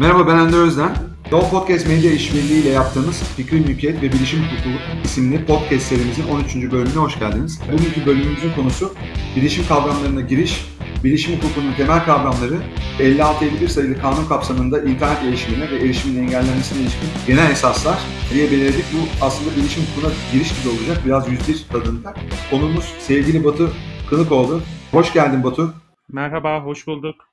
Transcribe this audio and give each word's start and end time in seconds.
Merhaba 0.00 0.26
ben 0.26 0.36
Ender 0.36 0.58
Özden. 0.58 0.96
Doğu 1.30 1.50
Podcast 1.50 1.86
Medya 1.88 2.12
İşbirliği 2.12 2.62
ile 2.62 2.68
yaptığımız 2.68 3.22
Fikri 3.36 3.60
Mülkiyet 3.60 4.02
ve 4.02 4.12
Bilişim 4.12 4.40
Hukuku 4.40 4.68
isimli 5.04 5.46
podcast 5.46 5.82
serimizin 5.82 6.28
13. 6.28 6.54
bölümüne 6.72 6.94
hoş 6.94 7.18
geldiniz. 7.18 7.60
Bugünkü 7.72 8.06
bölümümüzün 8.06 8.52
konusu 8.52 8.94
bilişim 9.36 9.66
kavramlarına 9.66 10.20
giriş, 10.20 10.66
bilişim 11.04 11.36
hukukunun 11.36 11.72
temel 11.72 12.04
kavramları, 12.04 12.58
56-51 12.98 13.68
sayılı 13.68 14.00
kanun 14.00 14.26
kapsamında 14.28 14.82
internet 14.82 15.22
erişimine 15.22 15.70
ve 15.70 15.76
erişimin 15.76 16.22
engellenmesine 16.22 16.82
ilişkin 16.82 17.08
genel 17.26 17.50
esaslar 17.50 17.98
diye 18.34 18.50
belirledik. 18.50 18.84
Bu 18.92 19.24
aslında 19.24 19.56
bilişim 19.56 19.82
hukukuna 19.82 20.12
giriş 20.32 20.48
gibi 20.48 20.68
olacak. 20.68 21.02
Biraz 21.06 21.28
101 21.28 21.64
tadında. 21.72 22.14
Konumuz 22.50 22.94
sevgili 22.98 23.44
Batu 23.44 23.70
Kılıkoğlu. 24.10 24.60
Hoş 24.90 25.12
geldin 25.12 25.44
Batu. 25.44 25.74
Merhaba, 26.12 26.60
hoş 26.64 26.86
bulduk. 26.86 27.29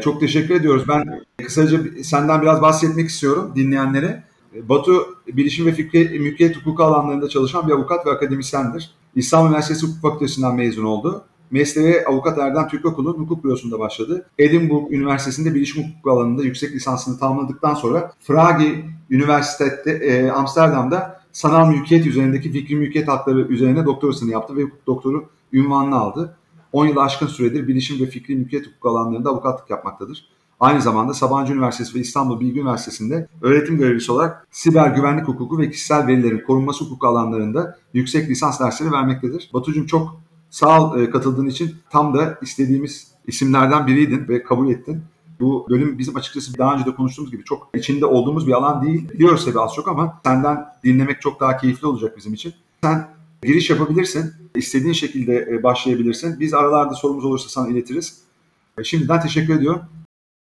Çok 0.00 0.20
teşekkür 0.20 0.54
ediyoruz. 0.54 0.84
Ben 0.88 1.20
kısaca 1.44 1.80
senden 2.02 2.42
biraz 2.42 2.62
bahsetmek 2.62 3.08
istiyorum 3.08 3.52
dinleyenlere. 3.56 4.24
Batu, 4.62 5.06
bilişim 5.26 5.66
ve 5.66 5.72
fikri 5.72 6.18
mülkiyet 6.18 6.56
hukuku 6.56 6.84
alanlarında 6.84 7.28
çalışan 7.28 7.68
bir 7.68 7.72
avukat 7.72 8.06
ve 8.06 8.10
akademisyendir. 8.10 8.90
İstanbul 9.14 9.48
Üniversitesi 9.48 9.86
Hukuk 9.86 10.02
Fakültesinden 10.02 10.54
mezun 10.54 10.84
oldu. 10.84 11.24
Mesleğe 11.50 12.04
avukat 12.04 12.38
Erdem 12.38 12.68
Türkokul'un 12.68 13.18
hukuk 13.18 13.44
bürosunda 13.44 13.78
başladı. 13.78 14.26
Edinburgh 14.38 14.90
Üniversitesi'nde 14.90 15.54
bilişim 15.54 15.84
hukuku 15.84 16.10
alanında 16.10 16.42
yüksek 16.42 16.74
lisansını 16.74 17.18
tamamladıktan 17.18 17.74
sonra 17.74 18.12
Fragi 18.20 18.84
Üniversitesi 19.10 19.90
e, 19.90 20.30
Amsterdam'da 20.30 21.20
sanal 21.32 21.68
mülkiyet 21.68 22.06
üzerindeki 22.06 22.52
fikri 22.52 22.76
mülkiyet 22.76 23.08
hakları 23.08 23.40
üzerine 23.40 23.84
doktorasını 23.84 24.30
yaptı 24.30 24.56
ve 24.56 24.62
hukuk 24.62 24.86
doktoru 24.86 25.24
ünvanını 25.52 25.96
aldı. 25.96 26.36
10 26.72 26.86
yıl 26.86 26.96
aşkın 26.96 27.26
süredir 27.26 27.68
bilişim 27.68 28.00
ve 28.00 28.10
fikri 28.10 28.36
mülkiyet 28.36 28.66
hukuku 28.66 28.88
alanlarında 28.88 29.30
avukatlık 29.30 29.70
yapmaktadır. 29.70 30.28
Aynı 30.60 30.82
zamanda 30.82 31.14
Sabancı 31.14 31.52
Üniversitesi 31.52 31.94
ve 31.94 32.00
İstanbul 32.00 32.40
Bilgi 32.40 32.60
Üniversitesi'nde 32.60 33.28
öğretim 33.42 33.78
görevlisi 33.78 34.12
olarak 34.12 34.46
siber 34.50 34.90
güvenlik 34.90 35.28
hukuku 35.28 35.58
ve 35.58 35.70
kişisel 35.70 36.06
verilerin 36.06 36.44
korunması 36.46 36.84
hukuku 36.84 37.06
alanlarında 37.06 37.78
yüksek 37.94 38.30
lisans 38.30 38.60
dersleri 38.60 38.92
vermektedir. 38.92 39.50
Batucuğum 39.54 39.86
çok 39.86 40.20
sağ 40.50 40.82
ol 40.82 41.00
e, 41.00 41.10
katıldığın 41.10 41.46
için 41.46 41.74
tam 41.90 42.14
da 42.14 42.38
istediğimiz 42.42 43.08
isimlerden 43.26 43.86
biriydin 43.86 44.28
ve 44.28 44.42
kabul 44.42 44.70
ettin. 44.70 45.02
Bu 45.40 45.66
bölüm 45.70 45.98
bizim 45.98 46.16
açıkçası 46.16 46.58
daha 46.58 46.74
önce 46.74 46.86
de 46.86 46.94
konuştuğumuz 46.94 47.30
gibi 47.30 47.44
çok 47.44 47.68
içinde 47.74 48.06
olduğumuz 48.06 48.46
bir 48.46 48.52
alan 48.52 48.82
değil. 48.82 49.08
Biliyoruz 49.08 49.44
tabii 49.44 49.60
az 49.60 49.74
çok 49.74 49.88
ama 49.88 50.20
senden 50.24 50.66
dinlemek 50.84 51.20
çok 51.20 51.40
daha 51.40 51.56
keyifli 51.56 51.86
olacak 51.86 52.16
bizim 52.16 52.34
için. 52.34 52.54
Sen 52.82 53.08
giriş 53.42 53.70
yapabilirsin. 53.70 54.32
İstediğin 54.56 54.92
şekilde 54.92 55.36
e, 55.36 55.62
başlayabilirsin. 55.62 56.40
Biz 56.40 56.54
aralarda 56.54 56.94
sorumuz 56.94 57.24
olursa 57.24 57.48
sana 57.48 57.68
iletiriz. 57.68 58.22
E, 58.78 58.84
şimdiden 58.84 59.20
teşekkür 59.20 59.56
ediyorum. 59.56 59.82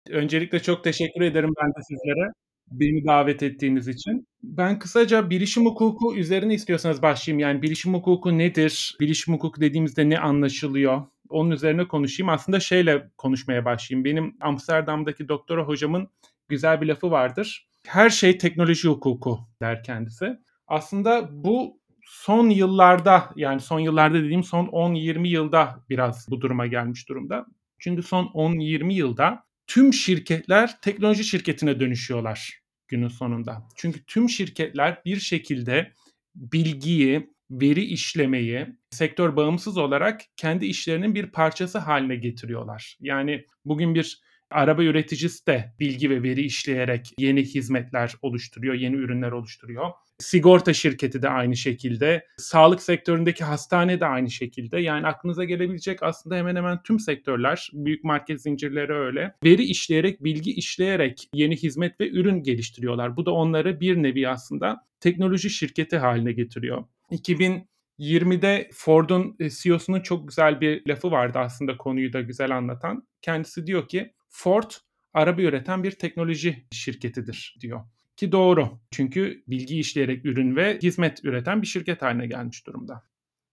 Öncelikle 0.09 0.59
çok 0.59 0.83
teşekkür 0.83 1.21
ederim 1.21 1.53
ben 1.61 1.69
de 1.69 1.83
sizlere 1.87 2.31
beni 2.71 3.05
davet 3.05 3.43
ettiğiniz 3.43 3.87
için. 3.87 4.27
Ben 4.43 4.79
kısaca 4.79 5.29
bilişim 5.29 5.65
hukuku 5.65 6.15
üzerine 6.15 6.53
istiyorsanız 6.53 7.01
başlayayım. 7.01 7.39
Yani 7.39 7.61
bilişim 7.61 7.93
hukuku 7.93 8.37
nedir? 8.37 8.97
Bilişim 8.99 9.33
hukuku 9.33 9.61
dediğimizde 9.61 10.09
ne 10.09 10.19
anlaşılıyor? 10.19 11.01
Onun 11.29 11.51
üzerine 11.51 11.87
konuşayım. 11.87 12.29
Aslında 12.29 12.59
şeyle 12.59 13.09
konuşmaya 13.17 13.65
başlayayım. 13.65 14.05
Benim 14.05 14.35
Amsterdam'daki 14.41 15.27
doktora 15.27 15.63
hocamın 15.63 16.07
güzel 16.47 16.81
bir 16.81 16.87
lafı 16.87 17.11
vardır. 17.11 17.69
Her 17.87 18.09
şey 18.09 18.37
teknoloji 18.37 18.87
hukuku 18.87 19.39
der 19.61 19.83
kendisi. 19.83 20.39
Aslında 20.67 21.29
bu 21.31 21.78
son 22.09 22.49
yıllarda 22.49 23.29
yani 23.35 23.61
son 23.61 23.79
yıllarda 23.79 24.23
dediğim 24.23 24.43
son 24.43 24.65
10-20 24.65 25.27
yılda 25.27 25.85
biraz 25.89 26.27
bu 26.29 26.41
duruma 26.41 26.67
gelmiş 26.67 27.09
durumda. 27.09 27.45
Çünkü 27.79 28.03
son 28.03 28.25
10-20 28.25 28.93
yılda 28.93 29.43
tüm 29.67 29.93
şirketler 29.93 30.81
teknoloji 30.81 31.23
şirketine 31.23 31.79
dönüşüyorlar 31.79 32.59
günün 32.87 33.07
sonunda. 33.07 33.67
Çünkü 33.75 34.05
tüm 34.05 34.29
şirketler 34.29 35.01
bir 35.05 35.19
şekilde 35.19 35.93
bilgiyi, 36.35 37.29
veri 37.51 37.81
işlemeyi 37.81 38.67
sektör 38.91 39.35
bağımsız 39.35 39.77
olarak 39.77 40.21
kendi 40.37 40.65
işlerinin 40.65 41.15
bir 41.15 41.25
parçası 41.31 41.77
haline 41.77 42.15
getiriyorlar. 42.15 42.97
Yani 42.99 43.45
bugün 43.65 43.95
bir 43.95 44.21
araba 44.51 44.83
üreticisi 44.83 45.47
de 45.47 45.73
bilgi 45.79 46.09
ve 46.09 46.23
veri 46.23 46.41
işleyerek 46.41 47.11
yeni 47.19 47.43
hizmetler 47.43 48.13
oluşturuyor, 48.21 48.73
yeni 48.73 48.95
ürünler 48.95 49.31
oluşturuyor. 49.31 49.91
Sigorta 50.19 50.73
şirketi 50.73 51.21
de 51.21 51.29
aynı 51.29 51.55
şekilde. 51.55 52.25
Sağlık 52.37 52.81
sektöründeki 52.81 53.43
hastane 53.43 53.99
de 53.99 54.05
aynı 54.05 54.29
şekilde. 54.29 54.79
Yani 54.79 55.07
aklınıza 55.07 55.43
gelebilecek 55.43 56.03
aslında 56.03 56.35
hemen 56.35 56.55
hemen 56.55 56.83
tüm 56.83 56.99
sektörler, 56.99 57.69
büyük 57.73 58.03
market 58.03 58.41
zincirleri 58.41 58.93
öyle. 58.93 59.35
Veri 59.43 59.63
işleyerek, 59.63 60.23
bilgi 60.23 60.51
işleyerek 60.53 61.29
yeni 61.33 61.55
hizmet 61.55 62.01
ve 62.01 62.09
ürün 62.09 62.43
geliştiriyorlar. 62.43 63.17
Bu 63.17 63.25
da 63.25 63.31
onları 63.31 63.79
bir 63.79 64.03
nevi 64.03 64.29
aslında 64.29 64.85
teknoloji 64.99 65.49
şirketi 65.49 65.97
haline 65.97 66.31
getiriyor. 66.31 66.83
2020'de 67.11 68.69
Ford'un 68.73 69.35
e, 69.39 69.49
CEO'sunun 69.49 70.01
çok 70.01 70.27
güzel 70.27 70.61
bir 70.61 70.87
lafı 70.87 71.11
vardı 71.11 71.39
aslında 71.39 71.77
konuyu 71.77 72.13
da 72.13 72.21
güzel 72.21 72.57
anlatan. 72.57 73.07
Kendisi 73.21 73.67
diyor 73.67 73.87
ki 73.87 74.13
Ford 74.29 74.71
araba 75.13 75.41
üreten 75.41 75.83
bir 75.83 75.91
teknoloji 75.91 76.67
şirketidir 76.71 77.57
diyor. 77.61 77.81
Ki 78.19 78.31
doğru. 78.31 78.79
Çünkü 78.91 79.43
bilgi 79.47 79.79
işleyerek 79.79 80.25
ürün 80.25 80.55
ve 80.55 80.79
hizmet 80.83 81.25
üreten 81.25 81.61
bir 81.61 81.67
şirket 81.67 82.01
haline 82.01 82.27
gelmiş 82.27 82.67
durumda. 82.67 83.03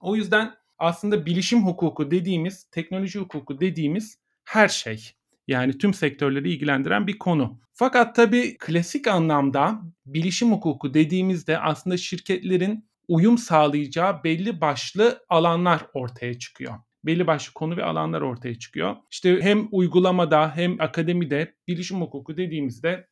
O 0.00 0.16
yüzden 0.16 0.54
aslında 0.78 1.27
bilişim 1.27 1.66
hukuku 1.66 2.10
dediğimiz, 2.10 2.65
teknoloji 2.65 3.19
hukuku 3.19 3.60
dediğimiz 3.60 4.19
her 4.44 4.69
şey. 4.69 5.12
Yani 5.49 5.78
tüm 5.78 5.94
sektörleri 5.94 6.50
ilgilendiren 6.50 7.06
bir 7.06 7.19
konu. 7.19 7.60
Fakat 7.72 8.16
tabii 8.16 8.56
klasik 8.59 9.06
anlamda 9.06 9.82
bilişim 10.06 10.53
hukuku 10.53 10.94
dediğimizde 10.94 11.59
aslında 11.59 11.97
şirketlerin 11.97 12.88
uyum 13.09 13.38
sağlayacağı 13.38 14.25
belli 14.25 14.60
başlı 14.60 15.25
alanlar 15.28 15.87
ortaya 15.94 16.38
çıkıyor 16.38 16.75
belli 17.05 17.26
başlı 17.26 17.53
konu 17.53 17.76
ve 17.76 17.84
alanlar 17.84 18.21
ortaya 18.21 18.59
çıkıyor. 18.59 18.97
İşte 19.10 19.41
hem 19.41 19.69
uygulamada 19.71 20.56
hem 20.56 20.81
akademide 20.81 21.55
bilişim 21.69 22.00
hukuku 22.00 22.37
dediğimizde 22.37 23.09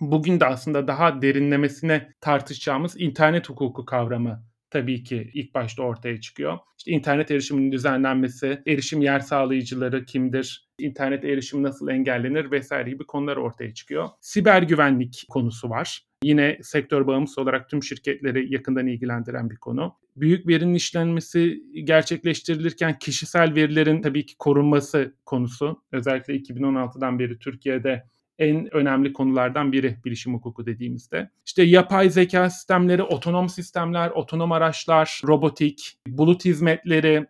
bugün 0.00 0.40
de 0.40 0.46
aslında 0.46 0.88
daha 0.88 1.22
derinlemesine 1.22 2.12
tartışacağımız 2.20 3.00
internet 3.00 3.48
hukuku 3.48 3.84
kavramı 3.84 4.50
tabii 4.70 5.04
ki 5.04 5.30
ilk 5.34 5.54
başta 5.54 5.82
ortaya 5.82 6.20
çıkıyor. 6.20 6.58
İşte 6.78 6.90
internet 6.90 7.30
erişiminin 7.30 7.72
düzenlenmesi, 7.72 8.62
erişim 8.66 9.02
yer 9.02 9.20
sağlayıcıları 9.20 10.04
kimdir, 10.04 10.68
internet 10.78 11.24
erişimi 11.24 11.62
nasıl 11.62 11.88
engellenir 11.88 12.50
vesaire 12.50 12.90
gibi 12.90 13.06
konular 13.06 13.36
ortaya 13.36 13.74
çıkıyor. 13.74 14.08
Siber 14.20 14.62
güvenlik 14.62 15.24
konusu 15.28 15.70
var. 15.70 16.04
Yine 16.24 16.58
sektör 16.62 17.06
bağımsız 17.06 17.38
olarak 17.38 17.68
tüm 17.68 17.82
şirketleri 17.82 18.52
yakından 18.54 18.86
ilgilendiren 18.86 19.50
bir 19.50 19.56
konu. 19.56 19.94
Büyük 20.16 20.48
verinin 20.48 20.74
işlenmesi 20.74 21.62
gerçekleştirilirken 21.84 22.98
kişisel 22.98 23.54
verilerin 23.54 24.02
tabii 24.02 24.26
ki 24.26 24.34
korunması 24.38 25.14
konusu. 25.26 25.82
Özellikle 25.92 26.36
2016'dan 26.36 27.18
beri 27.18 27.38
Türkiye'de 27.38 28.04
en 28.40 28.74
önemli 28.74 29.12
konulardan 29.12 29.72
biri 29.72 29.96
bilişim 30.04 30.34
hukuku 30.34 30.66
dediğimizde. 30.66 31.30
İşte 31.46 31.62
yapay 31.62 32.10
zeka 32.10 32.50
sistemleri, 32.50 33.02
otonom 33.02 33.48
sistemler, 33.48 34.10
otonom 34.10 34.52
araçlar, 34.52 35.20
robotik, 35.24 35.98
bulut 36.08 36.44
hizmetleri 36.44 37.26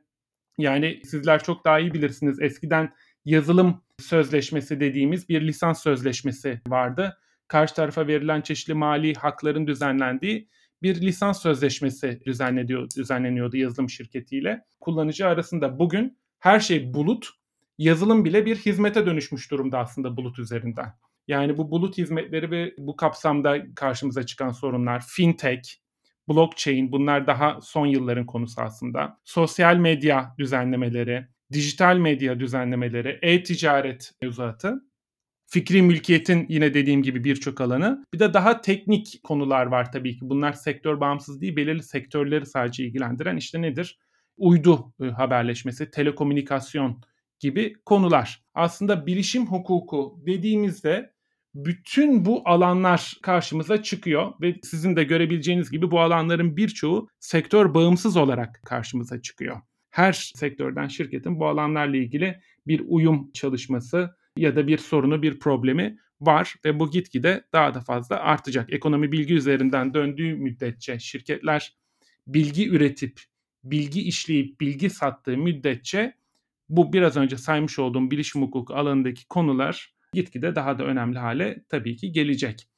yani 0.58 1.00
sizler 1.04 1.42
çok 1.42 1.64
daha 1.64 1.80
iyi 1.80 1.94
bilirsiniz. 1.94 2.40
Eskiden 2.40 2.92
yazılım 3.24 3.82
sözleşmesi 3.98 4.80
dediğimiz 4.80 5.28
bir 5.28 5.40
lisans 5.40 5.82
sözleşmesi 5.82 6.60
vardı. 6.68 7.18
Karşı 7.48 7.74
tarafa 7.74 8.06
verilen 8.06 8.40
çeşitli 8.40 8.74
mali 8.74 9.14
hakların 9.14 9.66
düzenlendiği 9.66 10.48
bir 10.82 11.00
lisans 11.00 11.42
sözleşmesi 11.42 12.20
düzenleniyor, 12.26 12.88
düzenleniyordu 12.96 13.56
yazılım 13.56 13.90
şirketiyle. 13.90 14.64
Kullanıcı 14.80 15.26
arasında 15.26 15.78
bugün 15.78 16.18
her 16.38 16.60
şey 16.60 16.94
bulut, 16.94 17.28
yazılım 17.80 18.24
bile 18.24 18.46
bir 18.46 18.56
hizmete 18.56 19.06
dönüşmüş 19.06 19.50
durumda 19.50 19.78
aslında 19.78 20.16
bulut 20.16 20.38
üzerinden. 20.38 20.92
Yani 21.28 21.58
bu 21.58 21.70
bulut 21.70 21.98
hizmetleri 21.98 22.50
ve 22.50 22.74
bu 22.78 22.96
kapsamda 22.96 23.74
karşımıza 23.74 24.26
çıkan 24.26 24.50
sorunlar, 24.50 25.04
fintech, 25.06 25.70
blockchain 26.28 26.92
bunlar 26.92 27.26
daha 27.26 27.60
son 27.62 27.86
yılların 27.86 28.26
konusu 28.26 28.60
aslında. 28.60 29.20
Sosyal 29.24 29.76
medya 29.76 30.34
düzenlemeleri, 30.38 31.26
dijital 31.52 31.96
medya 31.96 32.40
düzenlemeleri, 32.40 33.18
e-ticaret 33.22 34.12
mevzuatı, 34.22 34.84
fikri 35.46 35.82
mülkiyetin 35.82 36.46
yine 36.48 36.74
dediğim 36.74 37.02
gibi 37.02 37.24
birçok 37.24 37.60
alanı. 37.60 38.04
Bir 38.14 38.18
de 38.18 38.34
daha 38.34 38.60
teknik 38.60 39.20
konular 39.22 39.66
var 39.66 39.92
tabii 39.92 40.18
ki. 40.18 40.20
Bunlar 40.22 40.52
sektör 40.52 41.00
bağımsız 41.00 41.40
değil, 41.40 41.56
belirli 41.56 41.82
sektörleri 41.82 42.46
sadece 42.46 42.84
ilgilendiren 42.84 43.36
işte 43.36 43.62
nedir? 43.62 43.98
Uydu 44.36 44.94
e, 45.02 45.04
haberleşmesi, 45.04 45.90
telekomünikasyon 45.90 47.02
gibi 47.40 47.74
konular. 47.86 48.42
Aslında 48.54 49.06
bilişim 49.06 49.46
hukuku 49.46 50.22
dediğimizde 50.26 51.12
bütün 51.54 52.24
bu 52.24 52.42
alanlar 52.44 53.18
karşımıza 53.22 53.82
çıkıyor 53.82 54.32
ve 54.40 54.54
sizin 54.62 54.96
de 54.96 55.04
görebileceğiniz 55.04 55.70
gibi 55.70 55.90
bu 55.90 56.00
alanların 56.00 56.56
birçoğu 56.56 57.08
sektör 57.20 57.74
bağımsız 57.74 58.16
olarak 58.16 58.60
karşımıza 58.64 59.22
çıkıyor. 59.22 59.60
Her 59.90 60.12
sektörden 60.12 60.88
şirketin 60.88 61.40
bu 61.40 61.48
alanlarla 61.48 61.96
ilgili 61.96 62.40
bir 62.66 62.82
uyum 62.86 63.32
çalışması 63.32 64.16
ya 64.36 64.56
da 64.56 64.66
bir 64.66 64.78
sorunu, 64.78 65.22
bir 65.22 65.38
problemi 65.38 65.98
var 66.20 66.54
ve 66.64 66.80
bu 66.80 66.90
gitgide 66.90 67.44
daha 67.52 67.74
da 67.74 67.80
fazla 67.80 68.16
artacak. 68.16 68.72
Ekonomi 68.72 69.12
bilgi 69.12 69.34
üzerinden 69.34 69.94
döndüğü 69.94 70.34
müddetçe 70.34 70.98
şirketler 70.98 71.76
bilgi 72.26 72.68
üretip, 72.68 73.20
bilgi 73.64 74.02
işleyip, 74.02 74.60
bilgi 74.60 74.90
sattığı 74.90 75.36
müddetçe 75.36 76.14
bu 76.70 76.92
biraz 76.92 77.16
önce 77.16 77.36
saymış 77.36 77.78
olduğum 77.78 78.10
bilişim 78.10 78.42
hukuku 78.42 78.74
alanındaki 78.74 79.28
konular 79.28 79.94
gitgide 80.12 80.54
daha 80.54 80.78
da 80.78 80.84
önemli 80.84 81.18
hale 81.18 81.64
tabii 81.68 81.96
ki 81.96 82.12
gelecek. 82.12 82.68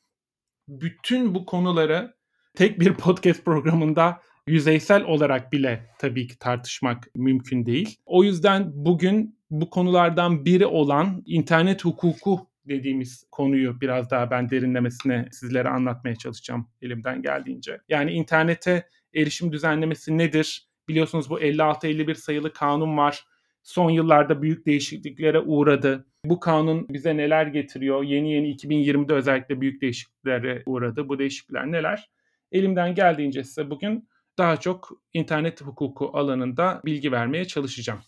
Bütün 0.68 1.34
bu 1.34 1.46
konuları 1.46 2.14
tek 2.54 2.80
bir 2.80 2.94
podcast 3.04 3.44
programında 3.44 4.20
yüzeysel 4.46 5.04
olarak 5.04 5.52
bile 5.52 5.90
tabii 5.98 6.26
ki 6.26 6.38
tartışmak 6.38 7.08
mümkün 7.14 7.66
değil. 7.66 7.98
O 8.06 8.24
yüzden 8.24 8.70
bugün 8.74 9.38
bu 9.50 9.70
konulardan 9.70 10.44
biri 10.44 10.66
olan 10.66 11.22
internet 11.26 11.84
hukuku 11.84 12.52
dediğimiz 12.68 13.24
konuyu 13.30 13.80
biraz 13.80 14.10
daha 14.10 14.30
ben 14.30 14.50
derinlemesine 14.50 15.28
sizlere 15.32 15.68
anlatmaya 15.68 16.16
çalışacağım 16.16 16.68
elimden 16.82 17.22
geldiğince. 17.22 17.80
Yani 17.88 18.12
internete 18.12 18.88
erişim 19.14 19.52
düzenlemesi 19.52 20.18
nedir? 20.18 20.68
Biliyorsunuz 20.88 21.30
bu 21.30 21.40
56-51 21.40 22.14
sayılı 22.14 22.52
kanun 22.52 22.96
var. 22.96 23.24
Son 23.62 23.90
yıllarda 23.90 24.42
büyük 24.42 24.66
değişikliklere 24.66 25.40
uğradı. 25.40 26.06
Bu 26.24 26.40
kanun 26.40 26.88
bize 26.88 27.16
neler 27.16 27.46
getiriyor? 27.46 28.02
Yeni 28.02 28.32
yeni 28.32 28.54
2020'de 28.54 29.14
özellikle 29.14 29.60
büyük 29.60 29.82
değişikliklere 29.82 30.62
uğradı. 30.66 31.08
Bu 31.08 31.18
değişiklikler 31.18 31.72
neler? 31.72 32.10
Elimden 32.52 32.94
geldiğince 32.94 33.44
size 33.44 33.70
bugün 33.70 34.08
daha 34.38 34.56
çok 34.56 34.90
internet 35.12 35.62
hukuku 35.62 36.10
alanında 36.14 36.80
bilgi 36.84 37.12
vermeye 37.12 37.44
çalışacağım. 37.44 38.00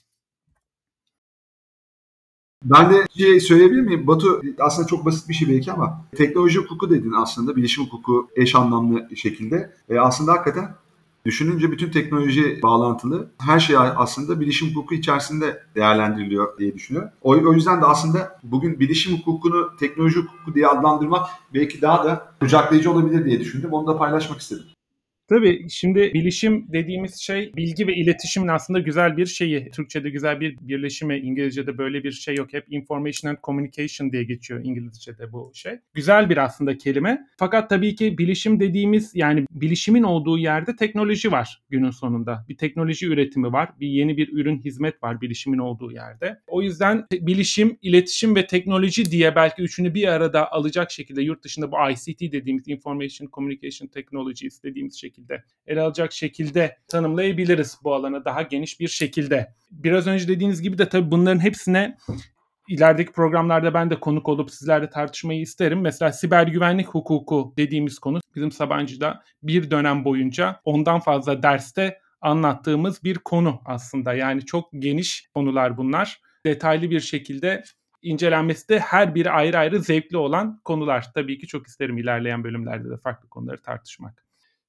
Ben 2.64 2.92
de 2.92 3.06
şey 3.16 3.40
söyleyebilir 3.40 3.80
miyim? 3.80 4.06
Batu 4.06 4.42
aslında 4.58 4.88
çok 4.88 5.04
basit 5.04 5.28
bir 5.28 5.34
şey 5.34 5.48
belki 5.48 5.72
ama 5.72 6.04
teknoloji 6.16 6.58
hukuku 6.58 6.90
dedin 6.90 7.12
aslında. 7.12 7.56
Bilişim 7.56 7.84
hukuku 7.84 8.28
eş 8.36 8.54
anlamlı 8.54 9.16
şekilde. 9.16 9.72
E 9.88 9.98
aslında 9.98 10.32
hakikaten 10.32 10.74
düşününce 11.26 11.72
bütün 11.72 11.90
teknoloji 11.90 12.60
bağlantılı 12.62 13.30
her 13.40 13.60
şey 13.60 13.76
aslında 13.78 14.40
bilişim 14.40 14.68
hukuku 14.68 14.94
içerisinde 14.94 15.62
değerlendiriliyor 15.74 16.58
diye 16.58 16.74
düşünüyorum. 16.74 17.10
O, 17.22 17.30
o 17.30 17.52
yüzden 17.52 17.80
de 17.80 17.84
aslında 17.84 18.38
bugün 18.42 18.80
bilişim 18.80 19.18
hukukunu 19.18 19.76
teknoloji 19.76 20.20
hukuku 20.20 20.54
diye 20.54 20.66
adlandırmak 20.66 21.26
belki 21.54 21.82
daha 21.82 22.04
da 22.04 22.32
kucaklayıcı 22.40 22.90
olabilir 22.90 23.24
diye 23.24 23.40
düşündüm. 23.40 23.72
Onu 23.72 23.86
da 23.86 23.98
paylaşmak 23.98 24.40
istedim. 24.40 24.64
Tabii 25.28 25.66
şimdi 25.70 26.10
bilişim 26.14 26.66
dediğimiz 26.72 27.20
şey 27.20 27.52
bilgi 27.56 27.86
ve 27.86 27.94
iletişimin 27.94 28.48
aslında 28.48 28.78
güzel 28.78 29.16
bir 29.16 29.26
şeyi. 29.26 29.70
Türkçe'de 29.70 30.10
güzel 30.10 30.40
bir 30.40 30.56
birleşimi, 30.60 31.18
İngilizce'de 31.18 31.78
böyle 31.78 32.04
bir 32.04 32.12
şey 32.12 32.34
yok. 32.34 32.52
Hep 32.52 32.64
information 32.68 33.30
and 33.30 33.38
communication 33.44 34.12
diye 34.12 34.24
geçiyor 34.24 34.60
İngilizce'de 34.64 35.32
bu 35.32 35.50
şey. 35.54 35.72
Güzel 35.94 36.30
bir 36.30 36.36
aslında 36.36 36.78
kelime. 36.78 37.20
Fakat 37.38 37.70
tabii 37.70 37.94
ki 37.94 38.18
bilişim 38.18 38.60
dediğimiz 38.60 39.12
yani 39.14 39.44
bilişimin 39.50 40.02
olduğu 40.02 40.38
yerde 40.38 40.76
teknoloji 40.76 41.32
var 41.32 41.62
günün 41.70 41.90
sonunda. 41.90 42.46
Bir 42.48 42.56
teknoloji 42.56 43.06
üretimi 43.06 43.52
var. 43.52 43.70
Bir 43.80 43.88
yeni 43.88 44.16
bir 44.16 44.32
ürün, 44.32 44.58
hizmet 44.58 45.02
var 45.02 45.20
bilişimin 45.20 45.58
olduğu 45.58 45.92
yerde. 45.92 46.40
O 46.46 46.62
yüzden 46.62 47.06
bilişim, 47.12 47.78
iletişim 47.82 48.36
ve 48.36 48.46
teknoloji 48.46 49.10
diye 49.10 49.36
belki 49.36 49.62
üçünü 49.62 49.94
bir 49.94 50.08
arada 50.08 50.52
alacak 50.52 50.90
şekilde 50.90 51.22
yurt 51.22 51.44
dışında 51.44 51.72
bu 51.72 51.76
ICT 51.90 52.20
dediğimiz 52.20 52.68
Information 52.68 53.28
Communication 53.32 53.88
Technologies 53.88 54.62
dediğimiz 54.62 55.00
şekilde 55.00 55.13
şekilde 55.14 55.44
ele 55.66 55.80
alacak 55.80 56.12
şekilde 56.12 56.76
tanımlayabiliriz 56.88 57.78
bu 57.84 57.94
alanı 57.94 58.24
daha 58.24 58.42
geniş 58.42 58.80
bir 58.80 58.88
şekilde. 58.88 59.54
Biraz 59.70 60.06
önce 60.06 60.28
dediğiniz 60.28 60.62
gibi 60.62 60.78
de 60.78 60.88
tabii 60.88 61.10
bunların 61.10 61.40
hepsine 61.40 61.96
ilerideki 62.68 63.12
programlarda 63.12 63.74
ben 63.74 63.90
de 63.90 64.00
konuk 64.00 64.28
olup 64.28 64.50
sizlerle 64.50 64.90
tartışmayı 64.90 65.40
isterim. 65.40 65.80
Mesela 65.80 66.12
siber 66.12 66.46
güvenlik 66.46 66.88
hukuku 66.88 67.54
dediğimiz 67.56 67.98
konu 67.98 68.20
bizim 68.34 68.52
Sabancı'da 68.52 69.22
bir 69.42 69.70
dönem 69.70 70.04
boyunca 70.04 70.60
ondan 70.64 71.00
fazla 71.00 71.42
derste 71.42 71.98
anlattığımız 72.20 73.04
bir 73.04 73.18
konu 73.18 73.60
aslında. 73.64 74.14
Yani 74.14 74.44
çok 74.44 74.70
geniş 74.78 75.28
konular 75.34 75.76
bunlar. 75.76 76.20
Detaylı 76.46 76.90
bir 76.90 77.00
şekilde 77.00 77.64
incelenmesi 78.02 78.68
de 78.68 78.78
her 78.78 79.14
biri 79.14 79.30
ayrı 79.30 79.58
ayrı 79.58 79.80
zevkli 79.80 80.16
olan 80.16 80.60
konular. 80.64 81.12
Tabii 81.14 81.38
ki 81.38 81.46
çok 81.46 81.66
isterim 81.66 81.98
ilerleyen 81.98 82.44
bölümlerde 82.44 82.90
de 82.90 82.96
farklı 82.96 83.28
konuları 83.28 83.62
tartışmak. 83.62 84.23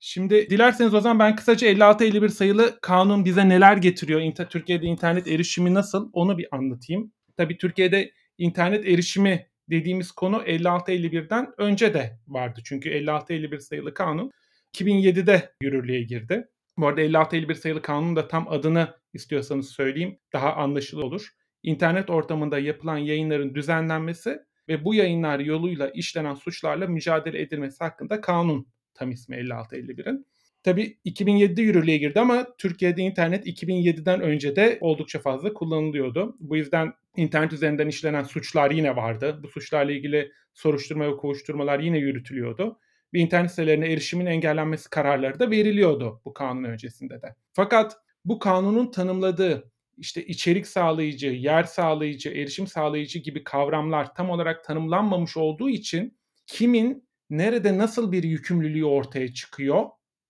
Şimdi 0.08 0.50
dilerseniz 0.50 0.94
o 0.94 1.02
zaman 1.02 1.20
ben 1.20 1.36
kısaca 1.36 1.68
56-51 1.68 2.30
sayılı 2.30 2.80
kanun 2.82 3.26
bize 3.26 3.50
neler 3.50 3.78
getiriyor? 3.78 4.22
İnter 4.22 4.50
Türkiye'de 4.50 4.86
internet 4.86 5.28
erişimi 5.28 5.74
nasıl? 5.74 6.10
Onu 6.14 6.38
bir 6.38 6.48
anlatayım. 6.52 7.12
Tabii 7.38 7.58
Türkiye'de 7.58 8.12
internet 8.38 8.86
erişimi 8.86 9.48
dediğimiz 9.70 10.12
konu 10.12 10.36
56-51'den 10.36 11.54
önce 11.58 11.94
de 11.94 12.20
vardı. 12.28 12.62
Çünkü 12.66 12.90
56-51 12.90 13.60
sayılı 13.60 13.94
kanun 13.94 14.32
2007'de 14.74 15.54
yürürlüğe 15.62 16.02
girdi. 16.04 16.48
Bu 16.78 16.88
arada 16.88 17.02
56-51 17.02 17.56
sayılı 17.56 17.82
kanunun 17.82 18.16
da 18.16 18.28
tam 18.28 18.48
adını 18.50 18.96
istiyorsanız 19.14 19.70
söyleyeyim 19.70 20.20
daha 20.34 20.54
anlaşılır 20.54 21.04
olur. 21.04 21.30
İnternet 21.64 22.10
ortamında 22.10 22.60
yapılan 22.60 22.98
yayınların 22.98 23.56
düzenlenmesi 23.56 24.40
ve 24.70 24.86
bu 24.86 24.94
yayınlar 24.94 25.40
yoluyla 25.40 25.90
işlenen 25.90 26.36
suçlarla 26.36 26.88
mücadele 26.88 27.42
edilmesi 27.42 27.84
hakkında 27.84 28.22
kanun 28.22 28.75
tam 28.96 29.12
ismi 29.12 29.36
5651'in. 29.36 30.26
Tabi 30.64 30.98
2007'de 31.06 31.62
yürürlüğe 31.62 31.98
girdi 31.98 32.20
ama 32.20 32.48
Türkiye'de 32.58 33.02
internet 33.02 33.48
2007'den 33.48 34.22
önce 34.22 34.56
de 34.56 34.78
oldukça 34.82 35.20
fazla 35.20 35.54
kullanılıyordu. 35.54 36.38
Bu 36.40 36.58
yüzden 36.58 36.94
internet 37.18 37.54
üzerinden 37.54 37.88
işlenen 37.88 38.24
suçlar 38.24 38.72
yine 38.72 38.96
vardı. 38.96 39.40
Bu 39.44 39.48
suçlarla 39.48 39.92
ilgili 39.92 40.32
soruşturma 40.54 41.08
ve 41.08 41.18
kovuşturmalar 41.18 41.80
yine 41.80 41.98
yürütülüyordu. 41.98 42.80
Ve 43.14 43.20
internet 43.20 43.50
sitelerine 43.50 43.92
erişimin 43.92 44.26
engellenmesi 44.26 44.90
kararları 44.90 45.40
da 45.40 45.52
veriliyordu 45.52 46.22
bu 46.26 46.34
kanun 46.34 46.64
öncesinde 46.64 47.22
de. 47.22 47.36
Fakat 47.54 47.98
bu 48.26 48.40
kanunun 48.40 48.92
tanımladığı 48.92 49.72
işte 49.98 50.26
içerik 50.26 50.68
sağlayıcı, 50.68 51.28
yer 51.28 51.64
sağlayıcı, 51.64 52.30
erişim 52.30 52.68
sağlayıcı 52.68 53.20
gibi 53.20 53.44
kavramlar 53.44 54.16
tam 54.16 54.30
olarak 54.30 54.64
tanımlanmamış 54.64 55.38
olduğu 55.38 55.70
için 55.70 56.18
kimin 56.48 57.08
nerede 57.30 57.78
nasıl 57.78 58.12
bir 58.12 58.24
yükümlülüğü 58.24 58.86
ortaya 58.86 59.34
çıkıyor 59.34 59.86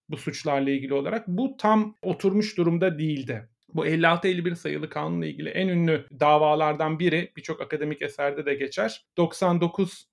bu 0.09 0.18
suçlarla 0.18 0.69
ilgili 0.69 0.94
olarak 0.94 1.27
bu 1.27 1.58
tam 1.58 1.96
oturmuş 2.01 2.58
durumda 2.58 3.00
değildi. 3.00 3.50
Bu 3.74 3.88
56-51 3.88 4.55
sayılı 4.55 4.89
kanunla 4.89 5.25
ilgili 5.25 5.50
en 5.50 5.67
ünlü 5.67 6.08
davalardan 6.20 7.00
biri 7.00 7.31
birçok 7.38 7.62
akademik 7.62 8.01
eserde 8.01 8.46
de 8.46 8.55
geçer. 8.55 9.05
99 9.17 10.08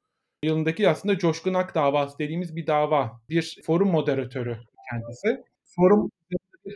yılındaki 0.44 0.88
aslında 0.88 1.18
Coşkun 1.18 1.54
Ak 1.54 1.74
davası 1.74 2.18
dediğimiz 2.18 2.56
bir 2.56 2.66
dava. 2.66 3.20
Bir 3.28 3.60
forum 3.64 3.90
moderatörü 3.90 4.58
kendisi. 4.90 5.44
Forum 5.64 6.10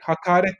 hakaret 0.02 0.56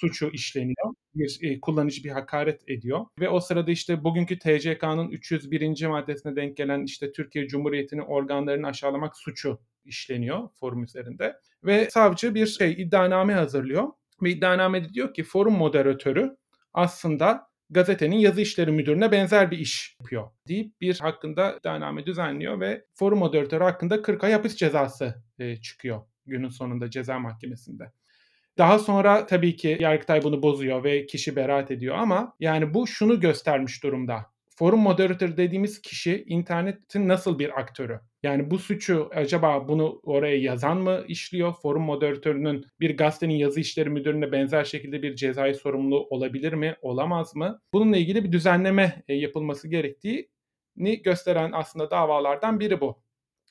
suçu 0.00 0.30
işleniyor. 0.32 0.94
Bir 1.14 1.38
e, 1.42 1.60
kullanıcı 1.60 2.04
bir 2.04 2.10
hakaret 2.10 2.68
ediyor 2.68 3.06
ve 3.20 3.28
o 3.28 3.40
sırada 3.40 3.70
işte 3.70 4.04
bugünkü 4.04 4.38
TCK'nın 4.38 5.08
301. 5.10 5.86
maddesine 5.86 6.36
denk 6.36 6.56
gelen 6.56 6.84
işte 6.84 7.12
Türkiye 7.12 7.48
Cumhuriyeti'nin 7.48 8.02
organlarını 8.02 8.66
aşağılamak 8.66 9.16
suçu 9.16 9.60
işleniyor 9.84 10.48
forum 10.60 10.84
üzerinde 10.84 11.36
ve 11.64 11.90
savcı 11.90 12.34
bir 12.34 12.46
şey 12.46 12.72
iddianame 12.72 13.34
hazırlıyor 13.34 13.88
ve 14.22 14.30
iddianamede 14.30 14.88
diyor 14.88 15.14
ki 15.14 15.22
forum 15.22 15.54
moderatörü 15.54 16.36
aslında 16.74 17.50
gazetenin 17.70 18.16
yazı 18.16 18.40
işleri 18.40 18.72
müdürüne 18.72 19.12
benzer 19.12 19.50
bir 19.50 19.58
iş 19.58 19.96
yapıyor 20.00 20.30
deyip 20.48 20.80
bir 20.80 20.98
hakkında 20.98 21.56
iddianame 21.56 22.06
düzenliyor 22.06 22.60
ve 22.60 22.84
forum 22.94 23.18
moderatörü 23.18 23.64
hakkında 23.64 24.02
40 24.02 24.24
ay 24.24 24.32
hapis 24.32 24.56
cezası 24.56 25.22
e, 25.38 25.56
çıkıyor 25.56 26.00
günün 26.26 26.48
sonunda 26.48 26.90
ceza 26.90 27.18
mahkemesinde. 27.18 27.92
Daha 28.60 28.78
sonra 28.78 29.26
tabii 29.26 29.56
ki 29.56 29.76
Yargıtay 29.80 30.22
bunu 30.22 30.42
bozuyor 30.42 30.84
ve 30.84 31.06
kişi 31.06 31.36
beraat 31.36 31.70
ediyor 31.70 31.96
ama 31.98 32.36
yani 32.40 32.74
bu 32.74 32.86
şunu 32.86 33.20
göstermiş 33.20 33.82
durumda. 33.82 34.26
Forum 34.58 34.80
moderatörü 34.80 35.36
dediğimiz 35.36 35.82
kişi 35.82 36.24
internetin 36.26 37.08
nasıl 37.08 37.38
bir 37.38 37.60
aktörü? 37.60 38.00
Yani 38.22 38.50
bu 38.50 38.58
suçu 38.58 39.10
acaba 39.14 39.68
bunu 39.68 40.00
oraya 40.02 40.36
yazan 40.36 40.76
mı 40.76 41.04
işliyor? 41.08 41.54
Forum 41.62 41.82
moderatörünün 41.82 42.66
bir 42.80 42.96
gazetenin 42.96 43.34
yazı 43.34 43.60
işleri 43.60 43.90
müdürüne 43.90 44.32
benzer 44.32 44.64
şekilde 44.64 45.02
bir 45.02 45.16
cezai 45.16 45.54
sorumluluğu 45.54 46.06
olabilir 46.10 46.52
mi? 46.52 46.76
Olamaz 46.82 47.36
mı? 47.36 47.60
Bununla 47.72 47.96
ilgili 47.96 48.24
bir 48.24 48.32
düzenleme 48.32 49.02
e, 49.08 49.14
yapılması 49.14 49.68
gerektiğini 49.68 51.02
gösteren 51.04 51.50
aslında 51.52 51.90
davalardan 51.90 52.60
biri 52.60 52.80
bu. 52.80 53.02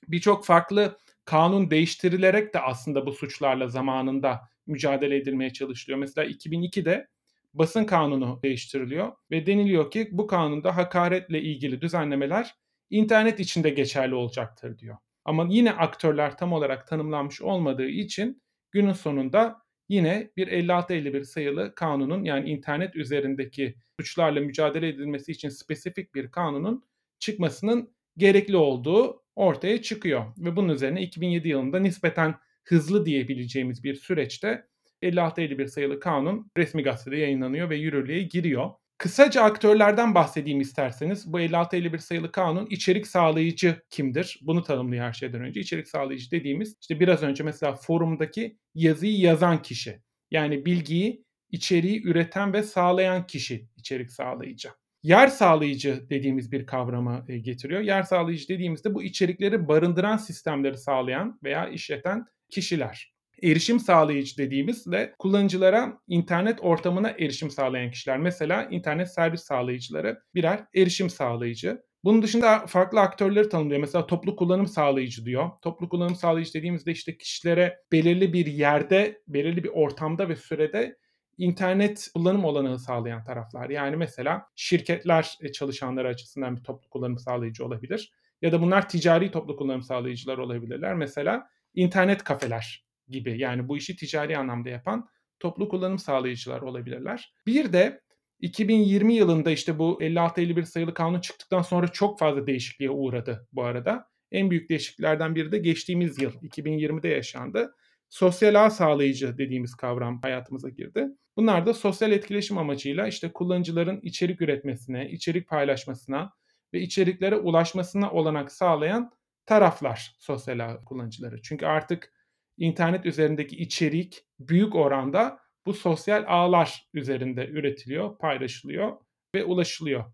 Birçok 0.08 0.46
farklı 0.46 0.98
kanun 1.26 1.72
değiştirilerek 1.72 2.54
de 2.54 2.60
aslında 2.60 3.06
bu 3.06 3.12
suçlarla 3.12 3.68
zamanında 3.68 4.50
mücadele 4.70 5.16
edilmeye 5.16 5.54
çalışılıyor. 5.54 6.00
Mesela 6.00 6.28
2002'de 6.28 7.08
basın 7.54 7.86
kanunu 7.86 8.40
değiştiriliyor 8.44 9.12
ve 9.32 9.46
deniliyor 9.46 9.92
ki 9.92 10.10
bu 10.12 10.28
kanunda 10.28 10.78
hakaretle 10.78 11.42
ilgili 11.42 11.82
düzenlemeler 11.82 12.56
internet 12.90 13.40
içinde 13.40 13.70
geçerli 13.70 14.16
olacaktır 14.16 14.78
diyor. 14.78 14.98
Ama 15.26 15.48
yine 15.50 15.72
aktörler 15.72 16.38
tam 16.38 16.54
olarak 16.54 16.88
tanımlanmış 16.88 17.42
olmadığı 17.42 17.88
için 17.88 18.42
günün 18.72 18.94
sonunda 18.94 19.62
yine 19.90 20.32
bir 20.38 20.48
56-51 20.48 21.24
sayılı 21.24 21.76
kanunun 21.76 22.24
yani 22.24 22.50
internet 22.50 22.96
üzerindeki 22.96 23.76
suçlarla 24.00 24.42
mücadele 24.42 24.88
edilmesi 24.88 25.32
için 25.32 25.50
spesifik 25.50 26.16
bir 26.16 26.32
kanunun 26.32 26.84
çıkmasının 27.20 27.94
gerekli 28.18 28.58
olduğu 28.58 29.24
ortaya 29.36 29.82
çıkıyor. 29.82 30.26
Ve 30.38 30.56
bunun 30.56 30.74
üzerine 30.74 31.02
2007 31.02 31.48
yılında 31.48 31.80
nispeten 31.80 32.36
hızlı 32.70 33.06
diyebileceğimiz 33.06 33.84
bir 33.84 33.96
süreçte 33.96 34.66
56-51 35.04 35.68
sayılı 35.68 36.00
kanun 36.00 36.52
resmi 36.58 36.84
gazetede 36.84 37.18
yayınlanıyor 37.18 37.70
ve 37.70 37.76
yürürlüğe 37.76 38.24
giriyor. 38.24 38.70
Kısaca 38.98 39.44
aktörlerden 39.44 40.16
bahsedeyim 40.16 40.62
isterseniz. 40.62 41.34
Bu 41.34 41.40
56-51 41.40 41.98
sayılı 41.98 42.32
kanun 42.32 42.66
içerik 42.66 43.08
sağlayıcı 43.08 43.82
kimdir? 43.90 44.40
Bunu 44.42 44.64
tanımlıyor 44.64 45.06
her 45.06 45.14
şeyden 45.14 45.42
önce. 45.42 45.60
İçerik 45.60 45.88
sağlayıcı 45.88 46.32
dediğimiz 46.32 46.78
işte 46.82 47.00
biraz 47.00 47.24
önce 47.24 47.44
mesela 47.44 47.76
forumdaki 47.76 48.58
yazıyı 48.76 49.20
yazan 49.20 49.62
kişi. 49.62 50.02
Yani 50.32 50.66
bilgiyi, 50.66 51.26
içeriği 51.52 52.08
üreten 52.08 52.54
ve 52.54 52.64
sağlayan 52.64 53.28
kişi 53.28 53.68
içerik 53.78 54.12
sağlayıcı. 54.12 54.70
Yer 55.04 55.28
sağlayıcı 55.28 56.10
dediğimiz 56.10 56.52
bir 56.52 56.66
kavrama 56.66 57.26
e, 57.28 57.38
getiriyor. 57.38 57.82
Yer 57.82 58.04
sağlayıcı 58.04 58.48
dediğimizde 58.48 58.94
bu 58.94 59.04
içerikleri 59.04 59.68
barındıran 59.68 60.18
sistemleri 60.18 60.78
sağlayan 60.78 61.40
veya 61.44 61.70
işleten 61.70 62.26
kişiler 62.50 63.14
erişim 63.44 63.80
sağlayıcı 63.80 64.38
dediğimiz 64.38 64.92
de 64.92 65.14
kullanıcılara 65.20 65.98
internet 66.08 66.60
ortamına 66.62 67.10
erişim 67.10 67.50
sağlayan 67.50 67.92
kişiler. 67.92 68.18
Mesela 68.18 68.64
internet 68.64 69.14
servis 69.14 69.42
sağlayıcıları 69.42 70.20
birer 70.36 70.66
erişim 70.76 71.10
sağlayıcı. 71.10 71.82
Bunun 72.04 72.22
dışında 72.22 72.68
farklı 72.68 73.00
aktörleri 73.00 73.50
tanımlıyor. 73.50 73.82
Mesela 73.82 74.08
toplu 74.08 74.36
kullanım 74.36 74.68
sağlayıcı 74.68 75.26
diyor. 75.26 75.50
Toplu 75.62 75.90
kullanım 75.90 76.16
sağlayıcı 76.16 76.54
dediğimizde 76.54 76.92
işte 76.92 77.18
kişilere 77.18 77.78
belirli 77.92 78.34
bir 78.34 78.46
yerde, 78.46 79.22
belirli 79.28 79.64
bir 79.64 79.70
ortamda 79.70 80.30
ve 80.30 80.36
sürede 80.36 80.98
internet 81.38 82.10
kullanım 82.14 82.46
olanağı 82.46 82.80
sağlayan 82.80 83.24
taraflar. 83.24 83.70
Yani 83.70 83.96
mesela 83.96 84.46
şirketler 84.56 85.38
e, 85.42 85.52
çalışanları 85.52 86.08
açısından 86.08 86.58
bir 86.58 86.64
toplu 86.64 86.90
kullanım 86.90 87.18
sağlayıcı 87.18 87.66
olabilir. 87.66 88.12
Ya 88.42 88.52
da 88.52 88.62
bunlar 88.62 88.90
ticari 88.90 89.32
toplu 89.32 89.56
kullanım 89.56 89.82
sağlayıcılar 89.82 90.38
olabilirler. 90.38 90.96
Mesela 90.96 91.50
internet 91.74 92.24
kafeler 92.24 92.86
gibi 93.08 93.40
yani 93.40 93.68
bu 93.68 93.78
işi 93.78 93.96
ticari 93.96 94.38
anlamda 94.38 94.70
yapan 94.70 95.08
toplu 95.40 95.70
kullanım 95.70 96.00
sağlayıcılar 96.00 96.62
olabilirler. 96.62 97.34
Bir 97.46 97.74
de 97.74 98.02
2020 98.40 99.14
yılında 99.14 99.52
işte 99.52 99.80
bu 99.80 100.02
56-51 100.02 100.66
sayılı 100.66 100.94
kanun 100.94 101.20
çıktıktan 101.20 101.62
sonra 101.62 101.88
çok 101.88 102.20
fazla 102.20 102.48
değişikliğe 102.48 102.90
uğradı 102.90 103.48
bu 103.52 103.64
arada. 103.64 104.06
En 104.32 104.52
büyük 104.52 104.70
değişikliklerden 104.70 105.36
biri 105.36 105.52
de 105.52 105.58
geçtiğimiz 105.58 106.22
yıl 106.22 106.32
2020'de 106.32 107.08
yaşandı. 107.08 107.76
Sosyal 108.10 108.66
ağ 108.66 108.70
sağlayıcı 108.70 109.38
dediğimiz 109.38 109.76
kavram 109.76 110.22
hayatımıza 110.22 110.70
girdi. 110.70 111.08
Bunlar 111.38 111.66
da 111.66 111.74
sosyal 111.74 112.12
etkileşim 112.12 112.58
amacıyla 112.58 113.08
işte 113.08 113.32
kullanıcıların 113.34 114.00
içerik 114.04 114.42
üretmesine, 114.42 115.10
içerik 115.10 115.48
paylaşmasına 115.48 116.34
ve 116.74 116.82
içeriklere 116.82 117.36
ulaşmasına 117.36 118.12
olanak 118.12 118.52
sağlayan 118.52 119.12
taraflar 119.50 120.16
sosyal 120.20 120.84
kullanıcıları. 120.86 121.42
Çünkü 121.42 121.66
artık 121.66 122.14
internet 122.58 123.06
üzerindeki 123.06 123.56
içerik 123.56 124.26
büyük 124.40 124.76
oranda 124.76 125.40
bu 125.66 125.74
sosyal 125.74 126.24
ağlar 126.28 126.90
üzerinde 126.94 127.48
üretiliyor, 127.48 128.18
paylaşılıyor 128.18 128.98
ve 129.36 129.44
ulaşılıyor. 129.44 130.06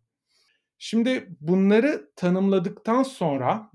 Şimdi 0.78 1.28
bunları 1.40 2.12
tanımladıktan 2.16 3.04
sonra 3.04 3.72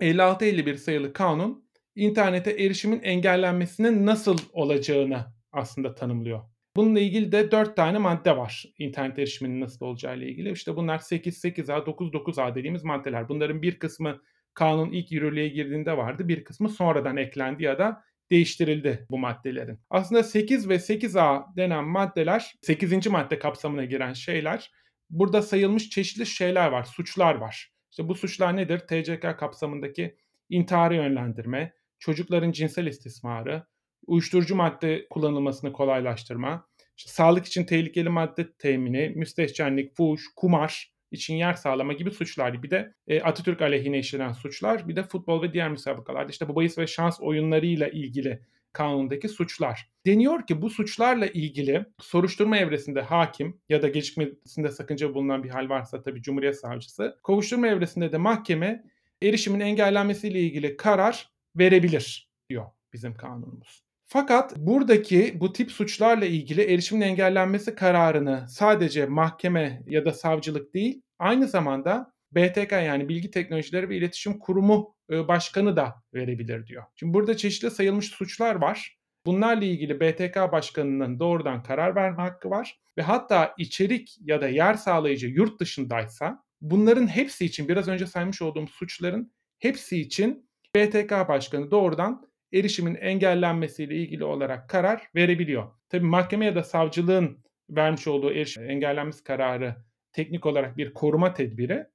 56-51 0.00 0.76
sayılı 0.76 1.12
kanun 1.12 1.70
internete 1.94 2.50
erişimin 2.50 3.02
engellenmesinin 3.02 4.06
nasıl 4.06 4.38
olacağını 4.52 5.24
aslında 5.52 5.94
tanımlıyor. 5.94 6.42
Bununla 6.76 7.00
ilgili 7.00 7.32
de 7.32 7.50
4 7.50 7.76
tane 7.76 7.98
madde 7.98 8.36
var. 8.36 8.64
İnternet 8.78 9.18
erişiminin 9.18 9.60
nasıl 9.60 9.86
olacağı 9.86 10.16
ile 10.16 10.28
ilgili. 10.28 10.52
İşte 10.52 10.76
bunlar 10.76 10.98
8, 10.98 11.44
8A, 11.44 11.86
9, 11.86 12.08
9A 12.08 12.54
dediğimiz 12.54 12.84
maddeler. 12.84 13.28
Bunların 13.28 13.62
bir 13.62 13.78
kısmı 13.78 14.20
kanun 14.54 14.92
ilk 14.92 15.12
yürürlüğe 15.12 15.48
girdiğinde 15.48 15.96
vardı. 15.96 16.28
Bir 16.28 16.44
kısmı 16.44 16.68
sonradan 16.68 17.16
eklendi 17.16 17.62
ya 17.62 17.78
da 17.78 18.04
değiştirildi 18.30 19.06
bu 19.10 19.18
maddelerin. 19.18 19.80
Aslında 19.90 20.22
8 20.22 20.68
ve 20.68 20.74
8A 20.74 21.56
denen 21.56 21.84
maddeler 21.84 22.54
8. 22.62 23.06
madde 23.06 23.38
kapsamına 23.38 23.84
giren 23.84 24.12
şeyler. 24.12 24.70
Burada 25.10 25.42
sayılmış 25.42 25.90
çeşitli 25.90 26.26
şeyler 26.26 26.68
var, 26.68 26.84
suçlar 26.84 27.34
var. 27.34 27.72
İşte 27.90 28.08
bu 28.08 28.14
suçlar 28.14 28.56
nedir? 28.56 28.78
TCK 28.78 29.38
kapsamındaki 29.38 30.16
intiharı 30.48 30.94
yönlendirme, 30.94 31.72
çocukların 31.98 32.52
cinsel 32.52 32.86
istismarı, 32.86 33.66
uyuşturucu 34.06 34.56
madde 34.56 35.08
kullanılmasını 35.10 35.72
kolaylaştırma, 35.72 36.66
işte 36.96 37.10
sağlık 37.10 37.46
için 37.46 37.64
tehlikeli 37.64 38.08
madde 38.08 38.52
temini, 38.52 39.12
müstehcenlik, 39.16 39.96
fuhuş, 39.96 40.22
kumar, 40.36 40.93
için 41.10 41.34
yer 41.34 41.54
sağlama 41.54 41.92
gibi 41.92 42.10
suçlar. 42.10 42.62
Bir 42.62 42.70
de 42.70 42.94
e, 43.06 43.20
Atatürk 43.20 43.62
aleyhine 43.62 43.98
işlenen 43.98 44.32
suçlar. 44.32 44.88
Bir 44.88 44.96
de 44.96 45.02
futbol 45.02 45.42
ve 45.42 45.52
diğer 45.52 45.68
müsabakalarda 45.68 46.30
işte 46.30 46.48
bu 46.48 46.56
bahis 46.56 46.78
ve 46.78 46.86
şans 46.86 47.20
oyunlarıyla 47.20 47.88
ilgili 47.88 48.40
kanundaki 48.72 49.28
suçlar. 49.28 49.90
Deniyor 50.06 50.46
ki 50.46 50.62
bu 50.62 50.70
suçlarla 50.70 51.26
ilgili 51.26 51.86
soruşturma 52.00 52.58
evresinde 52.58 53.00
hakim 53.00 53.60
ya 53.68 53.82
da 53.82 53.88
gecikmesinde 53.88 54.70
sakınca 54.70 55.14
bulunan 55.14 55.44
bir 55.44 55.50
hal 55.50 55.68
varsa 55.68 56.02
tabii 56.02 56.22
Cumhuriyet 56.22 56.60
Savcısı, 56.60 57.18
kovuşturma 57.22 57.68
evresinde 57.68 58.12
de 58.12 58.18
mahkeme 58.18 58.84
erişimin 59.22 59.60
engellenmesiyle 59.60 60.40
ilgili 60.40 60.76
karar 60.76 61.30
verebilir 61.56 62.30
diyor 62.48 62.66
bizim 62.92 63.14
kanunumuz. 63.14 63.83
Fakat 64.14 64.56
buradaki 64.56 65.40
bu 65.40 65.52
tip 65.52 65.72
suçlarla 65.72 66.24
ilgili 66.24 66.62
erişimin 66.62 67.00
engellenmesi 67.00 67.74
kararını 67.74 68.46
sadece 68.48 69.06
mahkeme 69.06 69.82
ya 69.86 70.04
da 70.04 70.12
savcılık 70.12 70.74
değil, 70.74 71.02
aynı 71.18 71.48
zamanda 71.48 72.12
BTK 72.32 72.72
yani 72.72 73.08
Bilgi 73.08 73.30
Teknolojileri 73.30 73.88
ve 73.88 73.96
İletişim 73.96 74.38
Kurumu 74.38 74.94
e, 75.10 75.28
Başkanı 75.28 75.76
da 75.76 75.94
verebilir 76.14 76.66
diyor. 76.66 76.84
Şimdi 76.94 77.14
burada 77.14 77.36
çeşitli 77.36 77.70
sayılmış 77.70 78.06
suçlar 78.06 78.54
var. 78.54 78.98
Bunlarla 79.26 79.64
ilgili 79.64 80.00
BTK 80.00 80.36
Başkanı'nın 80.52 81.20
doğrudan 81.20 81.62
karar 81.62 81.94
verme 81.94 82.22
hakkı 82.22 82.50
var 82.50 82.80
ve 82.98 83.02
hatta 83.02 83.54
içerik 83.58 84.16
ya 84.20 84.40
da 84.40 84.48
yer 84.48 84.74
sağlayıcı 84.74 85.26
yurt 85.26 85.60
dışındaysa 85.60 86.42
bunların 86.60 87.06
hepsi 87.06 87.44
için 87.44 87.68
biraz 87.68 87.88
önce 87.88 88.06
saymış 88.06 88.42
olduğum 88.42 88.66
suçların 88.66 89.32
hepsi 89.58 90.00
için 90.00 90.48
BTK 90.76 91.28
Başkanı 91.28 91.70
doğrudan 91.70 92.33
erişimin 92.54 92.94
engellenmesiyle 92.94 93.94
ilgili 93.94 94.24
olarak 94.24 94.68
karar 94.68 95.02
verebiliyor. 95.14 95.66
Tabii 95.88 96.06
mahkeme 96.06 96.44
ya 96.44 96.54
da 96.54 96.62
savcılığın 96.62 97.44
vermiş 97.70 98.06
olduğu 98.06 98.32
erişim 98.32 98.70
engellenmesi 98.70 99.24
kararı 99.24 99.76
teknik 100.12 100.46
olarak 100.46 100.76
bir 100.76 100.94
koruma 100.94 101.34
tedbiri. 101.34 101.86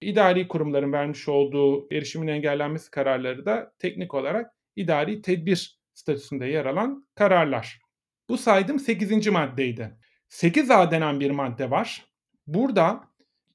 İdari 0.00 0.48
kurumların 0.48 0.92
vermiş 0.92 1.28
olduğu 1.28 1.94
erişimin 1.94 2.28
engellenmesi 2.28 2.90
kararları 2.90 3.46
da 3.46 3.72
teknik 3.78 4.14
olarak 4.14 4.52
idari 4.76 5.22
tedbir 5.22 5.80
statüsünde 5.94 6.46
yer 6.46 6.66
alan 6.66 7.08
kararlar. 7.14 7.80
Bu 8.28 8.38
saydım 8.38 8.78
8. 8.78 9.26
maddeydi. 9.26 9.96
8A 10.30 10.90
denen 10.90 11.20
bir 11.20 11.30
madde 11.30 11.70
var. 11.70 12.04
Burada 12.46 13.04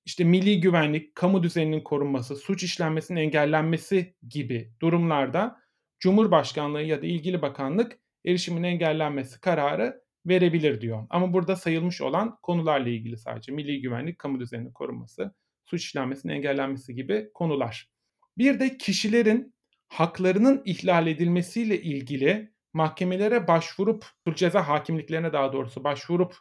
işte 0.06 0.24
milli 0.24 0.62
güvenlik, 0.62 1.15
kamu 1.15 1.44
düzeninin 1.44 1.82
korunması, 1.82 2.36
suç 2.36 2.63
işlenmesinin 2.63 3.20
engellenmesi 3.20 4.15
gibi 4.30 4.74
durumlarda 4.82 5.62
Cumhurbaşkanlığı 6.01 6.81
ya 6.81 7.01
da 7.01 7.05
ilgili 7.05 7.41
bakanlık 7.41 8.00
erişimin 8.25 8.63
engellenmesi 8.63 9.41
kararı 9.41 10.01
verebilir 10.25 10.81
diyor. 10.81 11.08
Ama 11.10 11.34
burada 11.34 11.55
sayılmış 11.55 12.01
olan 12.01 12.38
konularla 12.41 12.89
ilgili 12.89 13.17
sadece 13.17 13.51
milli 13.51 13.81
güvenlik, 13.81 14.20
kamu 14.20 14.39
düzeninin 14.39 14.72
korunması, 14.72 15.34
suç 15.65 15.84
işlenmesinin 15.86 16.34
engellenmesi 16.34 16.96
gibi 16.96 17.29
konular. 17.34 17.89
Bir 18.38 18.60
de 18.60 18.77
kişilerin 18.77 19.55
haklarının 19.88 20.62
ihlal 20.65 21.08
edilmesiyle 21.08 21.81
ilgili 21.81 22.51
mahkemelere 22.74 23.48
başvurup, 23.48 24.05
Türk 24.25 24.38
Ceza 24.38 24.67
Hakimliklerine 24.67 25.34
daha 25.34 25.53
doğrusu 25.53 25.84
başvurup 25.84 26.36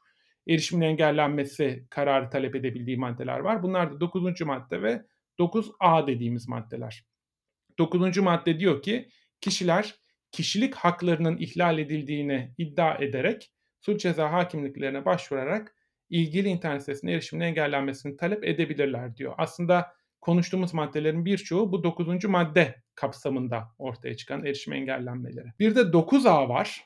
erişimin 0.48 0.86
engellenmesi 0.86 1.86
kararı 1.90 2.30
talep 2.30 2.54
edebildiği 2.54 2.96
maddeler 2.96 3.38
var. 3.38 3.62
Bunlar 3.62 3.92
da 3.92 4.00
9. 4.00 4.40
madde 4.40 4.82
ve 4.82 5.02
9A 5.38 6.06
dediğimiz 6.06 6.48
maddeler. 6.48 7.04
9. 7.78 8.18
madde 8.18 8.60
diyor 8.60 8.82
ki 8.82 9.08
kişiler 9.40 9.94
kişilik 10.32 10.74
haklarının 10.74 11.36
ihlal 11.36 11.78
edildiğini 11.78 12.54
iddia 12.58 12.94
ederek 12.94 13.52
suç 13.80 14.00
ceza 14.02 14.32
hakimliklerine 14.32 15.04
başvurarak 15.04 15.74
ilgili 16.10 16.48
internet 16.48 16.80
sitesine 16.80 17.12
erişimin 17.12 17.44
engellenmesini 17.44 18.16
talep 18.16 18.44
edebilirler 18.44 19.16
diyor. 19.16 19.34
Aslında 19.38 19.92
konuştuğumuz 20.20 20.74
maddelerin 20.74 21.24
birçoğu 21.24 21.72
bu 21.72 21.84
9. 21.84 22.24
madde 22.24 22.82
kapsamında 22.94 23.68
ortaya 23.78 24.16
çıkan 24.16 24.44
erişim 24.44 24.72
engellenmeleri. 24.72 25.46
Bir 25.58 25.74
de 25.74 25.80
9A 25.80 26.48
var. 26.48 26.84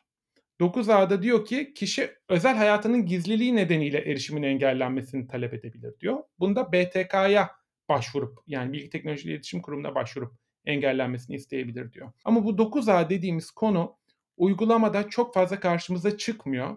9A'da 0.60 1.22
diyor 1.22 1.44
ki 1.44 1.74
kişi 1.74 2.10
özel 2.28 2.56
hayatının 2.56 3.06
gizliliği 3.06 3.56
nedeniyle 3.56 3.98
erişimin 3.98 4.42
engellenmesini 4.42 5.26
talep 5.26 5.54
edebilir 5.54 6.00
diyor. 6.00 6.18
Bunda 6.38 6.72
BTK'ya 6.72 7.50
başvurup 7.88 8.38
yani 8.46 8.72
Bilgi 8.72 8.90
Teknoloji 8.90 9.28
İletişim 9.28 9.62
Kurumu'na 9.62 9.94
başvurup 9.94 10.43
engellenmesini 10.64 11.36
isteyebilir 11.36 11.92
diyor. 11.92 12.12
Ama 12.24 12.44
bu 12.44 12.50
9A 12.50 13.10
dediğimiz 13.10 13.50
konu 13.50 13.96
uygulamada 14.36 15.08
çok 15.08 15.34
fazla 15.34 15.60
karşımıza 15.60 16.16
çıkmıyor. 16.16 16.76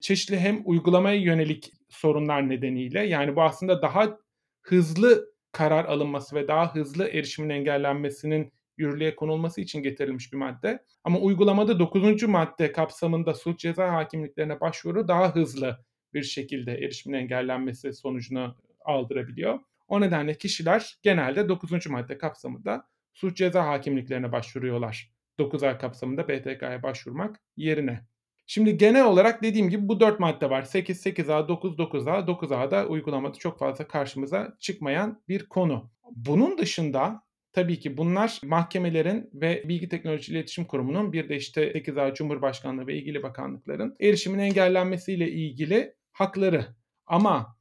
Çeşitli 0.00 0.38
hem 0.38 0.62
uygulamaya 0.64 1.16
yönelik 1.16 1.72
sorunlar 1.88 2.48
nedeniyle 2.48 3.06
yani 3.06 3.36
bu 3.36 3.42
aslında 3.42 3.82
daha 3.82 4.18
hızlı 4.62 5.34
karar 5.52 5.84
alınması 5.84 6.36
ve 6.36 6.48
daha 6.48 6.74
hızlı 6.74 7.08
erişimin 7.08 7.50
engellenmesinin 7.50 8.52
yürürlüğe 8.76 9.16
konulması 9.16 9.60
için 9.60 9.82
getirilmiş 9.82 10.32
bir 10.32 10.38
madde. 10.38 10.84
Ama 11.04 11.18
uygulamada 11.18 11.78
9. 11.78 12.22
madde 12.22 12.72
kapsamında 12.72 13.34
suç 13.34 13.60
ceza 13.60 13.92
hakimliklerine 13.92 14.60
başvuru 14.60 15.08
daha 15.08 15.34
hızlı 15.34 15.84
bir 16.14 16.22
şekilde 16.22 16.72
erişimin 16.72 17.18
engellenmesi 17.18 17.92
sonucunu 17.92 18.56
aldırabiliyor. 18.84 19.58
O 19.88 20.00
nedenle 20.00 20.38
kişiler 20.38 20.98
genelde 21.02 21.48
9. 21.48 21.86
madde 21.86 22.18
kapsamında 22.18 22.88
suç 23.14 23.36
ceza 23.36 23.66
hakimliklerine 23.66 24.32
başvuruyorlar. 24.32 25.10
9 25.38 25.62
ay 25.62 25.78
kapsamında 25.78 26.28
BTK'ya 26.28 26.82
başvurmak 26.82 27.40
yerine. 27.56 28.00
Şimdi 28.46 28.76
genel 28.76 29.04
olarak 29.04 29.42
dediğim 29.42 29.70
gibi 29.70 29.88
bu 29.88 30.00
4 30.00 30.20
madde 30.20 30.50
var. 30.50 30.62
8, 30.62 31.06
8A, 31.06 31.48
9, 31.48 31.78
9A. 31.78 32.26
9A'da 32.26 32.86
uygulamada 32.86 33.38
çok 33.38 33.58
fazla 33.58 33.88
karşımıza 33.88 34.56
çıkmayan 34.60 35.22
bir 35.28 35.48
konu. 35.48 35.90
Bunun 36.10 36.58
dışında 36.58 37.22
tabii 37.52 37.80
ki 37.80 37.96
bunlar 37.96 38.40
mahkemelerin 38.44 39.30
ve 39.34 39.62
Bilgi 39.68 39.88
Teknoloji 39.88 40.32
İletişim 40.32 40.64
Kurumu'nun 40.64 41.12
bir 41.12 41.28
de 41.28 41.36
işte 41.36 41.72
8A 41.72 42.14
Cumhurbaşkanlığı 42.14 42.86
ve 42.86 42.94
ilgili 42.94 43.22
bakanlıkların 43.22 43.96
erişimin 44.00 44.38
engellenmesiyle 44.38 45.30
ilgili 45.30 45.94
hakları. 46.12 46.66
Ama 47.06 47.56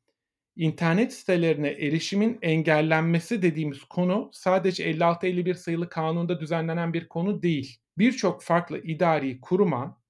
internet 0.55 1.13
sitelerine 1.13 1.69
erişimin 1.69 2.39
engellenmesi 2.41 3.41
dediğimiz 3.41 3.83
konu 3.83 4.29
sadece 4.33 4.91
56-51 4.91 5.53
sayılı 5.53 5.89
kanunda 5.89 6.39
düzenlenen 6.39 6.93
bir 6.93 7.07
konu 7.07 7.41
değil. 7.41 7.77
Birçok 7.97 8.43
farklı 8.43 8.79
idari 8.79 9.41
kuruma 9.41 10.01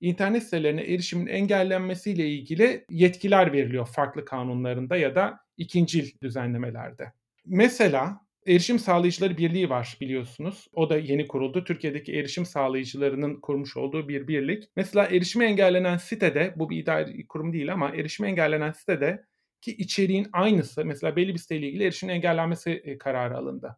internet 0.00 0.42
sitelerine 0.42 0.82
erişimin 0.82 1.26
engellenmesiyle 1.26 2.28
ilgili 2.28 2.84
yetkiler 2.90 3.52
veriliyor 3.52 3.86
farklı 3.86 4.24
kanunlarında 4.24 4.96
ya 4.96 5.14
da 5.14 5.40
ikincil 5.56 6.10
düzenlemelerde. 6.22 7.12
Mesela 7.44 8.28
Erişim 8.48 8.78
Sağlayıcıları 8.78 9.36
Birliği 9.36 9.70
var 9.70 9.96
biliyorsunuz. 10.00 10.68
O 10.72 10.90
da 10.90 10.98
yeni 10.98 11.28
kuruldu. 11.28 11.64
Türkiye'deki 11.64 12.12
erişim 12.12 12.46
sağlayıcılarının 12.46 13.40
kurmuş 13.40 13.76
olduğu 13.76 14.08
bir 14.08 14.28
birlik. 14.28 14.64
Mesela 14.76 15.06
erişime 15.06 15.46
engellenen 15.46 15.96
sitede, 15.96 16.54
bu 16.56 16.70
bir 16.70 16.76
idari 16.76 17.26
kurum 17.26 17.52
değil 17.52 17.72
ama 17.72 17.90
erişime 17.90 18.28
engellenen 18.28 18.72
sitede 18.72 19.24
ki 19.60 19.76
içeriğin 19.76 20.28
aynısı, 20.32 20.84
mesela 20.84 21.16
belli 21.16 21.34
bir 21.34 21.38
siteyle 21.38 21.68
ilgili 21.68 21.84
erişimin 21.84 22.14
engellenmesi 22.14 22.70
e, 22.70 22.98
kararı 22.98 23.36
alındı. 23.36 23.76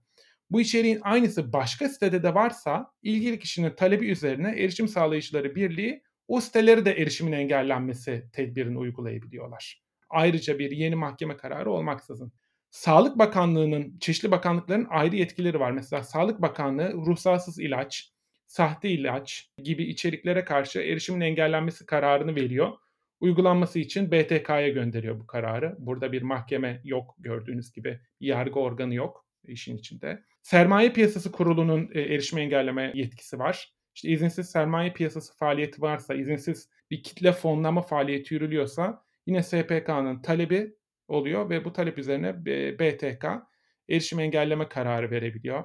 Bu 0.50 0.60
içeriğin 0.60 0.98
aynısı 1.02 1.52
başka 1.52 1.88
sitede 1.88 2.22
de 2.22 2.34
varsa 2.34 2.92
ilgili 3.02 3.38
kişinin 3.38 3.70
talebi 3.70 4.10
üzerine 4.10 4.48
Erişim 4.48 4.88
Sağlayıcıları 4.88 5.54
Birliği 5.54 6.02
o 6.28 6.40
siteleri 6.40 6.84
de 6.84 6.92
erişimin 6.92 7.32
engellenmesi 7.32 8.24
tedbirini 8.32 8.78
uygulayabiliyorlar. 8.78 9.82
Ayrıca 10.10 10.58
bir 10.58 10.70
yeni 10.70 10.94
mahkeme 10.94 11.36
kararı 11.36 11.70
olmaksızın. 11.70 12.32
Sağlık 12.70 13.18
Bakanlığı'nın, 13.18 13.98
çeşitli 13.98 14.30
bakanlıkların 14.30 14.86
ayrı 14.90 15.16
yetkileri 15.16 15.60
var. 15.60 15.70
Mesela 15.70 16.02
Sağlık 16.02 16.42
Bakanlığı 16.42 16.92
ruhsatsız 16.92 17.58
ilaç, 17.58 18.12
sahte 18.46 18.88
ilaç 18.88 19.50
gibi 19.62 19.84
içeriklere 19.84 20.44
karşı 20.44 20.80
erişimin 20.80 21.20
engellenmesi 21.20 21.86
kararını 21.86 22.36
veriyor. 22.36 22.72
Uygulanması 23.20 23.78
için 23.78 24.10
BTK'ya 24.10 24.68
gönderiyor 24.68 25.20
bu 25.20 25.26
kararı. 25.26 25.76
Burada 25.78 26.12
bir 26.12 26.22
mahkeme 26.22 26.80
yok 26.84 27.16
gördüğünüz 27.18 27.72
gibi. 27.72 28.00
Yargı 28.20 28.60
organı 28.60 28.94
yok 28.94 29.26
işin 29.44 29.76
içinde. 29.76 30.24
Sermaye 30.42 30.92
Piyasası 30.92 31.32
Kurulu'nun 31.32 31.90
e, 31.94 32.00
erişime 32.00 32.42
engelleme 32.42 32.92
yetkisi 32.94 33.38
var. 33.38 33.72
İşte 33.94 34.08
izinsiz 34.08 34.50
sermaye 34.50 34.92
piyasası 34.92 35.36
faaliyeti 35.36 35.82
varsa, 35.82 36.14
izinsiz 36.14 36.70
bir 36.90 37.02
kitle 37.02 37.32
fonlama 37.32 37.82
faaliyeti 37.82 38.34
yürülüyorsa 38.34 39.04
yine 39.26 39.42
SPK'nın 39.42 40.22
talebi 40.22 40.74
oluyor 41.08 41.50
ve 41.50 41.64
bu 41.64 41.72
talep 41.72 41.98
üzerine 41.98 42.44
BTK 42.78 43.24
erişim 43.88 44.20
engelleme 44.20 44.68
kararı 44.68 45.10
verebiliyor. 45.10 45.64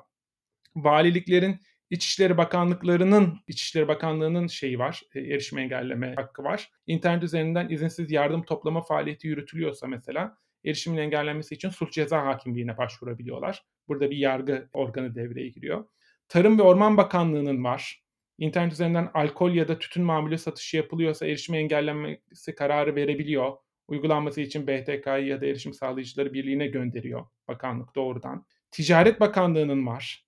Valiliklerin 0.75 1.59
İçişleri 1.95 2.37
Bakanlıklarının 2.37 3.39
İçişleri 3.47 3.87
Bakanlığı'nın 3.87 4.47
şeyi 4.47 4.79
var, 4.79 5.01
e, 5.15 5.19
erişim 5.19 5.59
engelleme 5.59 6.15
hakkı 6.15 6.43
var. 6.43 6.69
İnternet 6.87 7.23
üzerinden 7.23 7.69
izinsiz 7.69 8.11
yardım 8.11 8.43
toplama 8.43 8.81
faaliyeti 8.81 9.27
yürütülüyorsa 9.27 9.87
mesela 9.87 10.37
erişimin 10.65 10.97
engellenmesi 10.97 11.55
için 11.55 11.69
suç 11.69 11.93
ceza 11.93 12.25
hakimliğine 12.25 12.77
başvurabiliyorlar. 12.77 13.63
Burada 13.87 14.11
bir 14.11 14.17
yargı 14.17 14.69
organı 14.73 15.15
devreye 15.15 15.49
giriyor. 15.49 15.85
Tarım 16.29 16.59
ve 16.59 16.61
Orman 16.61 16.97
Bakanlığı'nın 16.97 17.63
var. 17.63 18.03
İnternet 18.37 18.73
üzerinden 18.73 19.11
alkol 19.13 19.53
ya 19.53 19.67
da 19.67 19.79
tütün 19.79 20.03
mamülü 20.03 20.37
satışı 20.37 20.77
yapılıyorsa 20.77 21.25
erişime 21.25 21.57
engellenmesi 21.57 22.55
kararı 22.55 22.95
verebiliyor 22.95 23.53
uygulanması 23.87 24.41
için 24.41 24.67
BTK'yı 24.67 25.25
ya 25.25 25.41
da 25.41 25.45
Erişim 25.45 25.73
Sağlayıcıları 25.73 26.33
Birliği'ne 26.33 26.67
gönderiyor 26.67 27.25
bakanlık 27.47 27.95
doğrudan. 27.95 28.45
Ticaret 28.71 29.19
Bakanlığı'nın 29.19 29.87
var. 29.87 30.24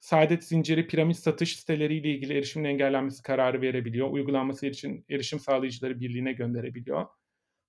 Saadet 0.00 0.44
zinciri 0.44 0.86
piramit 0.86 1.16
satış 1.16 1.56
siteleriyle 1.56 2.08
ilgili 2.08 2.38
erişimin 2.38 2.64
engellenmesi 2.64 3.22
kararı 3.22 3.62
verebiliyor. 3.62 4.10
Uygulanması 4.10 4.66
için 4.66 5.04
Erişim 5.10 5.40
Sağlayıcıları 5.40 6.00
Birliği'ne 6.00 6.32
gönderebiliyor. 6.32 7.06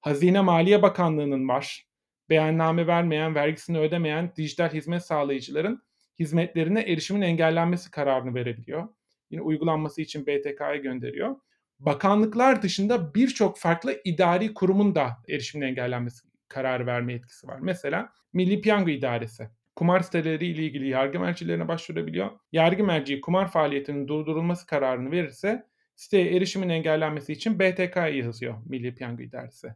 Hazine 0.01 0.41
Maliye 0.41 0.81
Bakanlığı'nın 0.81 1.47
var. 1.47 1.85
Beyanname 2.29 2.87
vermeyen, 2.87 3.35
vergisini 3.35 3.79
ödemeyen 3.79 4.33
dijital 4.37 4.69
hizmet 4.69 5.05
sağlayıcıların 5.05 5.83
hizmetlerine 6.19 6.81
erişimin 6.81 7.21
engellenmesi 7.21 7.91
kararını 7.91 8.35
verebiliyor. 8.35 8.87
Yine 9.31 9.41
uygulanması 9.41 10.01
için 10.01 10.25
BTK'ya 10.25 10.75
gönderiyor 10.75 11.35
bakanlıklar 11.79 12.61
dışında 12.61 13.13
birçok 13.15 13.57
farklı 13.57 14.01
idari 14.03 14.53
kurumun 14.53 14.95
da 14.95 15.17
erişimin 15.29 15.67
engellenmesi 15.67 16.27
kararı 16.47 16.85
verme 16.85 17.13
etkisi 17.13 17.47
var. 17.47 17.59
Mesela 17.59 18.13
Milli 18.33 18.61
Piyango 18.61 18.89
İdaresi 18.89 19.49
kumar 19.79 19.99
siteleri 19.99 20.45
ile 20.45 20.63
ilgili 20.63 20.87
yargı 20.87 21.19
mercilerine 21.19 21.67
başvurabiliyor. 21.67 22.29
Yargı 22.51 22.83
merci 22.83 23.21
kumar 23.21 23.51
faaliyetinin 23.51 24.07
durdurulması 24.07 24.67
kararını 24.67 25.11
verirse 25.11 25.65
siteye 25.95 26.35
erişimin 26.35 26.69
engellenmesi 26.69 27.33
için 27.33 27.59
BTK'ya 27.59 28.07
yazıyor 28.07 28.55
Milli 28.65 28.95
Piyango 28.95 29.21
İdaresi. 29.21 29.67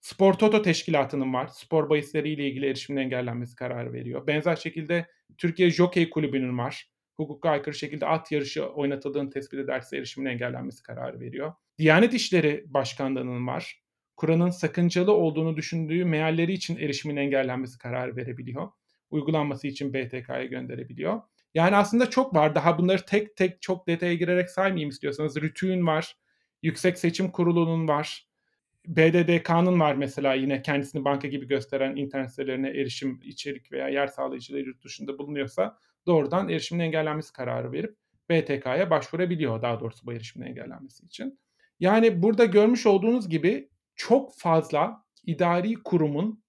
Spor 0.00 0.34
Toto 0.34 0.62
Teşkilatı'nın 0.62 1.34
var. 1.34 1.46
Spor 1.46 1.90
bahisleri 1.90 2.30
ile 2.30 2.48
ilgili 2.48 2.66
erişimin 2.66 3.00
engellenmesi 3.00 3.56
kararı 3.56 3.92
veriyor. 3.92 4.26
Benzer 4.26 4.56
şekilde 4.56 5.06
Türkiye 5.38 5.70
Jockey 5.70 6.10
Kulübü'nün 6.10 6.58
var 6.58 6.90
hukuka 7.16 7.50
aykırı 7.50 7.74
şekilde 7.74 8.06
at 8.06 8.32
yarışı 8.32 8.66
oynatıldığını 8.66 9.30
tespit 9.30 9.58
ederse 9.60 9.96
erişimin 9.96 10.30
engellenmesi 10.30 10.82
kararı 10.82 11.20
veriyor. 11.20 11.52
Diyanet 11.78 12.14
İşleri 12.14 12.64
Başkanlığı'nın 12.66 13.46
var. 13.46 13.82
Kur'an'ın 14.16 14.50
sakıncalı 14.50 15.12
olduğunu 15.12 15.56
düşündüğü 15.56 16.04
mealleri 16.04 16.52
için 16.52 16.76
erişimin 16.76 17.16
engellenmesi 17.16 17.78
kararı 17.78 18.16
verebiliyor. 18.16 18.68
Uygulanması 19.10 19.66
için 19.66 19.94
BTK'ya 19.94 20.44
gönderebiliyor. 20.44 21.20
Yani 21.54 21.76
aslında 21.76 22.10
çok 22.10 22.34
var. 22.34 22.54
Daha 22.54 22.78
bunları 22.78 23.04
tek 23.06 23.36
tek 23.36 23.62
çok 23.62 23.86
detaya 23.86 24.14
girerek 24.14 24.50
saymayayım 24.50 24.90
istiyorsanız. 24.90 25.36
Rütü'nün 25.36 25.86
var. 25.86 26.16
Yüksek 26.62 26.98
Seçim 26.98 27.30
Kurulu'nun 27.30 27.88
var. 27.88 28.26
BDDK'nın 28.86 29.80
var 29.80 29.94
mesela 29.94 30.34
yine 30.34 30.62
kendisini 30.62 31.04
banka 31.04 31.28
gibi 31.28 31.46
gösteren 31.46 31.96
internet 31.96 32.30
sitelerine 32.30 32.68
erişim, 32.68 33.20
içerik 33.22 33.72
veya 33.72 33.88
yer 33.88 34.06
sağlayıcıları 34.06 34.62
yurt 34.62 34.84
dışında 34.84 35.18
bulunuyorsa 35.18 35.78
doğrudan 36.06 36.48
erişimin 36.48 36.84
engellenmesi 36.84 37.32
kararı 37.32 37.72
verip 37.72 37.96
BTK'ya 38.30 38.90
başvurabiliyor 38.90 39.62
daha 39.62 39.80
doğrusu 39.80 40.06
bu 40.06 40.12
erişimin 40.12 40.46
engellenmesi 40.46 41.06
için. 41.06 41.38
Yani 41.80 42.22
burada 42.22 42.44
görmüş 42.44 42.86
olduğunuz 42.86 43.28
gibi 43.28 43.70
çok 43.94 44.38
fazla 44.38 45.04
idari 45.26 45.74
kurumun 45.74 46.42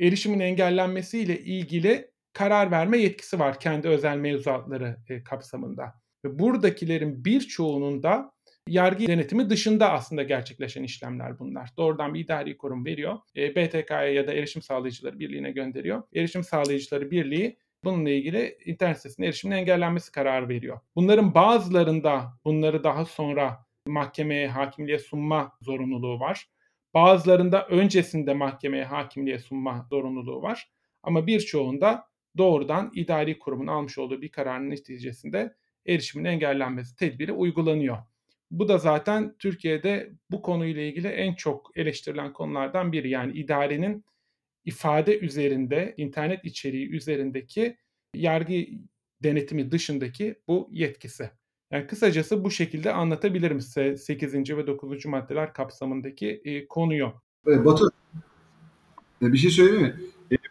erişimin 0.00 0.40
engellenmesiyle 0.40 1.40
ilgili 1.40 2.10
karar 2.32 2.70
verme 2.70 2.98
yetkisi 2.98 3.38
var 3.38 3.60
kendi 3.60 3.88
özel 3.88 4.16
mevzuatları 4.16 4.96
e, 5.08 5.24
kapsamında. 5.24 5.94
Ve 6.24 6.38
buradakilerin 6.38 7.24
birçoğunun 7.24 8.02
da 8.02 8.34
yargı 8.68 9.06
denetimi 9.06 9.50
dışında 9.50 9.92
aslında 9.92 10.22
gerçekleşen 10.22 10.82
işlemler 10.82 11.38
bunlar. 11.38 11.70
Doğrudan 11.76 12.14
bir 12.14 12.20
idari 12.20 12.56
kurum 12.56 12.84
veriyor. 12.84 13.18
E, 13.36 13.56
BTK'ya 13.56 14.12
ya 14.12 14.26
da 14.26 14.32
Erişim 14.32 14.62
Sağlayıcıları 14.62 15.18
Birliği'ne 15.18 15.50
gönderiyor. 15.50 16.02
Erişim 16.14 16.44
Sağlayıcıları 16.44 17.10
Birliği 17.10 17.58
bununla 17.84 18.10
ilgili 18.10 18.58
internet 18.64 18.96
sitesinin 18.96 19.26
erişimin 19.26 19.56
engellenmesi 19.56 20.12
kararı 20.12 20.48
veriyor. 20.48 20.80
Bunların 20.96 21.34
bazılarında 21.34 22.38
bunları 22.44 22.84
daha 22.84 23.04
sonra 23.04 23.66
mahkemeye, 23.86 24.48
hakimliğe 24.48 24.98
sunma 24.98 25.52
zorunluluğu 25.62 26.20
var. 26.20 26.48
Bazılarında 26.94 27.66
öncesinde 27.66 28.34
mahkemeye, 28.34 28.84
hakimliğe 28.84 29.38
sunma 29.38 29.86
zorunluluğu 29.90 30.42
var. 30.42 30.70
Ama 31.02 31.26
birçoğunda 31.26 32.08
doğrudan 32.36 32.92
idari 32.94 33.38
kurumun 33.38 33.66
almış 33.66 33.98
olduğu 33.98 34.22
bir 34.22 34.28
kararın 34.28 34.70
neticesinde 34.70 35.54
erişimin 35.86 36.24
engellenmesi 36.24 36.96
tedbiri 36.96 37.32
uygulanıyor. 37.32 37.98
Bu 38.50 38.68
da 38.68 38.78
zaten 38.78 39.34
Türkiye'de 39.38 40.12
bu 40.30 40.42
konuyla 40.42 40.82
ilgili 40.82 41.08
en 41.08 41.34
çok 41.34 41.70
eleştirilen 41.76 42.32
konulardan 42.32 42.92
biri. 42.92 43.10
Yani 43.10 43.32
idarenin 43.32 44.04
ifade 44.64 45.18
üzerinde, 45.18 45.94
internet 45.96 46.44
içeriği 46.44 46.90
üzerindeki 46.90 47.76
yargı 48.14 48.54
denetimi 49.22 49.70
dışındaki 49.70 50.34
bu 50.48 50.68
yetkisi. 50.72 51.30
Yani 51.74 51.86
kısacası 51.86 52.44
bu 52.44 52.50
şekilde 52.50 52.92
anlatabilirim 52.92 53.60
size 53.60 53.96
8. 53.96 54.34
ve 54.34 54.66
9. 54.66 55.06
maddeler 55.06 55.52
kapsamındaki 55.52 56.42
e, 56.44 56.66
konuyu. 56.66 57.12
Batu, 57.46 57.90
bir 59.20 59.38
şey 59.38 59.50
söyleyeyim 59.50 59.82
mi? 59.82 59.94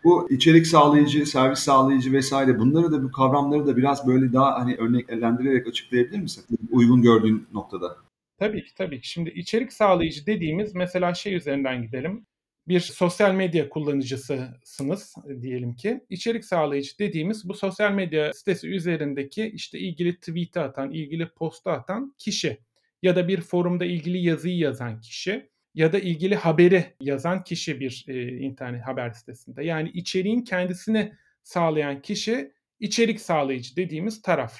Bu 0.04 0.28
içerik 0.32 0.68
sağlayıcı, 0.68 1.26
servis 1.26 1.60
sağlayıcı 1.60 2.14
vesaire 2.14 2.60
bunları 2.60 2.92
da 2.92 3.04
bu 3.04 3.12
kavramları 3.12 3.68
da 3.68 3.78
biraz 3.78 4.08
böyle 4.08 4.34
daha 4.34 4.60
hani 4.60 4.76
örneklendirerek 4.76 5.68
açıklayabilir 5.68 6.20
misin? 6.20 6.46
Uygun 6.72 7.02
gördüğün 7.02 7.48
noktada. 7.54 7.98
Tabii 8.40 8.64
ki, 8.64 8.76
tabii 8.76 9.02
ki. 9.02 9.10
Şimdi 9.10 9.30
içerik 9.30 9.74
sağlayıcı 9.74 10.26
dediğimiz 10.26 10.76
mesela 10.76 11.14
şey 11.14 11.36
üzerinden 11.36 11.82
gidelim. 11.82 12.26
Bir 12.68 12.80
sosyal 12.80 13.34
medya 13.34 13.70
kullanıcısısınız 13.70 15.16
diyelim 15.42 15.76
ki. 15.76 16.06
İçerik 16.10 16.46
sağlayıcı 16.46 17.00
dediğimiz 17.00 17.50
bu 17.50 17.54
sosyal 17.54 17.92
medya 17.92 18.34
sitesi 18.34 18.68
üzerindeki 18.68 19.46
işte 19.46 19.80
ilgili 19.80 20.20
tweet'i 20.20 20.60
atan, 20.60 20.92
ilgili 20.92 21.30
post'u 21.30 21.70
atan 21.70 22.16
kişi 22.18 22.58
ya 23.02 23.16
da 23.16 23.28
bir 23.28 23.42
forumda 23.42 23.86
ilgili 23.86 24.18
yazıyı 24.18 24.58
yazan 24.58 25.02
kişi 25.02 25.50
ya 25.76 25.94
da 25.94 26.00
ilgili 26.00 26.36
haberi 26.36 26.86
yazan 27.02 27.44
kişi 27.44 27.80
bir 27.80 28.06
e, 28.08 28.38
internet 28.38 28.82
haber 28.88 29.10
sitesinde. 29.10 29.64
Yani 29.64 29.90
içeriğin 29.90 30.42
kendisini 30.42 31.14
sağlayan 31.44 32.02
kişi 32.02 32.54
içerik 32.80 33.22
sağlayıcı 33.22 33.76
dediğimiz 33.76 34.22
taraf. 34.22 34.60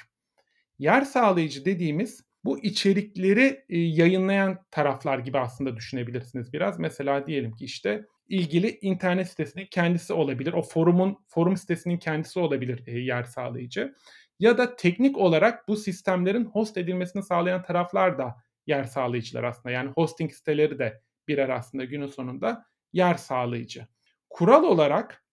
Yer 0.78 1.02
sağlayıcı 1.02 1.64
dediğimiz 1.64 2.23
bu 2.44 2.58
içerikleri 2.58 3.64
e, 3.68 3.78
yayınlayan 3.78 4.64
taraflar 4.70 5.18
gibi 5.18 5.38
aslında 5.38 5.76
düşünebilirsiniz 5.76 6.52
biraz. 6.52 6.78
Mesela 6.78 7.26
diyelim 7.26 7.52
ki 7.52 7.64
işte 7.64 8.06
ilgili 8.28 8.78
internet 8.80 9.28
sitesinin 9.28 9.66
kendisi 9.70 10.12
olabilir. 10.12 10.52
O 10.52 10.62
forumun 10.62 11.18
forum 11.26 11.56
sitesinin 11.56 11.98
kendisi 11.98 12.38
olabilir 12.38 12.82
e, 12.86 12.98
yer 12.98 13.22
sağlayıcı. 13.22 13.94
Ya 14.38 14.58
da 14.58 14.76
teknik 14.76 15.18
olarak 15.18 15.68
bu 15.68 15.76
sistemlerin 15.76 16.44
host 16.44 16.76
edilmesini 16.76 17.22
sağlayan 17.22 17.62
taraflar 17.62 18.18
da 18.18 18.36
yer 18.66 18.84
sağlayıcılar 18.84 19.44
aslında. 19.44 19.70
Yani 19.70 19.90
hosting 19.90 20.32
siteleri 20.32 20.78
de 20.78 21.02
birer 21.28 21.48
aslında 21.48 21.84
günün 21.84 22.06
sonunda 22.06 22.66
yer 22.92 23.14
sağlayıcı. 23.14 23.86
Kural 24.30 24.62
olarak 24.62 25.24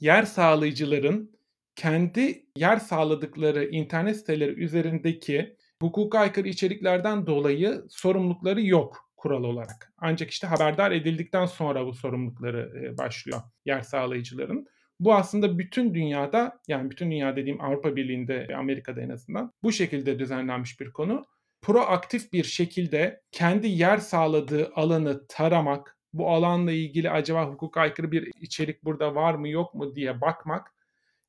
yer 0.00 0.22
sağlayıcıların 0.22 1.36
kendi 1.76 2.46
yer 2.56 2.76
sağladıkları 2.76 3.64
internet 3.64 4.16
siteleri 4.16 4.52
üzerindeki 4.52 5.56
hukuka 5.82 6.18
aykırı 6.18 6.48
içeriklerden 6.48 7.26
dolayı 7.26 7.84
sorumlulukları 7.88 8.62
yok 8.62 9.10
kural 9.16 9.44
olarak. 9.44 9.92
Ancak 9.98 10.30
işte 10.30 10.46
haberdar 10.46 10.90
edildikten 10.90 11.46
sonra 11.46 11.86
bu 11.86 11.94
sorumlulukları 11.94 12.94
başlıyor 12.98 13.40
yer 13.64 13.80
sağlayıcıların. 13.80 14.66
Bu 15.00 15.14
aslında 15.14 15.58
bütün 15.58 15.94
dünyada 15.94 16.60
yani 16.68 16.90
bütün 16.90 17.10
dünya 17.10 17.36
dediğim 17.36 17.60
Avrupa 17.60 17.96
Birliği'nde 17.96 18.48
Amerika'da 18.58 19.00
en 19.00 19.08
azından 19.08 19.52
bu 19.62 19.72
şekilde 19.72 20.18
düzenlenmiş 20.18 20.80
bir 20.80 20.92
konu. 20.92 21.24
Proaktif 21.62 22.32
bir 22.32 22.44
şekilde 22.44 23.20
kendi 23.32 23.68
yer 23.68 23.98
sağladığı 23.98 24.72
alanı 24.74 25.26
taramak, 25.28 25.98
bu 26.12 26.30
alanla 26.30 26.72
ilgili 26.72 27.10
acaba 27.10 27.46
hukuka 27.46 27.80
aykırı 27.80 28.12
bir 28.12 28.30
içerik 28.40 28.84
burada 28.84 29.14
var 29.14 29.34
mı 29.34 29.48
yok 29.48 29.74
mu 29.74 29.94
diye 29.94 30.20
bakmak 30.20 30.74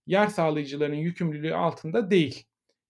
yer 0.08 0.28
sağlayıcıların 0.28 0.96
yükümlülüğü 0.96 1.56
altında 1.56 2.12
değil. 2.12 2.46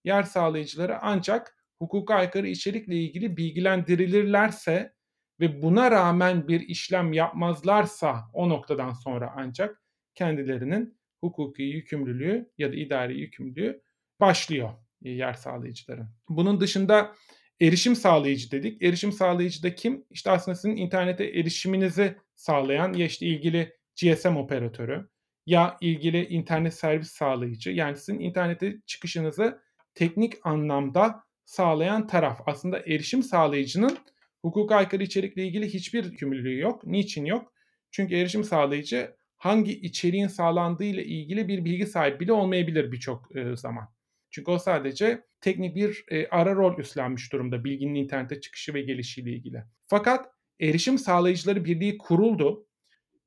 Yer 0.07 0.23
sağlayıcıları 0.23 0.99
ancak 1.01 1.57
hukuka 1.79 2.15
aykırı 2.15 2.47
içerikle 2.47 2.95
ilgili 2.95 3.37
bilgilendirilirlerse 3.37 4.93
ve 5.39 5.61
buna 5.61 5.91
rağmen 5.91 6.47
bir 6.47 6.59
işlem 6.59 7.13
yapmazlarsa 7.13 8.23
o 8.33 8.49
noktadan 8.49 8.93
sonra 8.93 9.33
ancak 9.35 9.81
kendilerinin 10.15 10.99
hukuki 11.21 11.63
yükümlülüğü 11.63 12.51
ya 12.57 12.71
da 12.71 12.75
idari 12.75 13.19
yükümlülüğü 13.19 13.81
başlıyor 14.19 14.69
yer 15.01 15.33
sağlayıcıların. 15.33 16.09
Bunun 16.29 16.59
dışında 16.59 17.15
erişim 17.61 17.95
sağlayıcı 17.95 18.51
dedik. 18.51 18.83
Erişim 18.83 19.11
sağlayıcı 19.11 19.63
da 19.63 19.75
kim? 19.75 20.05
İşte 20.09 20.31
aslında 20.31 20.55
sizin 20.55 20.75
internete 20.75 21.25
erişiminizi 21.25 22.17
sağlayan 22.35 22.93
ya 22.93 23.05
işte 23.05 23.25
ilgili 23.25 23.73
GSM 24.01 24.35
operatörü 24.35 25.09
ya 25.45 25.77
ilgili 25.81 26.25
internet 26.25 26.73
servis 26.73 27.11
sağlayıcı. 27.11 27.69
Yani 27.71 27.97
sizin 27.97 28.19
internete 28.19 28.81
çıkışınızı 28.85 29.66
teknik 29.97 30.33
anlamda 30.43 31.23
sağlayan 31.45 32.07
taraf. 32.07 32.41
Aslında 32.45 32.79
erişim 32.79 33.23
sağlayıcının 33.23 33.97
hukuka 34.41 34.75
aykırı 34.75 35.03
içerikle 35.03 35.45
ilgili 35.45 35.73
hiçbir 35.73 36.03
yükümlülüğü 36.03 36.59
yok. 36.59 36.85
Niçin 36.85 37.25
yok? 37.25 37.53
Çünkü 37.91 38.15
erişim 38.15 38.43
sağlayıcı 38.43 39.15
hangi 39.37 39.71
içeriğin 39.71 40.27
sağlandığı 40.27 40.83
ile 40.83 41.05
ilgili 41.05 41.47
bir 41.47 41.65
bilgi 41.65 41.85
sahibi 41.85 42.19
bile 42.19 42.33
olmayabilir 42.33 42.91
birçok 42.91 43.35
e, 43.35 43.55
zaman. 43.55 43.87
Çünkü 44.29 44.51
o 44.51 44.59
sadece 44.59 45.23
teknik 45.41 45.75
bir 45.75 46.05
e, 46.11 46.27
ara 46.27 46.55
rol 46.55 46.77
üstlenmiş 46.79 47.33
durumda 47.33 47.63
bilginin 47.63 47.95
internete 47.95 48.41
çıkışı 48.41 48.73
ve 48.73 48.81
gelişiyle 48.81 49.31
ilgili. 49.31 49.63
Fakat 49.87 50.25
Erişim 50.59 50.97
Sağlayıcıları 50.97 51.65
Birliği 51.65 51.97
kuruldu 51.97 52.67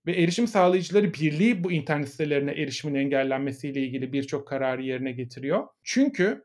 ve 0.06 0.12
Erişim 0.22 0.46
Sağlayıcıları 0.46 1.14
Birliği 1.14 1.64
bu 1.64 1.72
internet 1.72 2.08
sitelerine 2.08 2.50
erişimin 2.50 2.94
engellenmesiyle 2.94 3.80
ilgili 3.80 4.12
birçok 4.12 4.48
kararı 4.48 4.82
yerine 4.82 5.12
getiriyor. 5.12 5.66
Çünkü 5.82 6.44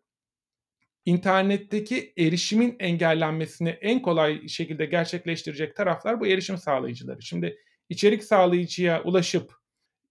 internetteki 1.06 2.14
erişimin 2.18 2.76
engellenmesini 2.80 3.70
en 3.70 4.02
kolay 4.02 4.48
şekilde 4.48 4.86
gerçekleştirecek 4.86 5.76
taraflar 5.76 6.20
bu 6.20 6.28
erişim 6.28 6.58
sağlayıcıları. 6.58 7.22
Şimdi 7.22 7.58
içerik 7.90 8.24
sağlayıcıya 8.24 9.04
ulaşıp 9.04 9.54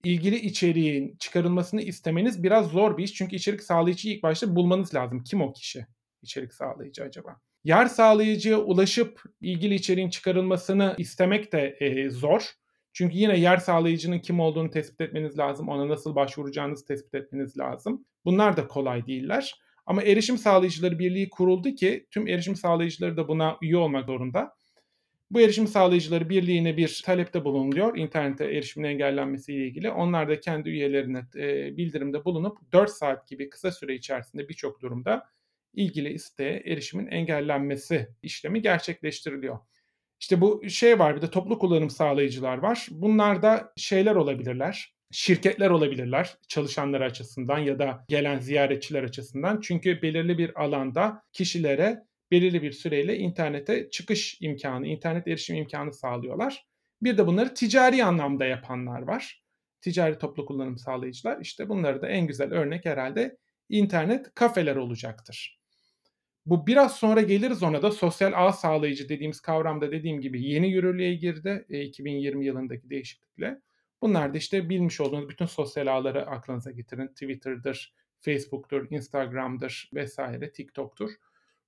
ilgili 0.03 0.35
içeriğin 0.35 1.17
çıkarılmasını 1.19 1.81
istemeniz 1.81 2.43
biraz 2.43 2.67
zor 2.67 2.97
bir 2.97 3.03
iş. 3.03 3.13
Çünkü 3.13 3.35
içerik 3.35 3.63
sağlayıcıyı 3.63 4.15
ilk 4.15 4.23
başta 4.23 4.55
bulmanız 4.55 4.95
lazım. 4.95 5.23
Kim 5.23 5.41
o 5.41 5.53
kişi? 5.53 5.85
İçerik 6.21 6.53
sağlayıcı 6.53 7.03
acaba? 7.03 7.41
Yer 7.63 7.85
sağlayıcıya 7.85 8.59
ulaşıp 8.59 9.21
ilgili 9.41 9.75
içeriğin 9.75 10.09
çıkarılmasını 10.09 10.95
istemek 10.97 11.53
de 11.53 11.77
e, 11.79 12.09
zor. 12.09 12.49
Çünkü 12.93 13.17
yine 13.17 13.39
yer 13.39 13.57
sağlayıcının 13.57 14.19
kim 14.19 14.39
olduğunu 14.39 14.71
tespit 14.71 15.01
etmeniz 15.01 15.37
lazım. 15.37 15.69
Ona 15.69 15.89
nasıl 15.89 16.15
başvuracağınızı 16.15 16.85
tespit 16.85 17.15
etmeniz 17.15 17.57
lazım. 17.57 18.05
Bunlar 18.25 18.57
da 18.57 18.67
kolay 18.67 19.07
değiller. 19.07 19.64
Ama 19.85 20.03
Erişim 20.03 20.37
Sağlayıcıları 20.37 20.99
Birliği 20.99 21.29
kuruldu 21.29 21.75
ki 21.75 22.07
tüm 22.11 22.27
erişim 22.27 22.55
sağlayıcıları 22.55 23.17
da 23.17 23.27
buna 23.27 23.57
üye 23.61 23.77
olmak 23.77 24.05
zorunda. 24.05 24.55
Bu 25.31 25.41
erişim 25.41 25.67
sağlayıcıları 25.67 26.29
birliğine 26.29 26.77
bir 26.77 27.01
talepte 27.05 27.45
bulunuyor 27.45 27.97
internete 27.97 28.45
erişimin 28.45 28.87
engellenmesiyle 28.87 29.67
ilgili. 29.67 29.91
Onlar 29.91 30.29
da 30.29 30.39
kendi 30.39 30.69
üyelerine 30.69 31.25
e, 31.35 31.77
bildirimde 31.77 32.25
bulunup 32.25 32.57
4 32.73 32.91
saat 32.91 33.27
gibi 33.27 33.49
kısa 33.49 33.71
süre 33.71 33.95
içerisinde 33.95 34.49
birçok 34.49 34.81
durumda 34.81 35.29
ilgili 35.73 36.13
isteğe 36.13 36.63
erişimin 36.65 37.07
engellenmesi 37.07 38.07
işlemi 38.23 38.61
gerçekleştiriliyor. 38.61 39.59
İşte 40.19 40.41
bu 40.41 40.69
şey 40.69 40.99
var 40.99 41.15
bir 41.15 41.21
de 41.21 41.29
toplu 41.29 41.59
kullanım 41.59 41.89
sağlayıcılar 41.89 42.57
var. 42.57 42.87
Bunlar 42.91 43.41
da 43.41 43.73
şeyler 43.77 44.15
olabilirler. 44.15 44.94
Şirketler 45.11 45.69
olabilirler 45.69 46.37
çalışanlar 46.47 47.01
açısından 47.01 47.57
ya 47.57 47.79
da 47.79 48.05
gelen 48.07 48.39
ziyaretçiler 48.39 49.03
açısından. 49.03 49.61
Çünkü 49.61 50.01
belirli 50.01 50.37
bir 50.37 50.61
alanda 50.63 51.23
kişilere 51.33 52.03
belirli 52.31 52.61
bir 52.61 52.71
süreyle 52.71 53.17
internete 53.17 53.89
çıkış 53.89 54.37
imkanı, 54.41 54.87
internet 54.87 55.27
erişim 55.27 55.55
imkanı 55.55 55.93
sağlıyorlar. 55.93 56.65
Bir 57.01 57.17
de 57.17 57.27
bunları 57.27 57.53
ticari 57.53 58.03
anlamda 58.03 58.45
yapanlar 58.45 59.01
var. 59.01 59.43
Ticari 59.81 60.17
toplu 60.17 60.45
kullanım 60.45 60.77
sağlayıcılar. 60.77 61.41
İşte 61.41 61.69
bunları 61.69 62.01
da 62.01 62.07
en 62.07 62.27
güzel 62.27 62.53
örnek 62.53 62.85
herhalde 62.85 63.37
internet 63.69 64.35
kafeler 64.35 64.75
olacaktır. 64.75 65.59
Bu 66.45 66.67
biraz 66.67 66.95
sonra 66.95 67.21
geliriz 67.21 67.63
ona 67.63 67.81
da 67.81 67.91
sosyal 67.91 68.31
ağ 68.35 68.51
sağlayıcı 68.51 69.09
dediğimiz 69.09 69.39
kavramda 69.41 69.91
dediğim 69.91 70.21
gibi 70.21 70.43
yeni 70.43 70.71
yürürlüğe 70.71 71.13
girdi 71.13 71.65
2020 71.69 72.45
yılındaki 72.45 72.89
değişiklikle. 72.89 73.61
Bunlar 74.01 74.33
da 74.33 74.37
işte 74.37 74.69
bilmiş 74.69 75.01
olduğunuz 75.01 75.29
bütün 75.29 75.45
sosyal 75.45 75.87
ağları 75.87 76.27
aklınıza 76.27 76.71
getirin. 76.71 77.07
Twitter'dır, 77.07 77.93
Facebook'tur, 78.21 78.87
Instagram'dır 78.89 79.89
vesaire, 79.93 80.51
TikTok'tur 80.51 81.11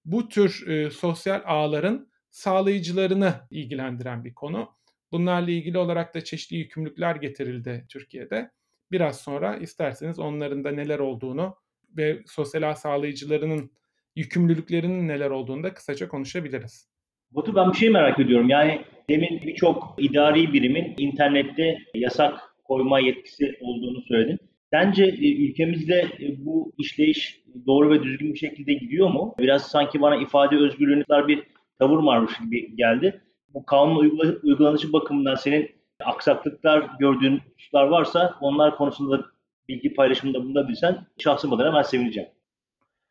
bu 0.08 0.30
tür 0.30 0.68
e, 0.68 0.90
sosyal 0.90 1.42
ağların 1.46 2.08
sağlayıcılarını 2.30 3.34
ilgilendiren 3.52 4.26
bir 4.26 4.34
konu. 4.34 4.70
Bunlarla 5.12 5.52
ilgili 5.52 5.78
olarak 5.78 6.16
da 6.16 6.24
çeşitli 6.24 6.58
yükümlülükler 6.58 7.16
getirildi 7.16 7.86
Türkiye'de. 7.90 8.52
Biraz 8.92 9.22
sonra 9.22 9.58
isterseniz 9.58 10.20
onların 10.20 10.64
da 10.64 10.72
neler 10.72 11.00
olduğunu 11.00 11.56
ve 11.98 12.24
sosyal 12.26 12.62
ağ 12.72 12.76
sağlayıcılarının 12.76 13.72
yükümlülüklerinin 14.16 15.08
neler 15.08 15.30
olduğunu 15.30 15.64
da 15.64 15.74
kısaca 15.74 16.08
konuşabiliriz. 16.08 16.90
Batu 17.32 17.56
ben 17.56 17.72
bir 17.72 17.78
şey 17.78 17.90
merak 17.90 18.20
ediyorum. 18.20 18.50
Yani 18.50 18.86
demin 19.10 19.42
birçok 19.42 19.96
idari 19.98 20.54
birimin 20.54 20.94
internette 20.98 21.78
yasak 21.94 22.56
koyma 22.64 23.00
yetkisi 23.00 23.58
olduğunu 23.62 24.02
söyledin. 24.02 24.40
Sence 24.74 25.04
e, 25.04 25.36
ülkemizde 25.36 25.96
e, 25.96 26.46
bu 26.46 26.74
işleyiş 26.78 27.42
doğru 27.68 27.90
ve 27.90 28.04
düzgün 28.04 28.34
bir 28.34 28.40
şekilde 28.40 28.74
gidiyor 28.74 29.10
mu? 29.10 29.36
Biraz 29.40 29.68
sanki 29.68 30.02
bana 30.02 30.16
ifade 30.16 30.56
özgürlüğüne 30.56 31.28
bir 31.28 31.44
tavır 31.80 32.04
varmış 32.04 32.32
gibi 32.40 32.76
geldi. 32.76 33.22
Bu 33.54 33.66
kanun 33.66 33.96
uygulanışı 34.44 34.94
bakımından 34.94 35.36
senin 35.36 35.70
aksaklıklar 36.06 36.90
gördüğün 37.00 37.40
hususlar 37.56 37.88
varsa 37.88 38.36
onlar 38.42 38.76
konusunda 38.76 39.26
bilgi 39.70 39.94
paylaşımında 39.94 40.44
bulunabilirsen 40.44 41.08
şahsım 41.18 41.54
adına 41.54 41.74
ben 41.74 41.82
sevineceğim. 41.82 42.30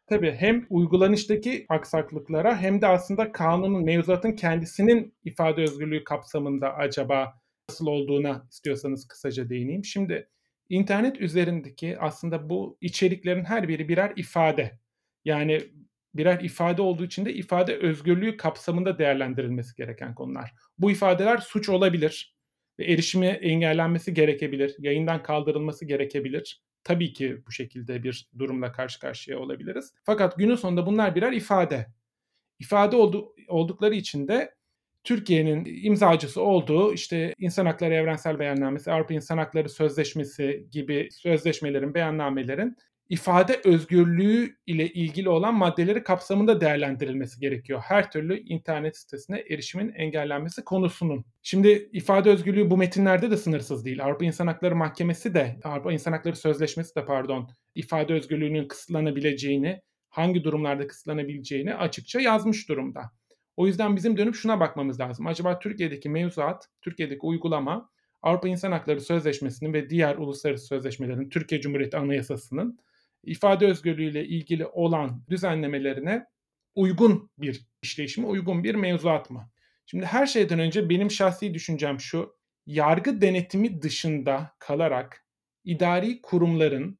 Tabii 0.06 0.32
hem 0.32 0.66
uygulanıştaki 0.70 1.66
aksaklıklara 1.68 2.60
hem 2.60 2.82
de 2.82 2.86
aslında 2.86 3.32
kanunun, 3.32 3.84
mevzuatın 3.84 4.32
kendisinin 4.32 5.14
ifade 5.24 5.62
özgürlüğü 5.62 6.04
kapsamında 6.04 6.74
acaba 6.74 7.40
nasıl 7.68 7.86
olduğuna 7.86 8.46
istiyorsanız 8.50 9.08
kısaca 9.08 9.48
değineyim. 9.48 9.84
Şimdi 9.84 10.28
İnternet 10.68 11.20
üzerindeki 11.20 11.98
aslında 11.98 12.48
bu 12.50 12.78
içeriklerin 12.80 13.44
her 13.44 13.68
biri 13.68 13.88
birer 13.88 14.12
ifade. 14.16 14.78
Yani 15.24 15.60
birer 16.14 16.40
ifade 16.40 16.82
olduğu 16.82 17.04
için 17.04 17.24
de 17.24 17.34
ifade 17.34 17.76
özgürlüğü 17.76 18.36
kapsamında 18.36 18.98
değerlendirilmesi 18.98 19.76
gereken 19.76 20.14
konular. 20.14 20.52
Bu 20.78 20.90
ifadeler 20.90 21.38
suç 21.38 21.68
olabilir 21.68 22.36
ve 22.78 22.84
erişimi 22.84 23.26
engellenmesi 23.26 24.14
gerekebilir, 24.14 24.74
yayından 24.78 25.22
kaldırılması 25.22 25.84
gerekebilir. 25.84 26.62
Tabii 26.86 27.12
ki 27.12 27.42
bu 27.46 27.52
şekilde 27.52 28.02
bir 28.02 28.28
durumla 28.38 28.72
karşı 28.72 29.00
karşıya 29.00 29.38
olabiliriz. 29.38 29.92
Fakat 30.04 30.36
günün 30.38 30.54
sonunda 30.54 30.86
bunlar 30.86 31.14
birer 31.14 31.32
ifade. 31.32 31.86
İfade 32.58 32.96
oldu, 32.96 33.34
oldukları 33.48 33.94
için 33.94 34.28
de 34.28 34.54
Türkiye'nin 35.04 35.84
imzacısı 35.84 36.42
olduğu 36.42 36.94
işte 36.94 37.34
İnsan 37.38 37.66
Hakları 37.66 37.94
Evrensel 37.94 38.38
Beyannamesi, 38.38 38.92
Avrupa 38.92 39.14
İnsan 39.14 39.38
Hakları 39.38 39.68
Sözleşmesi 39.68 40.68
gibi 40.72 41.08
sözleşmelerin, 41.12 41.94
beyannamelerin 41.94 42.76
ifade 43.08 43.60
özgürlüğü 43.64 44.56
ile 44.66 44.88
ilgili 44.88 45.28
olan 45.28 45.54
maddeleri 45.54 46.02
kapsamında 46.02 46.60
değerlendirilmesi 46.60 47.40
gerekiyor. 47.40 47.80
Her 47.84 48.10
türlü 48.10 48.40
internet 48.40 48.96
sitesine 48.96 49.44
erişimin 49.50 49.92
engellenmesi 49.92 50.64
konusunun. 50.64 51.24
Şimdi 51.42 51.88
ifade 51.92 52.30
özgürlüğü 52.30 52.70
bu 52.70 52.76
metinlerde 52.76 53.30
de 53.30 53.36
sınırsız 53.36 53.84
değil. 53.84 54.04
Avrupa 54.04 54.24
İnsan 54.24 54.46
Hakları 54.46 54.76
Mahkemesi 54.76 55.34
de, 55.34 55.56
Avrupa 55.64 55.92
İnsan 55.92 56.12
Hakları 56.12 56.36
Sözleşmesi 56.36 56.94
de 56.94 57.04
pardon, 57.04 57.48
ifade 57.74 58.14
özgürlüğünün 58.14 58.68
kısıtlanabileceğini, 58.68 59.80
hangi 60.08 60.44
durumlarda 60.44 60.86
kısıtlanabileceğini 60.86 61.74
açıkça 61.74 62.20
yazmış 62.20 62.68
durumda. 62.68 63.02
O 63.56 63.66
yüzden 63.66 63.96
bizim 63.96 64.16
dönüp 64.16 64.34
şuna 64.34 64.60
bakmamız 64.60 65.00
lazım. 65.00 65.26
Acaba 65.26 65.58
Türkiye'deki 65.58 66.08
mevzuat, 66.08 66.68
Türkiye'deki 66.82 67.20
uygulama 67.26 67.90
Avrupa 68.22 68.48
İnsan 68.48 68.72
Hakları 68.72 69.00
Sözleşmesi'nin 69.00 69.72
ve 69.72 69.90
diğer 69.90 70.16
uluslararası 70.16 70.66
sözleşmelerin, 70.66 71.28
Türkiye 71.28 71.60
Cumhuriyeti 71.60 71.96
Anayasası'nın 71.96 72.78
ifade 73.24 73.66
özgürlüğüyle 73.66 74.24
ilgili 74.24 74.66
olan 74.66 75.24
düzenlemelerine 75.30 76.26
uygun 76.74 77.30
bir 77.38 77.66
işleyişi 77.82 78.20
mi, 78.20 78.26
uygun 78.26 78.64
bir 78.64 78.74
mevzuat 78.74 79.30
mı? 79.30 79.50
Şimdi 79.86 80.04
her 80.04 80.26
şeyden 80.26 80.58
önce 80.58 80.88
benim 80.88 81.10
şahsi 81.10 81.54
düşüncem 81.54 82.00
şu, 82.00 82.36
yargı 82.66 83.20
denetimi 83.20 83.82
dışında 83.82 84.56
kalarak 84.58 85.26
idari 85.64 86.22
kurumların 86.22 86.98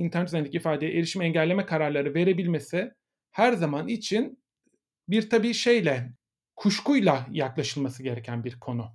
internet 0.00 0.28
üzerindeki 0.28 0.56
ifadeye 0.56 0.92
erişim 0.92 1.22
engelleme 1.22 1.66
kararları 1.66 2.14
verebilmesi 2.14 2.92
her 3.30 3.52
zaman 3.52 3.88
için 3.88 4.42
bir 5.08 5.30
tabii 5.30 5.54
şeyle, 5.54 6.12
kuşkuyla 6.56 7.26
yaklaşılması 7.30 8.02
gereken 8.02 8.44
bir 8.44 8.60
konu. 8.60 8.86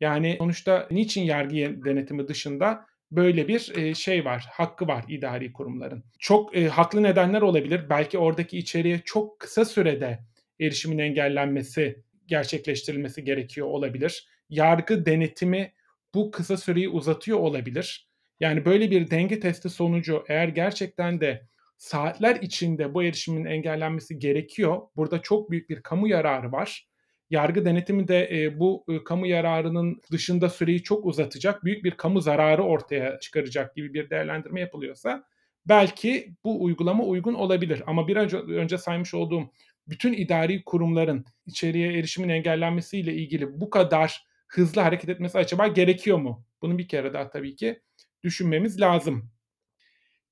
Yani 0.00 0.34
sonuçta 0.38 0.88
niçin 0.90 1.22
yargı 1.22 1.84
denetimi 1.84 2.28
dışında 2.28 2.86
böyle 3.16 3.48
bir 3.48 3.94
şey 3.94 4.24
var, 4.24 4.46
hakkı 4.50 4.86
var 4.86 5.04
idari 5.08 5.52
kurumların. 5.52 6.04
Çok 6.18 6.56
haklı 6.56 7.02
nedenler 7.02 7.42
olabilir. 7.42 7.90
Belki 7.90 8.18
oradaki 8.18 8.58
içeriğe 8.58 9.00
çok 9.04 9.40
kısa 9.40 9.64
sürede 9.64 10.18
erişimin 10.60 10.98
engellenmesi, 10.98 12.02
gerçekleştirilmesi 12.26 13.24
gerekiyor 13.24 13.66
olabilir. 13.66 14.28
Yargı 14.48 15.06
denetimi 15.06 15.72
bu 16.14 16.30
kısa 16.30 16.56
süreyi 16.56 16.88
uzatıyor 16.88 17.38
olabilir. 17.38 18.08
Yani 18.40 18.64
böyle 18.64 18.90
bir 18.90 19.10
denge 19.10 19.40
testi 19.40 19.70
sonucu 19.70 20.24
eğer 20.28 20.48
gerçekten 20.48 21.20
de 21.20 21.46
saatler 21.76 22.36
içinde 22.36 22.94
bu 22.94 23.02
erişimin 23.02 23.44
engellenmesi 23.44 24.18
gerekiyor. 24.18 24.80
Burada 24.96 25.22
çok 25.22 25.50
büyük 25.50 25.70
bir 25.70 25.82
kamu 25.82 26.08
yararı 26.08 26.52
var. 26.52 26.88
Yargı 27.32 27.64
denetimi 27.64 28.08
de 28.08 28.28
e, 28.32 28.60
bu 28.60 28.84
e, 28.88 29.04
kamu 29.04 29.26
yararının 29.26 30.00
dışında 30.12 30.48
süreyi 30.50 30.82
çok 30.82 31.06
uzatacak, 31.06 31.64
büyük 31.64 31.84
bir 31.84 31.90
kamu 31.90 32.20
zararı 32.20 32.62
ortaya 32.62 33.20
çıkaracak 33.20 33.76
gibi 33.76 33.94
bir 33.94 34.10
değerlendirme 34.10 34.60
yapılıyorsa 34.60 35.24
belki 35.66 36.34
bu 36.44 36.64
uygulama 36.64 37.04
uygun 37.04 37.34
olabilir. 37.34 37.82
Ama 37.86 38.08
bir 38.08 38.16
önce, 38.16 38.36
önce 38.36 38.78
saymış 38.78 39.14
olduğum 39.14 39.50
bütün 39.88 40.12
idari 40.12 40.64
kurumların 40.64 41.24
içeriye 41.46 41.98
erişimin 41.98 42.28
engellenmesiyle 42.28 43.14
ilgili 43.14 43.60
bu 43.60 43.70
kadar 43.70 44.26
hızlı 44.48 44.80
hareket 44.80 45.10
etmesi 45.10 45.38
acaba 45.38 45.66
gerekiyor 45.66 46.18
mu? 46.18 46.44
Bunu 46.62 46.78
bir 46.78 46.88
kere 46.88 47.12
daha 47.12 47.30
tabii 47.30 47.56
ki 47.56 47.82
düşünmemiz 48.22 48.80
lazım. 48.80 49.31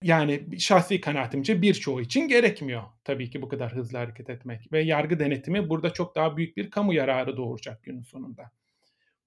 Yani 0.02 0.60
şahsi 0.60 1.00
kanaatimce 1.00 1.62
birçoğu 1.62 2.00
için 2.00 2.28
gerekmiyor 2.28 2.82
tabii 3.04 3.30
ki 3.30 3.42
bu 3.42 3.48
kadar 3.48 3.72
hızlı 3.72 3.98
hareket 3.98 4.30
etmek 4.30 4.72
ve 4.72 4.82
yargı 4.82 5.18
denetimi 5.18 5.68
burada 5.68 5.92
çok 5.92 6.16
daha 6.16 6.36
büyük 6.36 6.56
bir 6.56 6.70
kamu 6.70 6.94
yararı 6.94 7.36
doğuracak 7.36 7.82
günün 7.82 8.02
sonunda. 8.02 8.50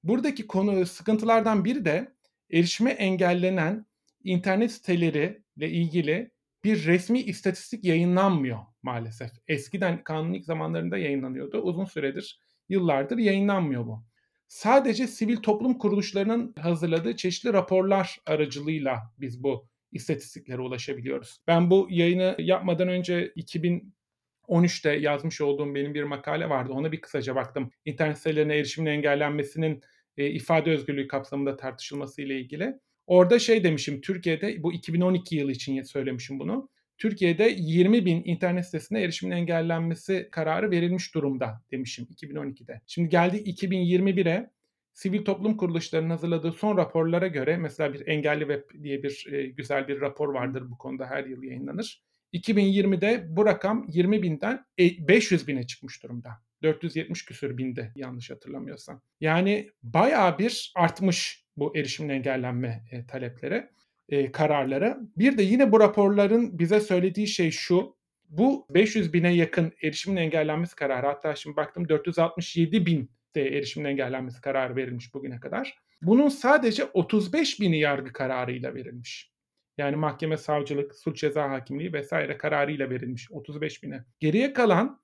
Buradaki 0.03 0.47
konu 0.47 0.86
sıkıntılardan 0.86 1.65
biri 1.65 1.86
de 1.86 2.13
erişime 2.51 2.91
engellenen 2.91 3.86
internet 4.23 4.71
siteleri 4.71 5.43
ile 5.57 5.69
ilgili 5.69 6.31
bir 6.63 6.86
resmi 6.86 7.19
istatistik 7.19 7.83
yayınlanmıyor 7.83 8.59
maalesef. 8.83 9.31
Eskiden 9.47 10.03
kanun 10.03 10.33
ilk 10.33 10.45
zamanlarında 10.45 10.97
yayınlanıyordu. 10.97 11.57
Uzun 11.62 11.86
süredir, 11.86 12.39
yıllardır 12.69 13.17
yayınlanmıyor 13.17 13.88
bu. 13.88 14.03
Sadece 14.47 15.07
sivil 15.07 15.38
toplum 15.38 15.77
kuruluşlarının 15.77 16.55
hazırladığı 16.59 17.15
çeşitli 17.15 17.53
raporlar 17.53 18.17
aracılığıyla 18.25 18.99
biz 19.19 19.43
bu 19.43 19.72
istatistiklere 19.93 20.62
ulaşabiliyoruz. 20.62 21.38
Ben 21.47 21.69
bu 21.69 21.88
yayını 21.89 22.36
yapmadan 22.39 22.88
önce 22.88 23.34
2013'te 23.36 24.91
yazmış 24.91 25.41
olduğum 25.41 25.75
benim 25.75 25.93
bir 25.93 26.03
makale 26.03 26.49
vardı. 26.49 26.73
Ona 26.73 26.91
bir 26.91 27.01
kısaca 27.01 27.36
baktım. 27.36 27.71
İnternet 27.86 28.17
sitelerine 28.17 28.56
erişimin 28.56 28.91
engellenmesinin 28.91 29.82
e, 30.17 30.29
ifade 30.29 30.71
özgürlüğü 30.71 31.08
kapsamında 31.08 31.58
tartışılması 31.58 32.21
ile 32.21 32.39
ilgili. 32.39 32.73
Orada 33.08 33.39
şey 33.39 33.63
demişim 33.63 34.01
Türkiye'de 34.01 34.63
bu 34.63 34.73
2012 34.73 35.36
yılı 35.36 35.51
için 35.51 35.82
söylemişim 35.84 36.39
bunu. 36.39 36.69
Türkiye'de 36.97 37.56
20 37.58 38.06
bin 38.06 38.21
internet 38.25 38.65
sitesine 38.65 39.01
erişimin 39.01 39.36
engellenmesi 39.36 40.27
kararı 40.32 40.71
verilmiş 40.71 41.15
durumda 41.15 41.62
demişim 41.71 42.06
2012'de. 42.06 42.82
Şimdi 42.88 43.10
geldik 43.10 43.63
2021'e 43.63 44.49
sivil 44.93 45.25
toplum 45.25 45.58
kuruluşlarının 45.58 46.10
hazırladığı 46.10 46.51
son 46.51 46.77
raporlara 46.77 47.27
göre 47.27 47.58
mesela 47.58 47.93
bir 47.93 48.08
engelli 48.08 48.39
web 48.39 48.84
diye 48.84 49.03
bir 49.03 49.27
e, 49.32 49.47
güzel 49.47 49.88
bir 49.88 50.01
rapor 50.01 50.34
vardır 50.34 50.71
bu 50.71 50.77
konuda 50.77 51.06
her 51.06 51.25
yıl 51.25 51.43
yayınlanır. 51.43 52.03
2020'de 52.34 53.25
bu 53.29 53.45
rakam 53.45 53.86
20 53.89 54.23
binden 54.23 54.65
500 54.79 55.47
bine 55.47 55.67
çıkmış 55.67 56.03
durumda. 56.03 56.29
470 56.63 57.25
küsür 57.25 57.58
binde 57.58 57.91
yanlış 57.95 58.32
hatırlamıyorsam. 58.32 59.01
Yani 59.21 59.69
bayağı 59.84 60.39
bir 60.39 60.73
artmış 60.75 61.45
bu 61.58 61.77
erişimin 61.77 62.10
engellenme 62.10 62.84
e, 62.91 63.06
talepleri, 63.06 63.69
e, 64.10 64.32
kararları. 64.32 64.97
Bir 65.17 65.38
de 65.38 65.43
yine 65.43 65.71
bu 65.71 65.79
raporların 65.79 66.60
bize 66.60 66.79
söylediği 66.79 67.27
şey 67.27 67.51
şu. 67.51 67.95
Bu 68.29 68.67
500 68.69 69.13
bine 69.13 69.36
yakın 69.36 69.73
erişimin 69.84 70.17
engellenmesi 70.17 70.75
kararı 70.75 71.08
hatta 71.08 71.36
şimdi 71.36 71.56
baktım 71.56 71.89
467 71.89 72.86
bin 72.86 73.12
de 73.36 73.58
erişimin 73.58 73.89
engellenmesi 73.89 74.41
kararı 74.41 74.76
verilmiş 74.76 75.13
bugüne 75.13 75.39
kadar. 75.39 75.78
Bunun 76.02 76.30
sadece 76.30 76.86
35 76.86 77.60
bini 77.60 77.80
yargı 77.80 78.13
kararıyla 78.13 78.76
verilmiş. 78.76 79.34
Yani 79.78 79.96
mahkeme, 79.96 80.38
savcılık, 80.38 80.96
suç 80.96 81.17
ceza 81.17 81.50
hakimliği 81.50 81.93
vesaire 81.93 82.38
kararıyla 82.38 82.89
verilmiş 82.89 83.32
35 83.32 83.84
bine. 83.84 84.04
Geriye 84.19 84.54
kalan 84.54 85.02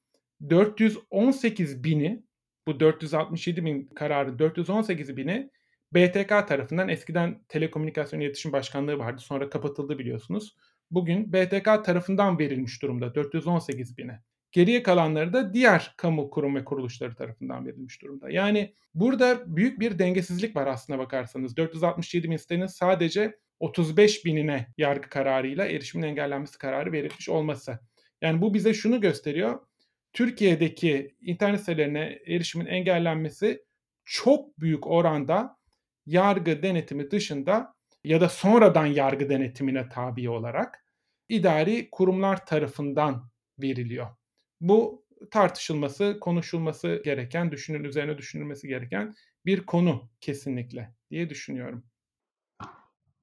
418 0.49 1.83
bini, 1.83 2.23
bu 2.67 2.79
467 2.79 3.65
bin 3.65 3.87
kararı 3.95 4.39
418 4.39 5.17
bini 5.17 5.49
BTK 5.93 6.29
tarafından 6.47 6.89
eskiden 6.89 7.43
Telekomünikasyon 7.47 8.19
İletişim 8.19 8.51
Başkanlığı 8.51 8.99
vardı. 8.99 9.21
Sonra 9.21 9.49
kapatıldı 9.49 9.99
biliyorsunuz. 9.99 10.55
Bugün 10.91 11.33
BTK 11.33 11.85
tarafından 11.85 12.39
verilmiş 12.39 12.81
durumda 12.81 13.15
418 13.15 13.97
bine. 13.97 14.21
Geriye 14.51 14.83
kalanları 14.83 15.33
da 15.33 15.53
diğer 15.53 15.93
kamu 15.97 16.29
kurum 16.29 16.55
ve 16.55 16.65
kuruluşları 16.65 17.15
tarafından 17.15 17.65
verilmiş 17.65 18.01
durumda. 18.01 18.29
Yani 18.29 18.73
burada 18.93 19.55
büyük 19.55 19.79
bir 19.79 19.99
dengesizlik 19.99 20.55
var 20.55 20.67
aslına 20.67 20.99
bakarsanız. 20.99 21.57
467 21.57 22.29
bin 22.29 22.37
sitenin 22.37 22.67
sadece 22.67 23.39
35 23.59 24.25
binine 24.25 24.67
yargı 24.77 25.09
kararıyla 25.09 25.65
erişimin 25.65 26.03
engellenmesi 26.03 26.57
kararı 26.57 26.91
verilmiş 26.91 27.29
olması. 27.29 27.79
Yani 28.21 28.41
bu 28.41 28.53
bize 28.53 28.73
şunu 28.73 29.01
gösteriyor. 29.01 29.59
Türkiye'deki 30.13 31.15
internet 31.21 31.59
sitelerine 31.59 32.19
erişimin 32.27 32.65
engellenmesi 32.65 33.63
çok 34.05 34.59
büyük 34.59 34.87
oranda 34.87 35.57
yargı 36.05 36.63
denetimi 36.63 37.11
dışında 37.11 37.73
ya 38.03 38.21
da 38.21 38.29
sonradan 38.29 38.85
yargı 38.85 39.29
denetimine 39.29 39.89
tabi 39.89 40.29
olarak 40.29 40.85
idari 41.29 41.89
kurumlar 41.91 42.45
tarafından 42.45 43.29
veriliyor. 43.59 44.18
Bu 44.61 45.05
tartışılması, 45.31 46.17
konuşulması 46.21 47.01
gereken, 47.05 47.51
düşünün 47.51 47.83
üzerine 47.83 48.17
düşünülmesi 48.17 48.67
gereken 48.67 49.15
bir 49.45 49.65
konu 49.65 50.01
kesinlikle 50.21 50.93
diye 51.11 51.29
düşünüyorum. 51.29 51.83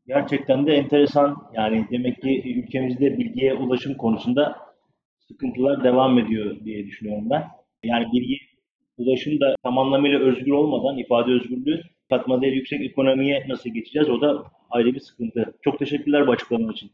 Gerçekten 0.06 0.66
de 0.66 0.72
enteresan. 0.72 1.50
Yani 1.54 1.86
demek 1.90 2.22
ki 2.22 2.62
ülkemizde 2.64 3.18
bilgiye 3.18 3.54
ulaşım 3.54 3.94
konusunda 3.94 4.58
sıkıntılar 5.28 5.84
devam 5.84 6.18
ediyor 6.18 6.64
diye 6.64 6.86
düşünüyorum 6.86 7.30
ben. 7.30 7.44
Yani 7.82 8.06
bilgi 8.12 8.38
ulaşım 8.98 9.40
da 9.40 9.54
tam 9.62 9.78
anlamıyla 9.78 10.20
özgür 10.20 10.52
olmadan 10.52 10.98
ifade 10.98 11.30
özgürlüğü 11.32 11.82
katma 12.10 12.42
değeri 12.42 12.56
yüksek 12.56 12.80
ekonomiye 12.80 13.44
nasıl 13.48 13.70
geçeceğiz 13.70 14.10
o 14.10 14.20
da 14.20 14.44
ayrı 14.70 14.94
bir 14.94 15.00
sıkıntı. 15.00 15.54
Çok 15.62 15.78
teşekkürler 15.78 16.26
bu 16.26 16.32
açıklama 16.32 16.72
için. 16.72 16.90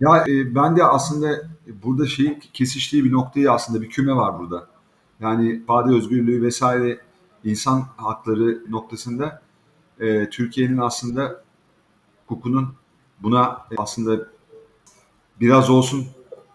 Ya 0.00 0.24
e, 0.28 0.54
ben 0.54 0.76
de 0.76 0.84
aslında 0.84 1.28
burada 1.66 2.06
şeyin 2.06 2.42
kesiştiği 2.52 3.04
bir 3.04 3.12
noktayı 3.12 3.52
aslında 3.52 3.82
bir 3.82 3.88
küme 3.88 4.16
var 4.16 4.38
burada. 4.38 4.68
Yani 5.20 5.52
ifade 5.52 5.94
özgürlüğü 5.94 6.42
vesaire 6.42 7.00
insan 7.44 7.84
hakları 7.96 8.62
noktasında 8.68 9.42
e, 10.00 10.30
Türkiye'nin 10.30 10.78
aslında 10.78 11.44
hukukunun 12.26 12.74
buna 13.22 13.66
aslında 13.76 14.28
biraz 15.40 15.70
olsun 15.70 16.06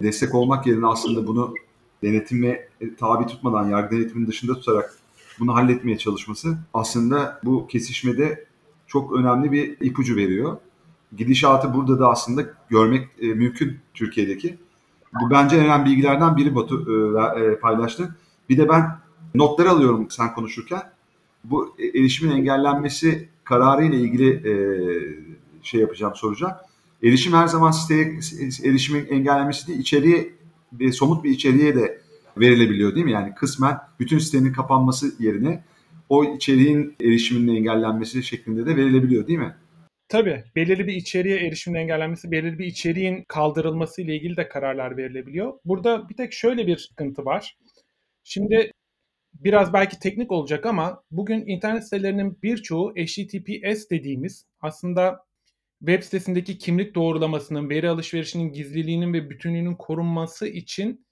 destek 0.02 0.36
olmak 0.36 0.68
yerine 0.68 0.88
aslında 0.88 1.28
bunu 1.28 1.54
denetime 2.04 2.70
tabi 3.00 3.26
tutmadan, 3.26 3.70
yargı 3.70 3.98
denetiminin 3.98 4.28
dışında 4.28 4.54
tutarak 4.54 4.98
bunu 5.40 5.56
halletmeye 5.56 5.98
çalışması 5.98 6.58
aslında 6.74 7.40
bu 7.44 7.68
kesişmede 7.68 8.46
çok 8.88 9.14
önemli 9.14 9.52
bir 9.52 9.78
ipucu 9.82 10.16
veriyor. 10.16 10.58
Gidişatı 11.18 11.74
burada 11.74 12.00
da 12.00 12.10
aslında 12.10 12.46
görmek 12.70 13.08
e, 13.22 13.28
mümkün 13.28 13.80
Türkiye'deki. 13.94 14.58
Bence 15.32 15.56
en 15.56 15.66
önemli 15.66 15.86
bilgilerden 15.86 16.38
biri 16.38 16.56
Batu 16.56 16.86
e, 17.38 17.42
e, 17.42 17.60
paylaştı. 17.60 18.16
Bir 18.50 18.58
de 18.58 18.70
ben 18.70 19.00
notları 19.36 19.70
alıyorum 19.70 20.08
sen 20.10 20.34
konuşurken. 20.34 20.82
Bu 21.44 21.76
erişimin 21.96 22.32
engellenmesi 22.32 23.30
kararı 23.44 23.86
ile 23.86 23.98
ilgili 23.98 24.30
e, 24.30 24.54
şey 25.64 25.82
yapacağım, 25.82 26.16
soracağım. 26.16 26.54
Erişim 27.04 27.34
her 27.34 27.48
zaman 27.48 27.72
siteye 27.72 28.20
erişimin 28.64 29.06
engellenmesi 29.06 29.68
değil, 29.68 29.80
içeriye 29.80 30.34
bir 30.72 30.92
somut 30.92 31.24
bir 31.24 31.30
içeriğe 31.30 31.76
de 31.76 32.02
verilebiliyor 32.38 32.96
değil 32.96 33.06
mi? 33.06 33.12
Yani 33.12 33.36
kısmen 33.36 33.78
bütün 34.00 34.20
sitenin 34.20 34.54
kapanması 34.54 35.12
yerine 35.20 35.64
o 36.10 36.24
içeriğin 36.24 36.96
erişiminin 37.02 37.56
engellenmesi 37.56 38.24
şeklinde 38.24 38.66
de 38.66 38.76
verilebiliyor 38.76 39.28
değil 39.28 39.40
mi? 39.40 39.56
Tabii. 40.10 40.44
Belirli 40.56 40.88
bir 40.88 40.94
içeriğe 40.94 41.38
erişimin 41.48 41.80
engellenmesi, 41.80 42.32
belirli 42.32 42.60
bir 42.60 42.66
içeriğin 42.66 43.24
kaldırılması 43.28 44.02
ile 44.02 44.16
ilgili 44.16 44.38
de 44.38 44.50
kararlar 44.50 44.98
verilebiliyor. 44.98 45.60
Burada 45.66 46.10
bir 46.10 46.16
tek 46.16 46.34
şöyle 46.34 46.68
bir 46.68 46.78
sıkıntı 46.78 47.26
var. 47.26 47.58
Şimdi 48.24 48.72
biraz 49.34 49.74
belki 49.74 50.00
teknik 50.00 50.32
olacak 50.32 50.66
ama 50.66 51.04
bugün 51.12 51.48
internet 51.48 51.84
sitelerinin 51.84 52.40
birçoğu 52.44 52.94
HTTPS 52.96 53.90
dediğimiz 53.92 54.46
aslında 54.62 55.26
web 55.80 56.04
sitesindeki 56.04 56.58
kimlik 56.58 56.96
doğrulamasının, 56.96 57.70
veri 57.70 57.90
alışverişinin 57.90 58.54
gizliliğinin 58.54 59.14
ve 59.14 59.30
bütünlüğünün 59.30 59.76
korunması 59.76 60.48
için 60.48 61.08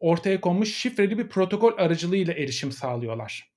ortaya 0.00 0.40
konmuş 0.40 0.76
şifreli 0.76 1.18
bir 1.18 1.28
protokol 1.28 1.78
aracılığıyla 1.78 2.34
erişim 2.34 2.72
sağlıyorlar. 2.72 3.55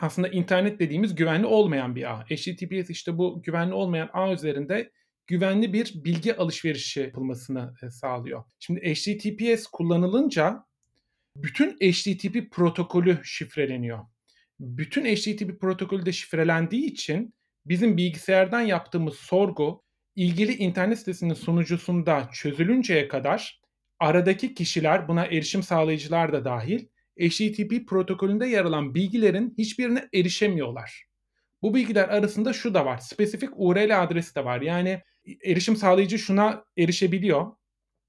Aslında 0.00 0.28
internet 0.28 0.80
dediğimiz 0.80 1.14
güvenli 1.14 1.46
olmayan 1.46 1.96
bir 1.96 2.12
ağ. 2.12 2.24
HTTPS 2.24 2.90
işte 2.90 3.18
bu 3.18 3.42
güvenli 3.42 3.74
olmayan 3.74 4.10
ağ 4.12 4.32
üzerinde 4.32 4.90
güvenli 5.26 5.72
bir 5.72 5.92
bilgi 6.04 6.36
alışverişi 6.36 7.00
yapılmasını 7.00 7.74
e, 7.82 7.90
sağlıyor. 7.90 8.44
Şimdi 8.58 8.80
HTTPS 8.80 9.66
kullanılınca 9.66 10.64
bütün 11.36 11.70
HTTP 11.70 12.50
protokolü 12.50 13.20
şifreleniyor. 13.24 13.98
Bütün 14.60 15.04
HTTP 15.04 15.60
protokolü 15.60 16.06
de 16.06 16.12
şifrelendiği 16.12 16.84
için 16.84 17.34
bizim 17.66 17.96
bilgisayardan 17.96 18.60
yaptığımız 18.60 19.14
sorgu 19.14 19.82
ilgili 20.16 20.54
internet 20.54 20.98
sitesinin 20.98 21.34
sunucusunda 21.34 22.28
çözülünceye 22.32 23.08
kadar 23.08 23.60
aradaki 23.98 24.54
kişiler 24.54 25.08
buna 25.08 25.26
erişim 25.26 25.62
sağlayıcılar 25.62 26.32
da 26.32 26.44
dahil 26.44 26.86
HTTP 27.18 27.88
protokolünde 27.88 28.46
yer 28.46 28.64
alan 28.64 28.94
bilgilerin 28.94 29.54
hiçbirine 29.58 30.08
erişemiyorlar. 30.14 31.04
Bu 31.62 31.74
bilgiler 31.74 32.08
arasında 32.08 32.52
şu 32.52 32.74
da 32.74 32.86
var. 32.86 32.98
Spesifik 32.98 33.50
URL 33.56 34.02
adresi 34.02 34.34
de 34.34 34.44
var. 34.44 34.60
Yani 34.60 35.02
erişim 35.44 35.76
sağlayıcı 35.76 36.18
şuna 36.18 36.64
erişebiliyor. 36.78 37.52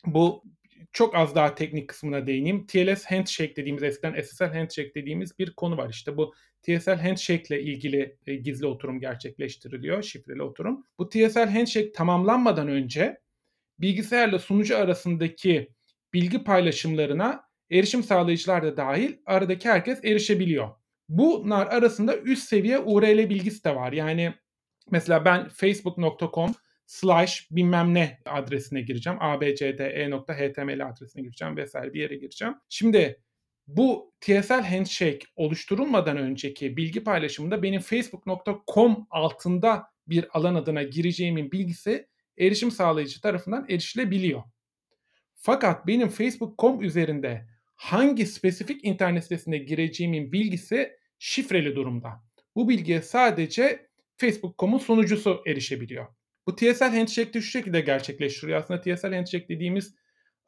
Bu 0.05 0.43
çok 0.91 1.15
az 1.15 1.35
daha 1.35 1.55
teknik 1.55 1.89
kısmına 1.89 2.27
değineyim. 2.27 2.65
TLS 2.65 3.05
Handshake 3.05 3.55
dediğimiz 3.55 3.83
eskiden 3.83 4.21
SSL 4.21 4.53
Handshake 4.53 4.93
dediğimiz 4.95 5.39
bir 5.39 5.53
konu 5.53 5.77
var. 5.77 5.89
İşte 5.89 6.17
bu 6.17 6.33
TSL 6.61 6.97
Handshake 6.97 7.43
ile 7.55 7.61
ilgili 7.61 8.17
e, 8.27 8.35
gizli 8.35 8.65
oturum 8.65 8.99
gerçekleştiriliyor, 8.99 10.03
şifreli 10.03 10.43
oturum. 10.43 10.85
Bu 10.99 11.09
TSL 11.09 11.47
Handshake 11.47 11.91
tamamlanmadan 11.91 12.67
önce 12.67 13.17
bilgisayarla 13.79 14.39
sunucu 14.39 14.77
arasındaki 14.77 15.69
bilgi 16.13 16.43
paylaşımlarına 16.43 17.50
erişim 17.71 18.03
sağlayıcılar 18.03 18.63
da 18.63 18.77
dahil 18.77 19.13
aradaki 19.25 19.69
herkes 19.69 20.03
erişebiliyor. 20.03 20.69
Bunlar 21.10 21.67
arasında 21.67 22.17
üst 22.17 22.43
seviye 22.43 22.79
URL 22.79 23.29
bilgisi 23.29 23.63
de 23.63 23.75
var. 23.75 23.91
Yani 23.91 24.34
mesela 24.91 25.25
ben 25.25 25.49
facebook.com 25.49 26.55
slash 26.86 27.47
bilmem 27.51 27.93
ne 27.93 28.19
adresine 28.25 28.81
gireceğim. 28.81 29.19
abcde.html 29.21 30.88
adresine 30.89 31.21
gireceğim 31.21 31.57
vesaire 31.57 31.93
bir 31.93 32.01
yere 32.01 32.15
gireceğim. 32.15 32.53
Şimdi 32.69 33.21
bu 33.67 34.13
TSL 34.21 34.62
Handshake 34.62 35.19
oluşturulmadan 35.36 36.17
önceki 36.17 36.77
bilgi 36.77 37.03
paylaşımında 37.03 37.63
benim 37.63 37.81
facebook.com 37.81 39.07
altında 39.10 39.84
bir 40.07 40.38
alan 40.38 40.55
adına 40.55 40.84
gireceğimin 40.84 41.51
bilgisi 41.51 42.07
erişim 42.38 42.71
sağlayıcı 42.71 43.21
tarafından 43.21 43.65
erişilebiliyor. 43.69 44.43
Fakat 45.34 45.88
benim 45.88 46.10
facebook.com 46.10 46.81
üzerinde 46.81 47.50
hangi 47.82 48.26
spesifik 48.26 48.86
internet 48.86 49.24
sitesine 49.24 49.58
gireceğimin 49.58 50.32
bilgisi 50.32 50.98
şifreli 51.20 51.76
durumda. 51.76 52.24
Bu 52.56 52.70
bilgiye 52.70 53.02
sadece 53.02 53.89
Facebook.com'un 54.17 54.78
sunucusu 54.78 55.44
erişebiliyor. 55.48 56.08
Bu 56.48 56.56
TSL 56.56 56.84
Handshake 56.84 57.41
şu 57.41 57.41
şekilde 57.41 57.82
gerçekleştiriyor. 57.82 58.60
Aslında 58.60 58.82
TSL 58.82 59.13
Handshake 59.13 59.48
dediğimiz 59.48 59.96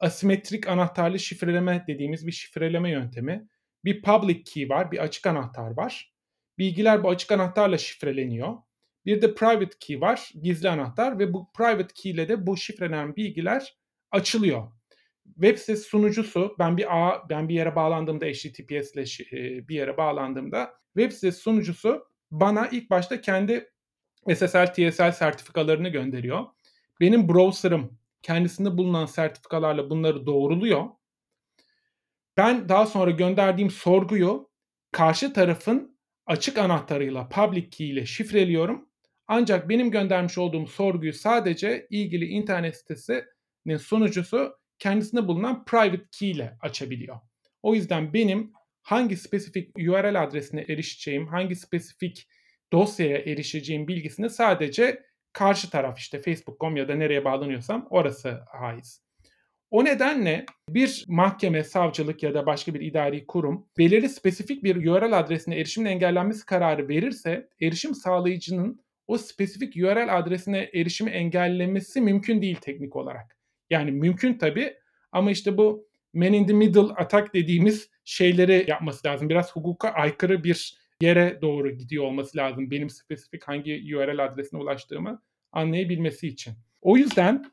asimetrik 0.00 0.68
anahtarlı 0.68 1.18
şifreleme 1.18 1.84
dediğimiz 1.88 2.26
bir 2.26 2.32
şifreleme 2.32 2.90
yöntemi. 2.90 3.48
Bir 3.84 4.02
public 4.02 4.42
key 4.42 4.68
var, 4.68 4.92
bir 4.92 4.98
açık 4.98 5.26
anahtar 5.26 5.70
var. 5.76 6.14
Bilgiler 6.58 7.02
bu 7.02 7.10
açık 7.10 7.32
anahtarla 7.32 7.78
şifreleniyor. 7.78 8.54
Bir 9.06 9.22
de 9.22 9.34
private 9.34 9.76
key 9.80 10.00
var, 10.00 10.30
gizli 10.42 10.68
anahtar 10.68 11.18
ve 11.18 11.32
bu 11.32 11.52
private 11.52 11.94
key 11.94 12.12
ile 12.12 12.28
de 12.28 12.46
bu 12.46 12.56
şifrelenen 12.56 13.16
bilgiler 13.16 13.76
açılıyor 14.10 14.73
web 15.24 15.58
sitesi 15.58 15.82
sunucusu 15.82 16.56
ben 16.58 16.76
bir 16.76 16.96
ağ 16.98 17.28
ben 17.28 17.48
bir 17.48 17.54
yere 17.54 17.76
bağlandığımda 17.76 18.26
HTTPS 18.26 18.94
ile 18.94 19.02
e, 19.32 19.68
bir 19.68 19.74
yere 19.74 19.96
bağlandığımda 19.96 20.74
web 20.96 21.12
sitesi 21.12 21.40
sunucusu 21.40 22.08
bana 22.30 22.68
ilk 22.68 22.90
başta 22.90 23.20
kendi 23.20 23.70
SSL 24.34 24.66
TSL 24.66 25.12
sertifikalarını 25.12 25.88
gönderiyor. 25.88 26.44
Benim 27.00 27.28
browser'ım 27.28 27.98
kendisinde 28.22 28.78
bulunan 28.78 29.06
sertifikalarla 29.06 29.90
bunları 29.90 30.26
doğruluyor. 30.26 30.84
Ben 32.36 32.68
daha 32.68 32.86
sonra 32.86 33.10
gönderdiğim 33.10 33.70
sorguyu 33.70 34.50
karşı 34.92 35.32
tarafın 35.32 35.98
açık 36.26 36.58
anahtarıyla 36.58 37.28
public 37.28 37.70
key 37.70 37.90
ile 37.90 38.06
şifreliyorum. 38.06 38.88
Ancak 39.26 39.68
benim 39.68 39.90
göndermiş 39.90 40.38
olduğum 40.38 40.66
sorguyu 40.66 41.12
sadece 41.12 41.86
ilgili 41.90 42.24
internet 42.24 42.76
sitesinin 42.76 43.76
sunucusu 43.78 44.56
kendisinde 44.78 45.28
bulunan 45.28 45.64
private 45.64 46.04
key 46.10 46.30
ile 46.30 46.56
açabiliyor. 46.60 47.16
O 47.62 47.74
yüzden 47.74 48.12
benim 48.12 48.52
hangi 48.82 49.16
spesifik 49.16 49.78
URL 49.78 50.22
adresine 50.22 50.60
erişeceğim, 50.60 51.26
hangi 51.26 51.56
spesifik 51.56 52.28
dosyaya 52.72 53.18
erişeceğim 53.18 53.88
bilgisini 53.88 54.30
sadece 54.30 55.02
karşı 55.32 55.70
taraf 55.70 55.98
işte 55.98 56.22
Facebook.com 56.22 56.76
ya 56.76 56.88
da 56.88 56.94
nereye 56.94 57.24
bağlanıyorsam 57.24 57.86
orası 57.90 58.40
haiz. 58.46 59.04
O 59.70 59.84
nedenle 59.84 60.46
bir 60.68 61.04
mahkeme, 61.08 61.64
savcılık 61.64 62.22
ya 62.22 62.34
da 62.34 62.46
başka 62.46 62.74
bir 62.74 62.80
idari 62.80 63.26
kurum 63.26 63.66
belirli 63.78 64.08
spesifik 64.08 64.64
bir 64.64 64.76
URL 64.76 65.18
adresine 65.18 65.56
erişimin 65.56 65.90
engellenmesi 65.90 66.46
kararı 66.46 66.88
verirse 66.88 67.48
erişim 67.62 67.94
sağlayıcının 67.94 68.84
o 69.06 69.18
spesifik 69.18 69.76
URL 69.76 70.18
adresine 70.18 70.70
erişimi 70.74 71.10
engellemesi 71.10 72.00
mümkün 72.00 72.42
değil 72.42 72.56
teknik 72.56 72.96
olarak. 72.96 73.36
Yani 73.70 73.90
mümkün 73.90 74.34
tabii 74.38 74.74
ama 75.12 75.30
işte 75.30 75.56
bu 75.56 75.88
man 76.14 76.32
in 76.32 76.46
the 76.46 76.52
middle 76.52 76.80
atak 76.80 77.34
dediğimiz 77.34 77.90
şeyleri 78.04 78.64
yapması 78.68 79.08
lazım. 79.08 79.28
Biraz 79.28 79.56
hukuka 79.56 79.88
aykırı 79.88 80.44
bir 80.44 80.78
yere 81.00 81.38
doğru 81.42 81.70
gidiyor 81.70 82.04
olması 82.04 82.38
lazım. 82.38 82.70
Benim 82.70 82.90
spesifik 82.90 83.48
hangi 83.48 83.96
URL 83.96 84.24
adresine 84.24 84.60
ulaştığımı 84.60 85.22
anlayabilmesi 85.52 86.28
için. 86.28 86.54
O 86.82 86.96
yüzden 86.96 87.44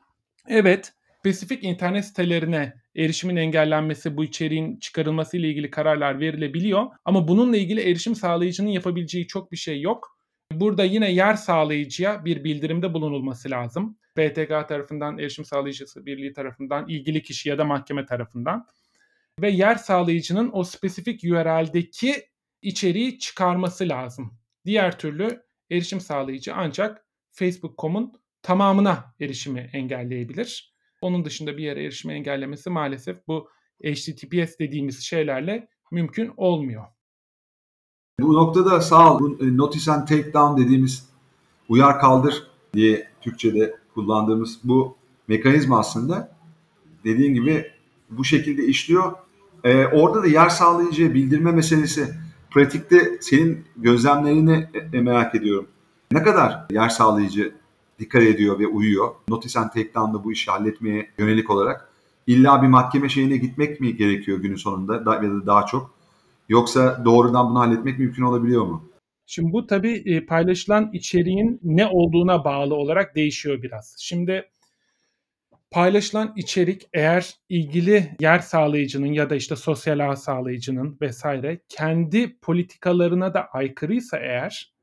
evet 0.48 0.92
spesifik 1.18 1.64
internet 1.64 2.04
sitelerine 2.04 2.72
erişimin 2.96 3.36
engellenmesi, 3.36 4.16
bu 4.16 4.24
içeriğin 4.24 4.76
çıkarılması 4.76 5.36
ile 5.36 5.48
ilgili 5.48 5.70
kararlar 5.70 6.20
verilebiliyor. 6.20 6.86
Ama 7.04 7.28
bununla 7.28 7.56
ilgili 7.56 7.80
erişim 7.80 8.14
sağlayıcının 8.14 8.68
yapabileceği 8.68 9.26
çok 9.26 9.52
bir 9.52 9.56
şey 9.56 9.80
yok. 9.80 10.18
Burada 10.52 10.84
yine 10.84 11.12
yer 11.12 11.34
sağlayıcıya 11.34 12.24
bir 12.24 12.44
bildirimde 12.44 12.94
bulunulması 12.94 13.50
lazım. 13.50 13.98
BTK 14.16 14.68
tarafından, 14.68 15.18
erişim 15.18 15.44
sağlayıcısı 15.44 16.06
birliği 16.06 16.32
tarafından, 16.32 16.88
ilgili 16.88 17.22
kişi 17.22 17.48
ya 17.48 17.58
da 17.58 17.64
mahkeme 17.64 18.06
tarafından. 18.06 18.66
Ve 19.40 19.50
yer 19.50 19.74
sağlayıcının 19.74 20.50
o 20.52 20.64
spesifik 20.64 21.24
URL'deki 21.24 22.14
içeriği 22.62 23.18
çıkarması 23.18 23.88
lazım. 23.88 24.38
Diğer 24.64 24.98
türlü 24.98 25.42
erişim 25.70 26.00
sağlayıcı 26.00 26.54
ancak 26.54 27.06
Facebook.com'un 27.30 28.12
tamamına 28.42 29.14
erişimi 29.20 29.70
engelleyebilir. 29.72 30.74
Onun 31.00 31.24
dışında 31.24 31.56
bir 31.56 31.62
yere 31.62 31.84
erişimi 31.84 32.14
engellemesi 32.14 32.70
maalesef 32.70 33.26
bu 33.28 33.48
HTTPS 33.84 34.58
dediğimiz 34.58 35.00
şeylerle 35.00 35.68
mümkün 35.90 36.32
olmuyor. 36.36 36.84
Bu 38.20 38.34
noktada 38.34 38.80
sağ 38.80 39.14
ol. 39.14 39.20
Bu 39.20 39.44
e, 39.44 39.56
notice 39.56 39.92
and 39.92 40.08
take 40.08 40.32
down 40.32 40.62
dediğimiz 40.62 41.08
uyar 41.68 42.00
kaldır 42.00 42.46
diye 42.74 43.08
Türkçe'de 43.20 43.81
kullandığımız 43.94 44.58
bu 44.64 44.96
mekanizma 45.28 45.78
aslında 45.78 46.36
dediğin 47.04 47.34
gibi 47.34 47.66
bu 48.10 48.24
şekilde 48.24 48.64
işliyor. 48.64 49.12
Ee, 49.64 49.86
orada 49.86 50.22
da 50.22 50.26
yer 50.26 50.48
sağlayıcı 50.48 51.14
bildirme 51.14 51.52
meselesi 51.52 52.14
pratikte 52.50 53.18
senin 53.20 53.64
gözlemlerini 53.76 54.68
e, 54.92 55.00
merak 55.00 55.34
ediyorum. 55.34 55.66
Ne 56.12 56.22
kadar 56.22 56.66
yer 56.70 56.88
sağlayıcı 56.88 57.54
dikkat 57.98 58.22
ediyor 58.22 58.58
ve 58.58 58.66
uyuyor? 58.66 59.10
Notice 59.28 59.60
and 59.60 59.70
take 59.70 59.94
down'da 59.94 60.24
bu 60.24 60.32
işi 60.32 60.50
halletmeye 60.50 61.10
yönelik 61.18 61.50
olarak 61.50 61.88
illa 62.26 62.62
bir 62.62 62.68
mahkeme 62.68 63.08
şeyine 63.08 63.36
gitmek 63.36 63.80
mi 63.80 63.96
gerekiyor 63.96 64.38
günün 64.38 64.56
sonunda 64.56 65.06
da, 65.06 65.14
ya 65.14 65.22
da 65.22 65.46
daha 65.46 65.66
çok? 65.66 65.90
Yoksa 66.48 67.02
doğrudan 67.04 67.50
bunu 67.50 67.58
halletmek 67.58 67.98
mümkün 67.98 68.22
olabiliyor 68.22 68.66
mu? 68.66 68.82
Şimdi 69.34 69.52
bu 69.52 69.66
tabii 69.66 70.02
e, 70.06 70.26
paylaşılan 70.26 70.90
içeriğin 70.92 71.60
ne 71.62 71.86
olduğuna 71.86 72.44
bağlı 72.44 72.74
olarak 72.74 73.16
değişiyor 73.16 73.62
biraz. 73.62 73.96
Şimdi 73.98 74.50
paylaşılan 75.70 76.32
içerik 76.36 76.88
eğer 76.92 77.34
ilgili 77.48 78.16
yer 78.20 78.38
sağlayıcının 78.38 79.12
ya 79.12 79.30
da 79.30 79.36
işte 79.36 79.56
sosyal 79.56 80.10
ağ 80.10 80.16
sağlayıcının 80.16 80.98
vesaire 81.00 81.60
kendi 81.68 82.38
politikalarına 82.38 83.34
da 83.34 83.48
aykırıysa 83.48 84.18
eğer 84.18 84.74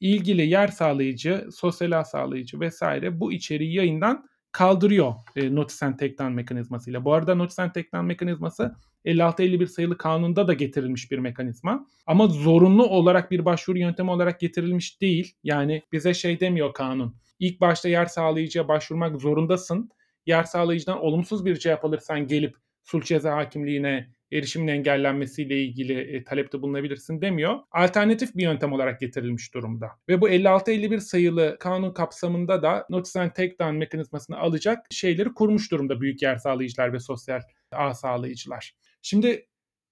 ilgili 0.00 0.46
yer 0.46 0.68
sağlayıcı, 0.68 1.48
sosyal 1.52 1.92
ağ 1.92 2.04
sağlayıcı 2.04 2.60
vesaire 2.60 3.20
bu 3.20 3.32
içeriği 3.32 3.74
yayından 3.74 4.28
kaldırıyor 4.52 5.14
e, 5.36 5.54
Notice 5.54 5.86
and 5.86 5.98
Take 5.98 6.18
Down 6.18 6.32
mekanizmasıyla. 6.32 7.04
Bu 7.04 7.12
arada 7.12 7.34
Notice 7.34 7.62
and 7.62 7.70
Take 7.70 7.92
Down 7.92 8.06
mekanizması 8.06 8.76
56-51 9.04 9.66
sayılı 9.66 9.98
kanunda 9.98 10.48
da 10.48 10.52
getirilmiş 10.52 11.10
bir 11.10 11.18
mekanizma. 11.18 11.86
Ama 12.06 12.26
zorunlu 12.26 12.86
olarak 12.86 13.30
bir 13.30 13.44
başvuru 13.44 13.78
yöntemi 13.78 14.10
olarak 14.10 14.40
getirilmiş 14.40 15.00
değil. 15.00 15.34
Yani 15.44 15.82
bize 15.92 16.14
şey 16.14 16.40
demiyor 16.40 16.74
kanun. 16.74 17.16
İlk 17.38 17.60
başta 17.60 17.88
yer 17.88 18.06
sağlayıcıya 18.06 18.68
başvurmak 18.68 19.20
zorundasın. 19.20 19.90
Yer 20.26 20.44
sağlayıcıdan 20.44 21.00
olumsuz 21.00 21.44
bir 21.44 21.56
cevap 21.56 21.84
alırsan 21.84 22.26
gelip 22.26 22.56
sulh 22.84 23.04
ceza 23.04 23.36
hakimliğine 23.36 24.08
erişimin 24.32 24.68
engellenmesiyle 24.68 25.62
ilgili 25.62 26.00
e, 26.00 26.24
talepte 26.24 26.62
bulunabilirsin 26.62 27.20
demiyor. 27.20 27.58
Alternatif 27.72 28.36
bir 28.36 28.42
yöntem 28.42 28.72
olarak 28.72 29.00
getirilmiş 29.00 29.54
durumda. 29.54 29.90
Ve 30.08 30.20
bu 30.20 30.28
56-51 30.28 31.00
sayılı 31.00 31.56
kanun 31.60 31.92
kapsamında 31.92 32.62
da 32.62 32.86
Notice 32.90 33.20
and 33.20 33.30
Take 33.30 33.58
Down 33.58 33.74
mekanizmasını 33.74 34.38
alacak 34.38 34.86
şeyleri 34.90 35.34
kurmuş 35.34 35.70
durumda 35.70 36.00
büyük 36.00 36.22
yer 36.22 36.36
sağlayıcılar 36.36 36.92
ve 36.92 36.98
sosyal 36.98 37.40
ağ 37.72 37.94
sağlayıcılar. 37.94 38.74
Şimdi 39.06 39.46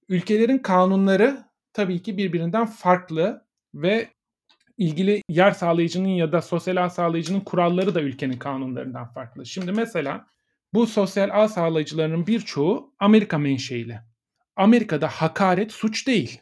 ülkelerin 0.09 0.59
kanunları 0.59 1.45
tabii 1.73 2.03
ki 2.03 2.17
birbirinden 2.17 2.67
farklı 2.67 3.47
ve 3.75 4.09
ilgili 4.79 5.23
yer 5.29 5.51
sağlayıcının 5.51 6.09
ya 6.09 6.33
da 6.33 6.43
sosyal 6.43 6.77
ağ 6.77 6.91
sağlayıcının 6.91 7.41
kuralları 7.41 7.95
da 7.95 8.01
ülkenin 8.01 8.39
kanunlarından 8.39 9.13
farklı. 9.13 9.47
Şimdi 9.47 9.73
mesela 9.73 10.27
bu 10.75 10.87
sosyal 10.87 11.31
ağ 11.33 11.49
sağlayıcılarının 11.49 12.27
birçoğu 12.27 12.95
Amerika 12.99 13.39
menşeili. 13.39 14.01
Amerika'da 14.57 15.09
hakaret 15.09 15.73
suç 15.73 16.07
değil. 16.07 16.41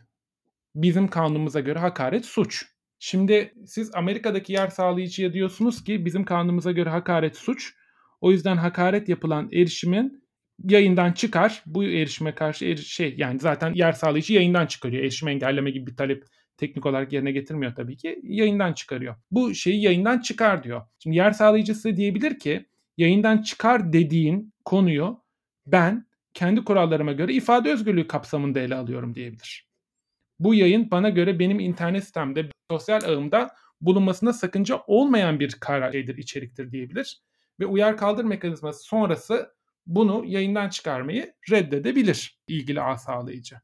Bizim 0.75 1.09
kanunumuza 1.09 1.61
göre 1.61 1.79
hakaret 1.79 2.25
suç. 2.25 2.67
Şimdi 2.99 3.55
siz 3.67 3.95
Amerika'daki 3.95 4.53
yer 4.53 4.69
sağlayıcıya 4.69 5.33
diyorsunuz 5.33 5.85
ki 5.85 6.05
bizim 6.05 6.25
kanunumuza 6.25 6.73
göre 6.73 6.91
hakaret 6.91 7.37
suç. 7.37 7.75
O 8.21 8.31
yüzden 8.31 8.57
hakaret 8.57 9.09
yapılan 9.09 9.49
erişimin 9.53 10.30
yayından 10.65 11.13
çıkar. 11.13 11.63
Bu 11.67 11.85
erişime 11.85 12.35
karşı 12.35 12.65
eri- 12.65 12.85
şey 12.85 13.15
yani 13.17 13.39
zaten 13.39 13.75
yer 13.75 13.93
sağlayıcı 13.93 14.35
yayından 14.35 14.67
çıkarıyor. 14.67 15.03
Erişim 15.03 15.29
engelleme 15.29 15.71
gibi 15.71 15.87
bir 15.87 15.97
talep 15.97 16.25
teknik 16.57 16.87
olarak 16.87 17.13
yerine 17.13 17.33
getirmiyor 17.33 17.75
tabii 17.75 17.97
ki. 17.97 18.21
Yayından 18.23 18.73
çıkarıyor. 18.73 19.17
Bu 19.31 19.55
şeyi 19.55 19.83
yayından 19.83 20.19
çıkar 20.19 20.65
diyor. 20.65 20.83
Şimdi 20.99 21.17
yer 21.17 21.33
sağlayıcısı 21.33 21.97
diyebilir 21.97 22.39
ki 22.39 22.67
yayından 22.97 23.43
çıkar 23.43 23.93
dediğin 23.93 24.55
konuyu 24.65 25.23
ben 25.67 26.07
kendi 26.35 26.65
kurallarıma 26.65 27.13
göre 27.13 27.33
ifade 27.33 27.73
özgürlüğü 27.73 28.07
kapsamında 28.07 28.61
ele 28.61 28.75
alıyorum 28.75 29.15
diyebilir. 29.15 29.71
Bu 30.39 30.55
yayın 30.55 30.91
bana 30.91 31.09
göre 31.09 31.39
benim 31.39 31.61
internet 31.61 32.05
sitemde, 32.05 32.47
sosyal 32.71 33.03
ağımda 33.05 33.49
bulunmasında 33.81 34.33
sakınca 34.33 34.83
olmayan 34.87 35.41
bir 35.41 35.51
karar 35.51 35.93
şeydir, 35.93 36.17
içeriktir 36.17 36.73
diyebilir. 36.73 37.21
Ve 37.61 37.67
uyar 37.67 37.97
kaldır 37.97 38.25
mekanizması 38.25 38.83
sonrası 38.85 39.55
bunu 39.91 40.25
yayından 40.27 40.69
çıkarmayı 40.69 41.35
reddedebilir 41.51 42.39
ilgili 42.49 42.81
ağ 42.81 42.99
sağlayıcı. 42.99 43.57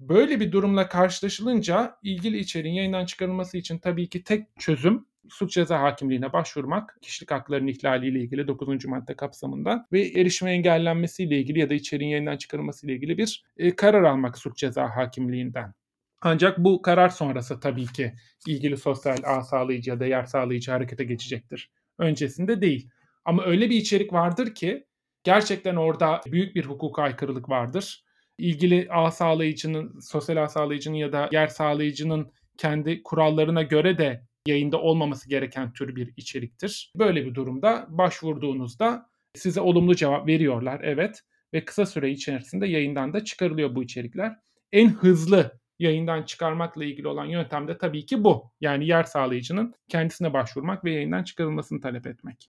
Böyle 0.00 0.40
bir 0.40 0.52
durumla 0.52 0.88
karşılaşılınca 0.88 1.96
ilgili 2.02 2.38
içeriğin 2.38 2.74
yayından 2.74 3.06
çıkarılması 3.06 3.58
için 3.58 3.78
tabii 3.78 4.08
ki 4.08 4.24
tek 4.24 4.46
çözüm 4.58 5.06
suç 5.30 5.52
ceza 5.52 5.80
hakimliğine 5.80 6.32
başvurmak, 6.32 6.98
kişilik 7.02 7.30
haklarının 7.30 7.66
ihlaliyle 7.66 8.20
ilgili 8.20 8.48
9. 8.48 8.84
madde 8.84 9.16
kapsamında 9.16 9.86
ve 9.92 10.00
erişime 10.00 10.52
engellenmesiyle 10.52 11.38
ilgili 11.38 11.58
ya 11.58 11.70
da 11.70 11.74
içeriğin 11.74 12.10
yayından 12.10 12.36
çıkarılmasıyla 12.36 12.94
ilgili 12.94 13.18
bir 13.18 13.44
e, 13.56 13.76
karar 13.76 14.02
almak 14.02 14.38
suç 14.38 14.58
ceza 14.58 14.96
hakimliğinden. 14.96 15.74
Ancak 16.20 16.58
bu 16.58 16.82
karar 16.82 17.08
sonrası 17.08 17.60
tabii 17.60 17.86
ki 17.86 18.14
ilgili 18.46 18.76
sosyal 18.76 19.18
ağ 19.24 19.42
sağlayıcı 19.42 19.90
ya 19.90 20.00
da 20.00 20.06
yer 20.06 20.24
sağlayıcı 20.24 20.70
harekete 20.70 21.04
geçecektir. 21.04 21.70
Öncesinde 21.98 22.60
değil. 22.60 22.90
Ama 23.24 23.44
öyle 23.44 23.70
bir 23.70 23.76
içerik 23.76 24.12
vardır 24.12 24.54
ki 24.54 24.86
gerçekten 25.24 25.76
orada 25.76 26.20
büyük 26.26 26.56
bir 26.56 26.64
hukuka 26.64 27.02
aykırılık 27.02 27.48
vardır. 27.48 28.04
İlgili 28.38 28.88
ağ 28.90 29.10
sağlayıcının, 29.10 30.00
sosyal 30.00 30.36
ağ 30.36 30.48
sağlayıcının 30.48 30.96
ya 30.96 31.12
da 31.12 31.28
yer 31.32 31.46
sağlayıcının 31.46 32.32
kendi 32.58 33.02
kurallarına 33.02 33.62
göre 33.62 33.98
de 33.98 34.22
yayında 34.46 34.80
olmaması 34.80 35.28
gereken 35.28 35.72
tür 35.72 35.96
bir 35.96 36.12
içeriktir. 36.16 36.92
Böyle 36.96 37.26
bir 37.26 37.34
durumda 37.34 37.86
başvurduğunuzda 37.88 39.06
size 39.34 39.60
olumlu 39.60 39.94
cevap 39.94 40.26
veriyorlar 40.26 40.80
evet 40.84 41.20
ve 41.54 41.64
kısa 41.64 41.86
süre 41.86 42.10
içerisinde 42.10 42.66
yayından 42.66 43.12
da 43.12 43.24
çıkarılıyor 43.24 43.74
bu 43.74 43.82
içerikler. 43.82 44.36
En 44.72 44.88
hızlı 44.88 45.60
yayından 45.78 46.22
çıkarmakla 46.22 46.84
ilgili 46.84 47.08
olan 47.08 47.24
yöntem 47.24 47.68
de 47.68 47.78
tabii 47.78 48.06
ki 48.06 48.24
bu. 48.24 48.50
Yani 48.60 48.86
yer 48.86 49.04
sağlayıcının 49.04 49.74
kendisine 49.88 50.32
başvurmak 50.32 50.84
ve 50.84 50.92
yayından 50.92 51.24
çıkarılmasını 51.24 51.80
talep 51.80 52.06
etmek. 52.06 52.50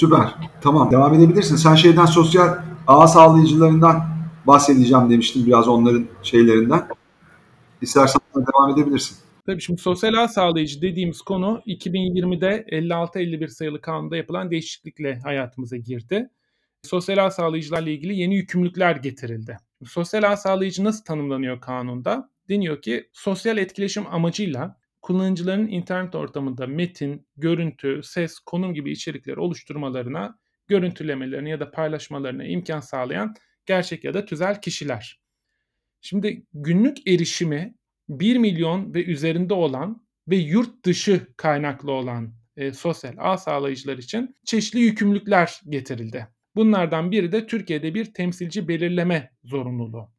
Süper. 0.00 0.34
Tamam 0.60 0.90
devam 0.90 1.14
edebilirsin. 1.14 1.56
Sen 1.56 1.74
şeyden 1.74 2.06
sosyal 2.06 2.58
ağ 2.86 3.06
sağlayıcılarından 3.06 4.02
bahsedeceğim 4.46 5.10
demiştin 5.10 5.46
biraz 5.46 5.68
onların 5.68 6.06
şeylerinden. 6.22 6.88
İstersen 7.82 8.20
devam 8.36 8.78
edebilirsin. 8.78 9.16
Tabii 9.46 9.60
şimdi 9.60 9.80
sosyal 9.80 10.14
ağ 10.14 10.28
sağlayıcı 10.28 10.82
dediğimiz 10.82 11.22
konu 11.22 11.62
2020'de 11.66 12.64
56-51 12.68 13.48
sayılı 13.48 13.80
kanunda 13.80 14.16
yapılan 14.16 14.50
değişiklikle 14.50 15.20
hayatımıza 15.20 15.76
girdi. 15.76 16.30
Sosyal 16.82 17.26
ağ 17.26 17.30
sağlayıcılarla 17.30 17.90
ilgili 17.90 18.16
yeni 18.16 18.34
yükümlülükler 18.36 18.96
getirildi. 18.96 19.56
Sosyal 19.86 20.22
ağ 20.32 20.36
sağlayıcı 20.36 20.84
nasıl 20.84 21.04
tanımlanıyor 21.04 21.60
kanunda? 21.60 22.30
Deniyor 22.48 22.82
ki 22.82 23.08
sosyal 23.12 23.58
etkileşim 23.58 24.06
amacıyla 24.10 24.79
kullanıcıların 25.02 25.68
internet 25.68 26.14
ortamında 26.14 26.66
metin, 26.66 27.26
görüntü, 27.36 28.00
ses, 28.02 28.38
konum 28.38 28.74
gibi 28.74 28.92
içerikleri 28.92 29.40
oluşturmalarına, 29.40 30.38
görüntülemelerini 30.68 31.50
ya 31.50 31.60
da 31.60 31.70
paylaşmalarına 31.70 32.44
imkan 32.44 32.80
sağlayan 32.80 33.34
gerçek 33.66 34.04
ya 34.04 34.14
da 34.14 34.24
tüzel 34.24 34.60
kişiler. 34.60 35.20
Şimdi 36.00 36.46
günlük 36.52 37.08
erişimi 37.08 37.74
1 38.08 38.36
milyon 38.36 38.94
ve 38.94 39.04
üzerinde 39.04 39.54
olan 39.54 40.06
ve 40.28 40.36
yurt 40.36 40.84
dışı 40.84 41.26
kaynaklı 41.36 41.92
olan 41.92 42.34
e, 42.56 42.72
sosyal 42.72 43.14
ağ 43.18 43.38
sağlayıcılar 43.38 43.98
için 43.98 44.36
çeşitli 44.44 44.80
yükümlülükler 44.80 45.60
getirildi. 45.68 46.28
Bunlardan 46.56 47.10
biri 47.10 47.32
de 47.32 47.46
Türkiye'de 47.46 47.94
bir 47.94 48.14
temsilci 48.14 48.68
belirleme 48.68 49.30
zorunluluğu. 49.44 50.12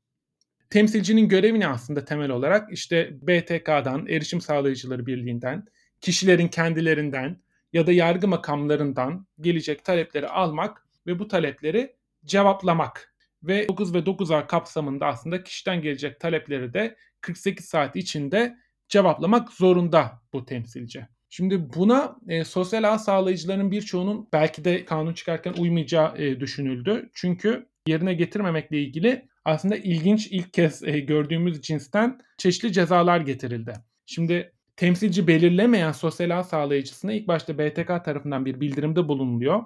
Temsilcinin 0.72 1.30
görevi 1.30 1.60
ne 1.60 1.68
aslında 1.68 2.06
temel 2.06 2.30
olarak? 2.30 2.74
İşte 2.74 3.18
BTK'dan, 3.22 4.08
Erişim 4.08 4.42
Sağlayıcıları 4.42 5.06
Birliği'nden, 5.06 5.66
kişilerin 6.02 6.48
kendilerinden 6.48 7.42
ya 7.74 7.88
da 7.88 7.92
yargı 7.92 8.28
makamlarından 8.28 9.28
gelecek 9.42 9.86
talepleri 9.86 10.28
almak 10.28 10.88
ve 11.08 11.20
bu 11.20 11.28
talepleri 11.28 11.96
cevaplamak. 12.26 13.16
Ve 13.44 13.68
9 13.68 13.94
ve 13.94 13.98
9A 13.98 14.48
kapsamında 14.48 15.06
aslında 15.06 15.44
kişiden 15.44 15.82
gelecek 15.82 16.20
talepleri 16.20 16.74
de 16.74 16.96
48 17.22 17.66
saat 17.66 17.96
içinde 17.96 18.58
cevaplamak 18.90 19.52
zorunda 19.52 20.22
bu 20.34 20.46
temsilci. 20.46 21.08
Şimdi 21.30 21.74
buna 21.74 22.16
e, 22.28 22.44
sosyal 22.44 22.84
ağ 22.94 23.00
sağlayıcılarının 23.00 23.72
birçoğunun 23.72 24.30
belki 24.34 24.66
de 24.66 24.86
kanun 24.86 25.14
çıkarken 25.14 25.54
uymayacağı 25.54 26.18
e, 26.18 26.40
düşünüldü. 26.40 27.10
Çünkü 27.14 27.68
yerine 27.88 28.14
getirmemekle 28.14 28.82
ilgili 28.82 29.31
aslında 29.46 29.76
ilginç 29.78 30.28
ilk 30.28 30.54
kez 30.54 30.84
e, 30.84 31.00
gördüğümüz 31.00 31.62
cinsten 31.62 32.20
çeşitli 32.38 32.74
cezalar 32.74 33.22
getirildi. 33.22 33.74
Şimdi 34.06 34.54
temsilci 34.76 35.28
belirlemeyen 35.28 35.92
sosyal 35.92 36.40
ağ 36.40 36.44
sağlayıcısına 36.44 37.14
ilk 37.14 37.28
başta 37.28 37.58
BTK 37.58 38.06
tarafından 38.06 38.46
bir 38.46 38.62
bildirimde 38.62 39.08
bulunuluyor. 39.08 39.64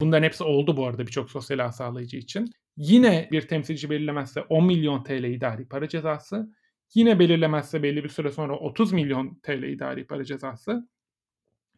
Bunların 0.00 0.24
hepsi 0.24 0.44
oldu 0.44 0.76
bu 0.76 0.86
arada 0.86 1.06
birçok 1.06 1.30
sosyal 1.30 1.58
ağ 1.58 1.72
sağlayıcı 1.72 2.16
için. 2.16 2.50
Yine 2.76 3.28
bir 3.32 3.48
temsilci 3.48 3.90
belirlemezse 3.90 4.40
10 4.40 4.66
milyon 4.66 5.02
TL 5.02 5.24
idari 5.24 5.68
para 5.68 5.88
cezası. 5.88 6.52
Yine 6.94 7.18
belirlemezse 7.18 7.82
belli 7.82 8.04
bir 8.04 8.08
süre 8.08 8.30
sonra 8.30 8.56
30 8.58 8.92
milyon 8.92 9.40
TL 9.42 9.62
idari 9.62 10.06
para 10.06 10.24
cezası. 10.24 10.88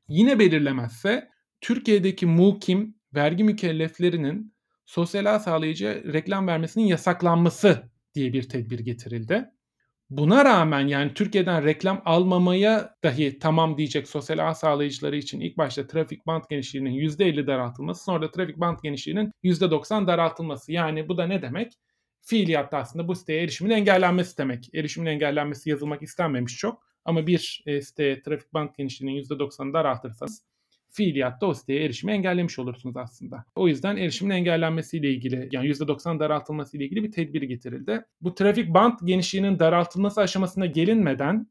Yine 0.09 0.39
belirlemezse 0.39 1.29
Türkiye'deki 1.61 2.27
mukim 2.27 2.95
vergi 3.15 3.45
mükelleflerinin 3.45 4.54
sosyal 4.87 5.35
ağ 5.35 5.39
sağlayıcı 5.39 6.13
reklam 6.13 6.47
vermesinin 6.47 6.85
yasaklanması 6.85 7.91
diye 8.15 8.33
bir 8.33 8.49
tedbir 8.49 8.79
getirildi. 8.79 9.51
Buna 10.11 10.45
rağmen 10.45 10.87
yani 10.87 11.15
Türkiye'den 11.15 11.65
reklam 11.65 12.03
almamaya 12.05 12.97
dahi 13.05 13.39
tamam 13.39 13.79
diyecek 13.79 14.09
sosyal 14.09 14.39
ağ 14.39 14.55
sağlayıcıları 14.55 15.17
için 15.17 15.41
ilk 15.41 15.59
başta 15.59 15.87
trafik 15.87 16.27
band 16.27 16.43
genişliğinin 16.51 16.91
%50 16.91 17.47
daraltılması 17.47 18.05
sonra 18.05 18.23
da 18.23 18.31
trafik 18.31 18.57
band 18.57 18.79
genişliğinin 18.83 19.33
%90 19.43 20.07
daraltılması. 20.07 20.73
Yani 20.73 21.09
bu 21.09 21.17
da 21.19 21.27
ne 21.27 21.43
demek? 21.43 21.73
Fiiliyatta 22.21 22.79
aslında 22.79 23.09
bu 23.09 23.15
siteye 23.15 23.43
erişimin 23.43 23.71
engellenmesi 23.71 24.39
demek. 24.39 24.75
Erişimin 24.75 25.07
engellenmesi 25.07 25.71
yazılmak 25.71 26.03
istenmemiş 26.03 26.57
çok. 26.57 26.83
Ama 27.05 27.27
bir 27.27 27.63
e, 27.67 27.83
siteye 27.83 28.23
trafik 28.23 28.55
band 28.55 28.69
genişliğinin 28.79 29.23
%90 29.23 29.73
daraltırsanız 29.73 30.45
fiiliyatta 30.95 31.47
o 31.47 31.55
siteye 31.55 31.85
erişimi 31.85 32.13
engellemiş 32.13 32.59
olursunuz 32.59 32.97
aslında. 32.97 33.45
O 33.57 33.69
yüzden 33.69 33.97
erişimin 33.97 34.31
engellenmesiyle 34.31 35.11
ilgili 35.11 35.49
yani 35.53 35.69
%90 35.69 36.21
daraltılması 36.21 36.77
ile 36.77 36.85
ilgili 36.85 37.03
bir 37.03 37.13
tedbir 37.13 37.43
getirildi. 37.43 38.05
Bu 38.21 38.35
trafik 38.35 38.75
band 38.75 38.99
genişliğinin 39.05 39.59
daraltılması 39.59 40.21
aşamasına 40.21 40.67
gelinmeden 40.67 41.47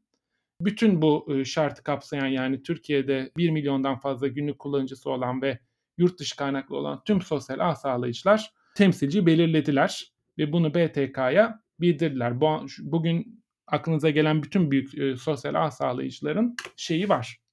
bütün 0.60 1.02
bu 1.02 1.26
ıı, 1.30 1.46
şartı 1.46 1.82
kapsayan 1.82 2.26
yani 2.26 2.62
Türkiye'de 2.62 3.30
1 3.36 3.50
milyondan 3.50 3.98
fazla 3.98 4.28
günlük 4.28 4.58
kullanıcısı 4.58 5.10
olan 5.10 5.42
ve 5.42 5.58
yurt 5.98 6.18
dışı 6.18 6.36
kaynaklı 6.36 6.76
olan 6.76 7.02
tüm 7.04 7.22
sosyal 7.22 7.70
ağ 7.70 7.74
sağlayıcılar 7.74 8.52
temsilci 8.76 9.26
belirlediler 9.26 10.12
ve 10.38 10.52
bunu 10.52 10.74
BTK'ya 10.74 11.60
bildirdiler. 11.80 12.40
Bu, 12.40 12.66
bugün 12.80 13.44
aklınıza 13.66 14.10
gelen 14.10 14.42
bütün 14.42 14.70
büyük 14.70 14.98
e, 14.98 15.16
sosyal 15.16 15.54
ağ 15.54 15.70
sağlayıcıların 15.70 16.56
şeyi 16.76 17.08
var. 17.08 17.43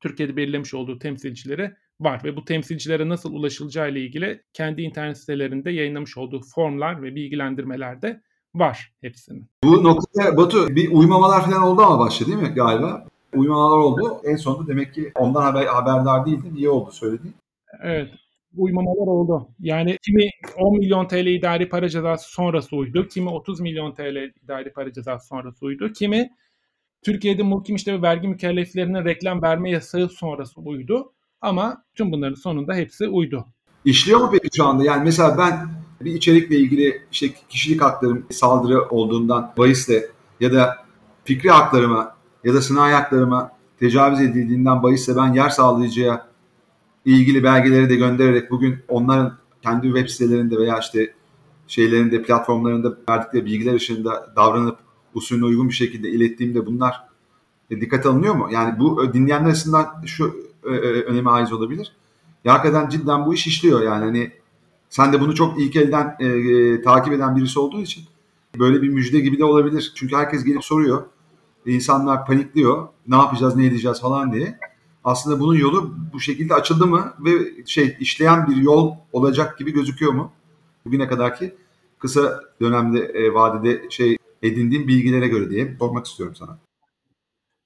Türkiye'de 0.00 0.36
belirlemiş 0.36 0.74
olduğu 0.74 0.98
temsilcileri 0.98 1.74
var 2.00 2.20
ve 2.24 2.36
bu 2.36 2.44
temsilcilere 2.44 3.08
nasıl 3.08 3.34
ulaşılacağı 3.34 3.90
ile 3.90 4.00
ilgili 4.00 4.42
kendi 4.52 4.82
internet 4.82 5.18
sitelerinde 5.18 5.70
yayınlamış 5.70 6.16
olduğu 6.16 6.40
formlar 6.54 7.02
ve 7.02 7.14
bilgilendirmeler 7.14 8.02
de 8.02 8.20
var 8.54 8.92
hepsinin. 9.00 9.50
Bu 9.64 9.84
noktada 9.84 10.36
Batu 10.36 10.68
bir 10.68 10.92
uymamalar 10.92 11.44
falan 11.44 11.62
oldu 11.62 11.82
ama 11.82 11.98
başta 11.98 12.26
değil 12.26 12.38
mi 12.38 12.48
galiba? 12.48 13.06
Uymamalar 13.34 13.78
oldu. 13.78 14.20
En 14.24 14.36
sonunda 14.36 14.66
demek 14.66 14.94
ki 14.94 15.12
ondan 15.14 15.42
haber, 15.42 15.66
haberdar 15.66 16.26
değildin. 16.26 16.54
İyi 16.56 16.68
oldu 16.68 16.90
söylediğin. 16.92 17.34
Evet. 17.82 18.08
Uymamalar 18.56 19.06
oldu. 19.06 19.48
Yani 19.60 19.98
kimi 20.02 20.30
10 20.58 20.78
milyon 20.78 21.08
TL 21.08 21.26
idari 21.26 21.68
para 21.68 21.88
cezası 21.88 22.30
sonrası 22.30 22.76
uydu. 22.76 23.08
Kimi 23.08 23.28
30 23.28 23.60
milyon 23.60 23.94
TL 23.94 24.32
idari 24.44 24.72
para 24.72 24.92
cezası 24.92 25.26
sonrası 25.26 25.66
uydu. 25.66 25.92
Kimi 25.92 26.30
Türkiye'de 27.02 27.42
muhkim 27.42 27.76
işte 27.76 27.92
ve 27.92 28.02
vergi 28.02 28.28
mükelleflerine 28.28 29.04
reklam 29.04 29.42
verme 29.42 29.70
yasağı 29.70 30.08
sonrası 30.08 30.60
uydu. 30.60 31.12
Ama 31.40 31.84
tüm 31.94 32.12
bunların 32.12 32.34
sonunda 32.34 32.74
hepsi 32.74 33.08
uydu. 33.08 33.46
İşliyor 33.84 34.20
mu 34.20 34.28
peki 34.32 34.48
şu 34.56 34.64
anda? 34.64 34.84
Yani 34.84 35.04
mesela 35.04 35.38
ben 35.38 35.68
bir 36.00 36.14
içerikle 36.14 36.56
ilgili 36.56 37.02
işte 37.12 37.26
kişilik 37.48 37.82
haklarım 37.82 38.26
saldırı 38.30 38.88
olduğundan 38.88 39.52
bahisle 39.58 40.06
ya 40.40 40.52
da 40.52 40.76
fikri 41.24 41.50
haklarıma 41.50 42.16
ya 42.44 42.54
da 42.54 42.60
sınai 42.60 42.92
haklarıma 42.92 43.52
tecavüz 43.78 44.20
edildiğinden 44.20 44.82
bahisle 44.82 45.16
ben 45.16 45.32
yer 45.32 45.48
sağlayıcıya 45.48 46.26
ilgili 47.04 47.44
belgeleri 47.44 47.88
de 47.88 47.96
göndererek 47.96 48.50
bugün 48.50 48.78
onların 48.88 49.38
kendi 49.62 49.86
web 49.86 50.08
sitelerinde 50.08 50.56
veya 50.56 50.78
işte 50.78 51.14
şeylerinde 51.66 52.22
platformlarında 52.22 52.96
verdikleri 53.08 53.46
bilgiler 53.46 53.74
ışığında 53.74 54.32
davranıp 54.36 54.78
usulüne 55.14 55.44
uygun 55.44 55.68
bir 55.68 55.74
şekilde 55.74 56.10
ilettiğimde 56.10 56.66
bunlar 56.66 57.04
e, 57.70 57.80
dikkat 57.80 58.06
alınıyor 58.06 58.34
mu? 58.34 58.48
Yani 58.52 58.78
bu 58.78 59.04
e, 59.04 59.12
dinleyenler 59.12 59.46
arasından 59.46 60.02
şu 60.06 60.36
e, 60.64 60.70
e, 60.70 61.02
öneme 61.02 61.30
ait 61.30 61.52
olabilir. 61.52 61.92
Ya 62.44 62.54
hakikaten 62.54 62.88
cidden 62.88 63.26
bu 63.26 63.34
iş 63.34 63.46
işliyor 63.46 63.82
yani 63.82 64.04
hani 64.04 64.32
sen 64.90 65.12
de 65.12 65.20
bunu 65.20 65.34
çok 65.34 65.60
ilk 65.60 65.76
elden 65.76 66.16
e, 66.20 66.26
e, 66.26 66.82
takip 66.82 67.12
eden 67.12 67.36
birisi 67.36 67.58
olduğu 67.58 67.82
için 67.82 68.04
böyle 68.58 68.82
bir 68.82 68.88
müjde 68.88 69.20
gibi 69.20 69.38
de 69.38 69.44
olabilir. 69.44 69.92
Çünkü 69.94 70.16
herkes 70.16 70.44
gelip 70.44 70.64
soruyor. 70.64 71.02
İnsanlar 71.66 72.26
panikliyor. 72.26 72.88
Ne 73.08 73.16
yapacağız, 73.16 73.56
ne 73.56 73.66
edeceğiz 73.66 74.00
falan 74.00 74.32
diye. 74.32 74.58
Aslında 75.04 75.40
bunun 75.40 75.54
yolu 75.54 75.94
bu 76.12 76.20
şekilde 76.20 76.54
açıldı 76.54 76.86
mı 76.86 77.14
ve 77.20 77.30
şey 77.66 77.96
işleyen 78.00 78.46
bir 78.46 78.56
yol 78.56 78.94
olacak 79.12 79.58
gibi 79.58 79.72
gözüküyor 79.72 80.12
mu? 80.12 80.32
Bugüne 80.84 81.08
kadarki 81.08 81.54
kısa 81.98 82.40
dönemde 82.60 82.98
e, 82.98 83.34
vadede 83.34 83.90
şey 83.90 84.16
edindiğim 84.42 84.88
bilgilere 84.88 85.28
göre 85.28 85.50
diye 85.50 85.76
sormak 85.78 86.06
istiyorum 86.06 86.34
sana. 86.36 86.58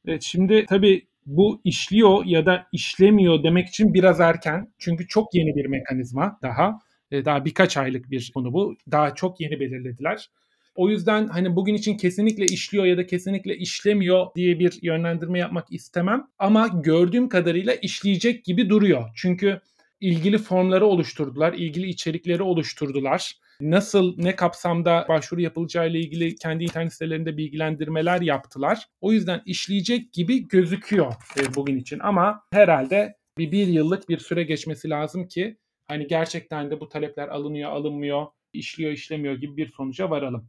Evet 0.07 0.23
şimdi 0.23 0.67
tabii 0.69 1.07
bu 1.27 1.61
işliyor 1.65 2.25
ya 2.25 2.47
da 2.47 2.67
işlemiyor 2.73 3.43
demek 3.43 3.69
için 3.69 3.95
biraz 3.95 4.21
erken. 4.21 4.73
Çünkü 4.79 5.07
çok 5.09 5.35
yeni 5.35 5.57
bir 5.57 5.67
mekanizma 5.67 6.39
daha. 6.43 6.79
E, 7.11 7.25
daha 7.25 7.45
birkaç 7.45 7.77
aylık 7.77 8.11
bir 8.11 8.31
konu 8.35 8.53
bu. 8.53 8.77
Daha 8.91 9.15
çok 9.15 9.41
yeni 9.41 9.61
belirlediler. 9.61 10.31
O 10.75 10.91
yüzden 10.91 11.27
hani 11.27 11.57
bugün 11.57 11.75
için 11.75 11.97
kesinlikle 11.97 12.45
işliyor 12.45 12.85
ya 12.85 12.97
da 12.97 13.07
kesinlikle 13.07 13.57
işlemiyor 13.57 14.27
diye 14.35 14.59
bir 14.59 14.79
yönlendirme 14.83 15.39
yapmak 15.39 15.73
istemem. 15.73 16.27
Ama 16.39 16.69
gördüğüm 16.69 17.29
kadarıyla 17.29 17.75
işleyecek 17.75 18.45
gibi 18.45 18.69
duruyor. 18.69 19.11
Çünkü 19.15 19.61
ilgili 20.01 20.39
formları 20.39 20.87
oluşturdular, 20.87 21.53
ilgili 21.53 21.89
içerikleri 21.89 22.43
oluşturdular. 22.43 23.39
Nasıl, 23.61 24.15
ne 24.17 24.37
kapsamda 24.37 25.07
başvuru 25.09 25.41
yapılacağı 25.41 25.91
ile 25.91 26.01
ilgili 26.01 26.37
kendi 26.37 26.65
internet 26.65 26.93
sitelerinde 26.93 27.37
bilgilendirmeler 27.37 28.21
yaptılar. 28.21 28.89
O 29.01 29.13
yüzden 29.13 29.43
işleyecek 29.47 30.13
gibi 30.13 30.49
gözüküyor 30.49 31.13
e, 31.41 31.55
bugün 31.55 31.79
için 31.79 31.99
ama 31.99 32.43
herhalde 32.53 33.17
bir, 33.39 33.53
bir 33.53 33.67
yıllık 33.67 34.09
bir 34.09 34.19
süre 34.19 34.43
geçmesi 34.43 34.91
lazım 34.91 35.29
ki 35.29 35.59
hani 35.89 36.07
gerçekten 36.07 36.71
de 36.71 36.81
bu 36.81 36.89
talepler 36.89 37.29
alınıyor, 37.29 37.71
alınmıyor, 37.71 38.27
işliyor, 38.53 38.93
işlemiyor 38.93 39.35
gibi 39.35 39.57
bir 39.57 39.73
sonuca 39.73 40.11
varalım. 40.11 40.49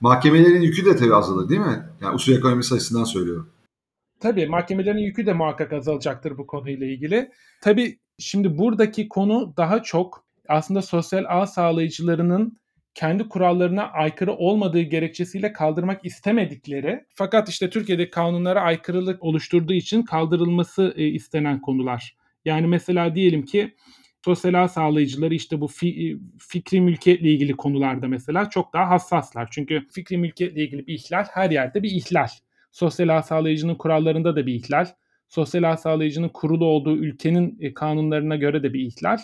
Mahkemelerin 0.00 0.60
yükü 0.60 0.84
de 0.84 0.96
tabii 0.96 1.14
azalır 1.14 1.48
değil 1.48 1.60
mi? 1.60 1.86
Yani 2.02 2.14
usul 2.14 2.32
ekonomisi 2.32 2.74
açısından 2.74 3.04
söylüyorum. 3.04 3.50
Tabii 4.20 4.46
mahkemelerin 4.46 4.98
yükü 4.98 5.26
de 5.26 5.32
muhakkak 5.32 5.72
azalacaktır 5.72 6.38
bu 6.38 6.46
konuyla 6.46 6.86
ilgili. 6.86 7.30
Tabii 7.62 7.98
şimdi 8.18 8.58
buradaki 8.58 9.08
konu 9.08 9.54
daha 9.56 9.82
çok 9.82 10.25
aslında 10.48 10.82
sosyal 10.82 11.24
ağ 11.28 11.46
sağlayıcılarının 11.46 12.58
kendi 12.94 13.28
kurallarına 13.28 13.82
aykırı 13.82 14.32
olmadığı 14.32 14.80
gerekçesiyle 14.80 15.52
kaldırmak 15.52 16.04
istemedikleri 16.04 17.04
fakat 17.14 17.48
işte 17.48 17.70
Türkiye'de 17.70 18.10
kanunlara 18.10 18.60
aykırılık 18.60 19.22
oluşturduğu 19.22 19.72
için 19.72 20.02
kaldırılması 20.02 20.94
e, 20.96 21.06
istenen 21.06 21.60
konular. 21.60 22.16
Yani 22.44 22.66
mesela 22.66 23.14
diyelim 23.14 23.42
ki 23.44 23.74
sosyal 24.24 24.64
ağ 24.64 24.68
sağlayıcıları 24.68 25.34
işte 25.34 25.60
bu 25.60 25.68
fi, 25.68 25.88
e, 25.88 26.16
fikri 26.38 26.80
mülkiyetle 26.80 27.30
ilgili 27.30 27.52
konularda 27.52 28.08
mesela 28.08 28.50
çok 28.50 28.72
daha 28.72 28.90
hassaslar. 28.90 29.48
Çünkü 29.50 29.86
fikri 29.92 30.18
mülkiyetle 30.18 30.62
ilgili 30.62 30.86
bir 30.86 30.94
ihlal 30.94 31.24
her 31.32 31.50
yerde 31.50 31.82
bir 31.82 31.90
ihlal. 31.90 32.28
Sosyal 32.72 33.08
ağ 33.08 33.22
sağlayıcının 33.22 33.74
kurallarında 33.74 34.36
da 34.36 34.46
bir 34.46 34.54
ihlal. 34.54 34.86
Sosyal 35.28 35.62
ağ 35.72 35.76
sağlayıcının 35.76 36.28
kurulu 36.28 36.64
olduğu 36.64 36.96
ülkenin 36.96 37.58
e, 37.60 37.74
kanunlarına 37.74 38.36
göre 38.36 38.62
de 38.62 38.72
bir 38.74 38.80
ihlal. 38.80 39.18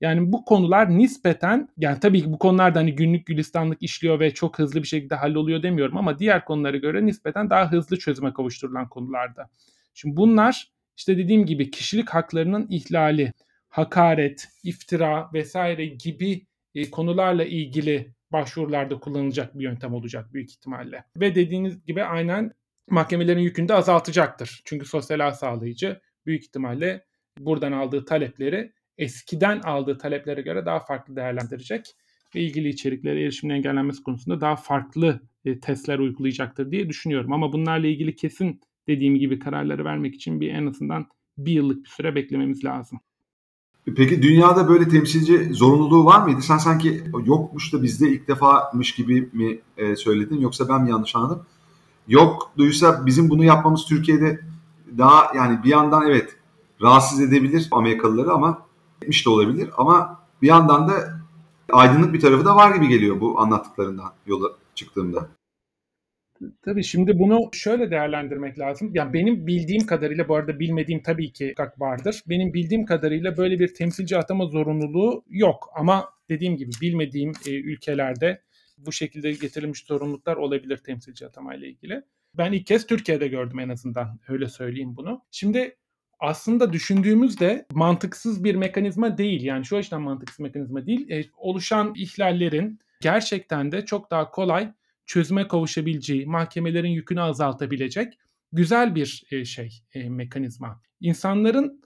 Yani 0.00 0.32
bu 0.32 0.44
konular 0.44 0.98
nispeten 0.98 1.68
yani 1.78 2.00
tabii 2.00 2.22
ki 2.22 2.32
bu 2.32 2.38
konularda 2.38 2.78
hani 2.78 2.94
günlük 2.94 3.26
gülistanlık 3.26 3.82
işliyor 3.82 4.20
ve 4.20 4.34
çok 4.34 4.58
hızlı 4.58 4.82
bir 4.82 4.88
şekilde 4.88 5.14
halloluyor 5.14 5.62
demiyorum 5.62 5.96
ama 5.96 6.18
diğer 6.18 6.44
konulara 6.44 6.76
göre 6.76 7.06
nispeten 7.06 7.50
daha 7.50 7.72
hızlı 7.72 7.98
çözüme 7.98 8.32
kavuşturulan 8.32 8.88
konularda. 8.88 9.50
Şimdi 9.94 10.16
bunlar 10.16 10.72
işte 10.96 11.18
dediğim 11.18 11.46
gibi 11.46 11.70
kişilik 11.70 12.10
haklarının 12.10 12.66
ihlali, 12.70 13.32
hakaret, 13.68 14.48
iftira 14.64 15.30
vesaire 15.34 15.86
gibi 15.86 16.46
e, 16.74 16.90
konularla 16.90 17.44
ilgili 17.44 18.14
başvurularda 18.32 19.00
kullanılacak 19.00 19.58
bir 19.58 19.64
yöntem 19.64 19.94
olacak 19.94 20.34
büyük 20.34 20.50
ihtimalle. 20.50 21.04
Ve 21.16 21.34
dediğiniz 21.34 21.84
gibi 21.84 22.04
aynen 22.04 22.52
mahkemelerin 22.90 23.40
yükünü 23.40 23.68
de 23.68 23.74
azaltacaktır. 23.74 24.62
Çünkü 24.64 24.86
sosyal 24.86 25.20
ağ 25.20 25.32
sağlayıcı 25.32 26.00
büyük 26.26 26.42
ihtimalle 26.42 27.04
buradan 27.38 27.72
aldığı 27.72 28.04
talepleri 28.04 28.72
eskiden 28.98 29.60
aldığı 29.60 29.98
taleplere 29.98 30.40
göre 30.40 30.66
daha 30.66 30.80
farklı 30.80 31.16
değerlendirecek 31.16 31.94
ve 32.34 32.40
ilgili 32.40 32.68
içeriklere 32.68 33.22
erişimin 33.22 33.54
engellenmesi 33.54 34.02
konusunda 34.02 34.40
daha 34.40 34.56
farklı 34.56 35.20
e, 35.44 35.60
testler 35.60 35.98
uygulayacaktır 35.98 36.70
diye 36.70 36.88
düşünüyorum. 36.88 37.32
Ama 37.32 37.52
bunlarla 37.52 37.86
ilgili 37.86 38.16
kesin 38.16 38.60
dediğim 38.86 39.14
gibi 39.18 39.38
kararları 39.38 39.84
vermek 39.84 40.14
için 40.14 40.40
bir 40.40 40.48
en 40.48 40.66
azından 40.66 41.06
bir 41.38 41.52
yıllık 41.52 41.84
bir 41.84 41.90
süre 41.90 42.14
beklememiz 42.14 42.64
lazım. 42.64 43.00
Peki 43.96 44.22
dünyada 44.22 44.68
böyle 44.68 44.88
temsilci 44.88 45.54
zorunluluğu 45.54 46.04
var 46.04 46.24
mıydı? 46.24 46.40
Sen 46.42 46.58
sanki 46.58 47.04
yokmuş 47.24 47.72
da 47.72 47.82
bizde 47.82 48.08
ilk 48.08 48.28
defamış 48.28 48.94
gibi 48.94 49.28
mi 49.32 49.58
e, 49.76 49.96
söyledin 49.96 50.40
yoksa 50.40 50.68
ben 50.68 50.82
mi 50.82 50.90
yanlış 50.90 51.16
anladım? 51.16 51.46
yok 52.08 52.52
duysa 52.58 53.06
bizim 53.06 53.30
bunu 53.30 53.44
yapmamız 53.44 53.84
Türkiye'de 53.84 54.40
daha 54.98 55.32
yani 55.36 55.64
bir 55.64 55.68
yandan 55.68 56.06
evet 56.08 56.36
rahatsız 56.82 57.20
edebilir 57.20 57.68
Amerikalıları 57.70 58.32
ama 58.32 58.67
etmiş 59.02 59.26
de 59.26 59.30
olabilir 59.30 59.70
ama 59.76 60.20
bir 60.42 60.48
yandan 60.48 60.88
da 60.88 60.94
aydınlık 61.72 62.14
bir 62.14 62.20
tarafı 62.20 62.44
da 62.44 62.56
var 62.56 62.74
gibi 62.74 62.88
geliyor 62.88 63.20
bu 63.20 63.40
anlattıklarından 63.40 64.12
yola 64.26 64.48
çıktığımda. 64.74 65.28
Tabii 66.64 66.84
şimdi 66.84 67.18
bunu 67.18 67.48
şöyle 67.52 67.90
değerlendirmek 67.90 68.58
lazım. 68.58 68.90
Ya 68.94 69.12
benim 69.12 69.46
bildiğim 69.46 69.86
kadarıyla 69.86 70.28
bu 70.28 70.36
arada 70.36 70.60
bilmediğim 70.60 71.02
tabii 71.02 71.32
ki 71.32 71.54
vardır. 71.78 72.22
Benim 72.28 72.54
bildiğim 72.54 72.84
kadarıyla 72.84 73.36
böyle 73.36 73.58
bir 73.58 73.74
temsilci 73.74 74.18
atama 74.18 74.46
zorunluluğu 74.46 75.24
yok. 75.28 75.70
Ama 75.74 76.08
dediğim 76.28 76.56
gibi 76.56 76.70
bilmediğim 76.82 77.32
e, 77.46 77.50
ülkelerde 77.50 78.42
bu 78.78 78.92
şekilde 78.92 79.32
getirilmiş 79.32 79.84
zorunluluklar 79.84 80.36
olabilir 80.36 80.76
temsilci 80.76 81.26
atama 81.26 81.54
ile 81.54 81.68
ilgili. 81.68 82.02
Ben 82.34 82.52
ilk 82.52 82.66
kez 82.66 82.86
Türkiye'de 82.86 83.28
gördüm 83.28 83.58
en 83.58 83.68
azından 83.68 84.18
öyle 84.28 84.48
söyleyeyim 84.48 84.96
bunu. 84.96 85.22
Şimdi 85.30 85.76
aslında 86.20 86.72
düşündüğümüzde 86.72 87.66
mantıksız 87.72 88.44
bir 88.44 88.54
mekanizma 88.54 89.18
değil. 89.18 89.44
Yani 89.44 89.64
şu 89.64 89.76
açıdan 89.76 90.02
mantıksız 90.02 90.40
mekanizma 90.40 90.86
değil. 90.86 91.10
E, 91.10 91.24
oluşan 91.36 91.92
ihlallerin 91.96 92.78
gerçekten 93.00 93.72
de 93.72 93.84
çok 93.84 94.10
daha 94.10 94.30
kolay 94.30 94.72
çözüme 95.06 95.48
kavuşabileceği, 95.48 96.26
mahkemelerin 96.26 96.88
yükünü 96.88 97.20
azaltabilecek 97.20 98.18
güzel 98.52 98.94
bir 98.94 99.24
e, 99.30 99.44
şey, 99.44 99.82
e, 99.94 100.08
mekanizma. 100.08 100.82
İnsanların 101.00 101.82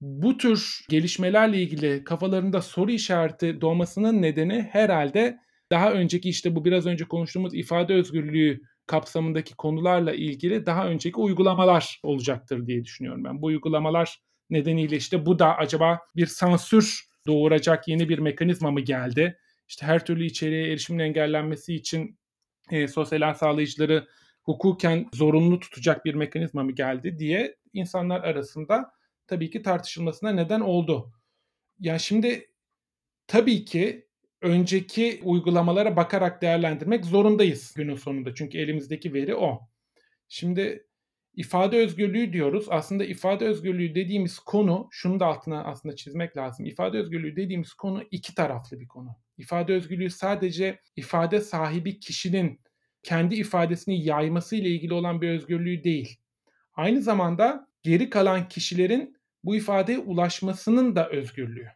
bu 0.00 0.38
tür 0.38 0.86
gelişmelerle 0.88 1.62
ilgili 1.62 2.04
kafalarında 2.04 2.62
soru 2.62 2.90
işareti 2.90 3.60
doğmasının 3.60 4.22
nedeni 4.22 4.68
herhalde 4.70 5.38
daha 5.70 5.92
önceki 5.92 6.28
işte 6.28 6.56
bu 6.56 6.64
biraz 6.64 6.86
önce 6.86 7.04
konuştuğumuz 7.04 7.54
ifade 7.54 7.94
özgürlüğü 7.94 8.60
kapsamındaki 8.86 9.54
konularla 9.56 10.14
ilgili 10.14 10.66
daha 10.66 10.88
önceki 10.88 11.16
uygulamalar 11.16 12.00
olacaktır 12.02 12.66
diye 12.66 12.84
düşünüyorum 12.84 13.24
ben. 13.24 13.42
Bu 13.42 13.46
uygulamalar 13.46 14.18
nedeniyle 14.50 14.96
işte 14.96 15.26
bu 15.26 15.38
da 15.38 15.56
acaba 15.56 16.00
bir 16.16 16.26
sansür 16.26 17.06
doğuracak 17.26 17.88
yeni 17.88 18.08
bir 18.08 18.18
mekanizma 18.18 18.70
mı 18.70 18.80
geldi? 18.80 19.38
İşte 19.68 19.86
her 19.86 20.06
türlü 20.06 20.24
içeriğe 20.24 20.68
erişimin 20.72 20.98
engellenmesi 20.98 21.74
için 21.74 22.18
e, 22.70 22.88
sosyal 22.88 23.34
sağlayıcıları 23.34 24.08
hukuken 24.42 25.06
zorunlu 25.14 25.60
tutacak 25.60 26.04
bir 26.04 26.14
mekanizma 26.14 26.62
mı 26.62 26.72
geldi 26.72 27.18
diye 27.18 27.56
insanlar 27.72 28.20
arasında 28.20 28.90
tabii 29.26 29.50
ki 29.50 29.62
tartışılmasına 29.62 30.30
neden 30.30 30.60
oldu. 30.60 31.12
Ya 31.80 31.98
şimdi 31.98 32.50
tabii 33.26 33.64
ki 33.64 34.05
önceki 34.46 35.20
uygulamalara 35.24 35.96
bakarak 35.96 36.42
değerlendirmek 36.42 37.04
zorundayız 37.04 37.74
günün 37.76 37.96
sonunda. 37.96 38.34
Çünkü 38.34 38.58
elimizdeki 38.58 39.14
veri 39.14 39.34
o. 39.34 39.60
Şimdi 40.28 40.86
ifade 41.34 41.76
özgürlüğü 41.76 42.32
diyoruz. 42.32 42.66
Aslında 42.70 43.04
ifade 43.04 43.44
özgürlüğü 43.44 43.94
dediğimiz 43.94 44.38
konu, 44.38 44.88
şunu 44.90 45.20
da 45.20 45.26
altına 45.26 45.64
aslında 45.64 45.96
çizmek 45.96 46.36
lazım. 46.36 46.66
İfade 46.66 46.98
özgürlüğü 46.98 47.36
dediğimiz 47.36 47.72
konu 47.72 48.02
iki 48.10 48.34
taraflı 48.34 48.80
bir 48.80 48.88
konu. 48.88 49.16
İfade 49.38 49.72
özgürlüğü 49.72 50.10
sadece 50.10 50.80
ifade 50.96 51.40
sahibi 51.40 52.00
kişinin 52.00 52.60
kendi 53.02 53.34
ifadesini 53.34 54.04
yayması 54.04 54.56
ile 54.56 54.68
ilgili 54.68 54.94
olan 54.94 55.20
bir 55.20 55.28
özgürlüğü 55.28 55.84
değil. 55.84 56.16
Aynı 56.74 57.02
zamanda 57.02 57.68
geri 57.82 58.10
kalan 58.10 58.48
kişilerin 58.48 59.16
bu 59.44 59.56
ifadeye 59.56 59.98
ulaşmasının 59.98 60.96
da 60.96 61.08
özgürlüğü. 61.08 61.68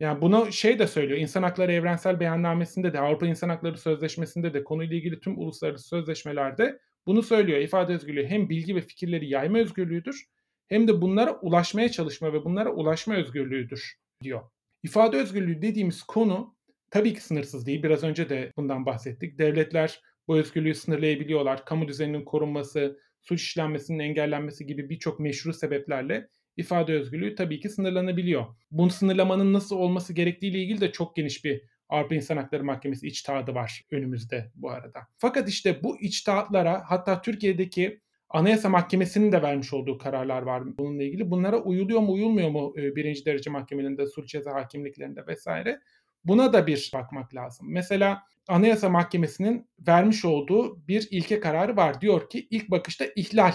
Yani 0.00 0.20
bunu 0.20 0.52
şey 0.52 0.78
de 0.78 0.86
söylüyor. 0.86 1.20
İnsan 1.20 1.42
Hakları 1.42 1.72
Evrensel 1.72 2.20
Beyannamesi'nde 2.20 2.92
de 2.92 3.00
Avrupa 3.00 3.26
İnsan 3.26 3.48
Hakları 3.48 3.78
Sözleşmesi'nde 3.78 4.54
de 4.54 4.64
konuyla 4.64 4.96
ilgili 4.96 5.20
tüm 5.20 5.38
uluslararası 5.38 5.88
sözleşmelerde 5.88 6.78
bunu 7.06 7.22
söylüyor. 7.22 7.58
İfade 7.58 7.94
özgürlüğü 7.94 8.26
hem 8.26 8.48
bilgi 8.48 8.76
ve 8.76 8.80
fikirleri 8.80 9.28
yayma 9.28 9.58
özgürlüğüdür 9.58 10.26
hem 10.68 10.88
de 10.88 11.00
bunlara 11.00 11.40
ulaşmaya 11.40 11.90
çalışma 11.90 12.32
ve 12.32 12.44
bunlara 12.44 12.70
ulaşma 12.70 13.14
özgürlüğüdür 13.14 13.94
diyor. 14.22 14.42
İfade 14.82 15.16
özgürlüğü 15.16 15.62
dediğimiz 15.62 16.02
konu 16.02 16.56
tabii 16.90 17.14
ki 17.14 17.24
sınırsız 17.24 17.66
değil. 17.66 17.82
Biraz 17.82 18.04
önce 18.04 18.28
de 18.28 18.52
bundan 18.56 18.86
bahsettik. 18.86 19.38
Devletler 19.38 20.00
bu 20.28 20.36
özgürlüğü 20.36 20.74
sınırlayabiliyorlar. 20.74 21.64
Kamu 21.64 21.88
düzeninin 21.88 22.24
korunması, 22.24 23.00
suç 23.22 23.42
işlenmesinin 23.42 23.98
engellenmesi 23.98 24.66
gibi 24.66 24.90
birçok 24.90 25.20
meşru 25.20 25.52
sebeplerle 25.52 26.28
ifade 26.56 26.92
özgürlüğü 26.92 27.34
tabii 27.34 27.60
ki 27.60 27.68
sınırlanabiliyor. 27.68 28.44
Bunu 28.70 28.90
sınırlamanın 28.90 29.52
nasıl 29.52 29.76
olması 29.76 30.12
gerektiği 30.12 30.50
ile 30.50 30.58
ilgili 30.58 30.80
de 30.80 30.92
çok 30.92 31.16
geniş 31.16 31.44
bir 31.44 31.62
Avrupa 31.88 32.14
İnsan 32.14 32.36
Hakları 32.36 32.64
Mahkemesi 32.64 33.06
içtihadı 33.06 33.54
var 33.54 33.84
önümüzde 33.90 34.52
bu 34.54 34.70
arada. 34.70 35.00
Fakat 35.18 35.48
işte 35.48 35.82
bu 35.82 36.00
içtihatlara 36.00 36.82
hatta 36.86 37.22
Türkiye'deki 37.22 38.00
Anayasa 38.30 38.68
Mahkemesi'nin 38.68 39.32
de 39.32 39.42
vermiş 39.42 39.72
olduğu 39.72 39.98
kararlar 39.98 40.42
var 40.42 40.78
bununla 40.78 41.02
ilgili. 41.02 41.30
Bunlara 41.30 41.62
uyuluyor 41.62 42.00
mu 42.00 42.12
uyulmuyor 42.12 42.50
mu 42.50 42.74
e, 42.78 42.96
birinci 42.96 43.24
derece 43.24 43.50
mahkemelerinde, 43.50 44.06
suç 44.06 44.28
ceza 44.28 44.54
hakimliklerinde 44.54 45.26
vesaire. 45.26 45.80
Buna 46.24 46.52
da 46.52 46.66
bir 46.66 46.90
bakmak 46.94 47.34
lazım. 47.34 47.72
Mesela 47.72 48.22
Anayasa 48.48 48.88
Mahkemesi'nin 48.88 49.68
vermiş 49.88 50.24
olduğu 50.24 50.88
bir 50.88 51.08
ilke 51.10 51.40
kararı 51.40 51.76
var. 51.76 52.00
Diyor 52.00 52.30
ki 52.30 52.48
ilk 52.50 52.70
bakışta 52.70 53.04
ihlal 53.16 53.52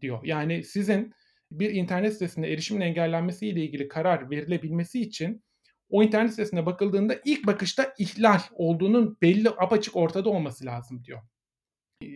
diyor. 0.00 0.20
Yani 0.24 0.64
sizin 0.64 1.14
bir 1.52 1.70
internet 1.70 2.12
sitesinde 2.12 2.52
erişimin 2.52 2.80
engellenmesi 2.80 3.46
ile 3.46 3.64
ilgili 3.64 3.88
karar 3.88 4.30
verilebilmesi 4.30 5.00
için 5.00 5.42
o 5.90 6.02
internet 6.02 6.30
sitesine 6.30 6.66
bakıldığında 6.66 7.20
ilk 7.24 7.46
bakışta 7.46 7.94
ihlal 7.98 8.40
olduğunun 8.52 9.18
belli 9.22 9.48
apaçık 9.48 9.96
ortada 9.96 10.30
olması 10.30 10.66
lazım 10.66 11.04
diyor. 11.04 11.22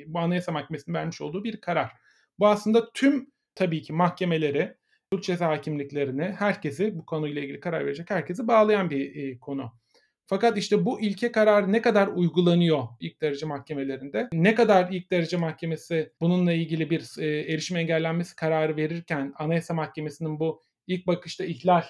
Bu 0.06 0.18
Anayasa 0.18 0.52
Mahkemesi'nin 0.52 0.94
vermiş 0.94 1.20
olduğu 1.20 1.44
bir 1.44 1.60
karar. 1.60 1.92
Bu 2.38 2.48
aslında 2.48 2.92
tüm 2.92 3.32
tabii 3.54 3.82
ki 3.82 3.92
mahkemeleri, 3.92 4.76
suç 5.12 5.24
ceza 5.24 5.48
hakimliklerini, 5.48 6.22
herkesi 6.22 6.98
bu 6.98 7.06
konuyla 7.06 7.42
ilgili 7.42 7.60
karar 7.60 7.86
verecek 7.86 8.10
herkesi 8.10 8.48
bağlayan 8.48 8.90
bir 8.90 9.16
e, 9.16 9.38
konu. 9.38 9.72
Fakat 10.26 10.58
işte 10.58 10.84
bu 10.84 11.00
ilke 11.00 11.32
karar 11.32 11.72
ne 11.72 11.82
kadar 11.82 12.06
uygulanıyor 12.08 12.82
ilk 13.00 13.20
derece 13.20 13.46
mahkemelerinde? 13.46 14.28
Ne 14.32 14.54
kadar 14.54 14.88
ilk 14.90 15.10
derece 15.10 15.36
mahkemesi 15.36 16.12
bununla 16.20 16.52
ilgili 16.52 16.90
bir 16.90 17.18
e, 17.18 17.52
erişim 17.52 17.76
engellenmesi 17.76 18.36
kararı 18.36 18.76
verirken 18.76 19.32
Anayasa 19.38 19.74
Mahkemesi'nin 19.74 20.40
bu 20.40 20.62
ilk 20.86 21.06
bakışta 21.06 21.44
ihlal 21.44 21.82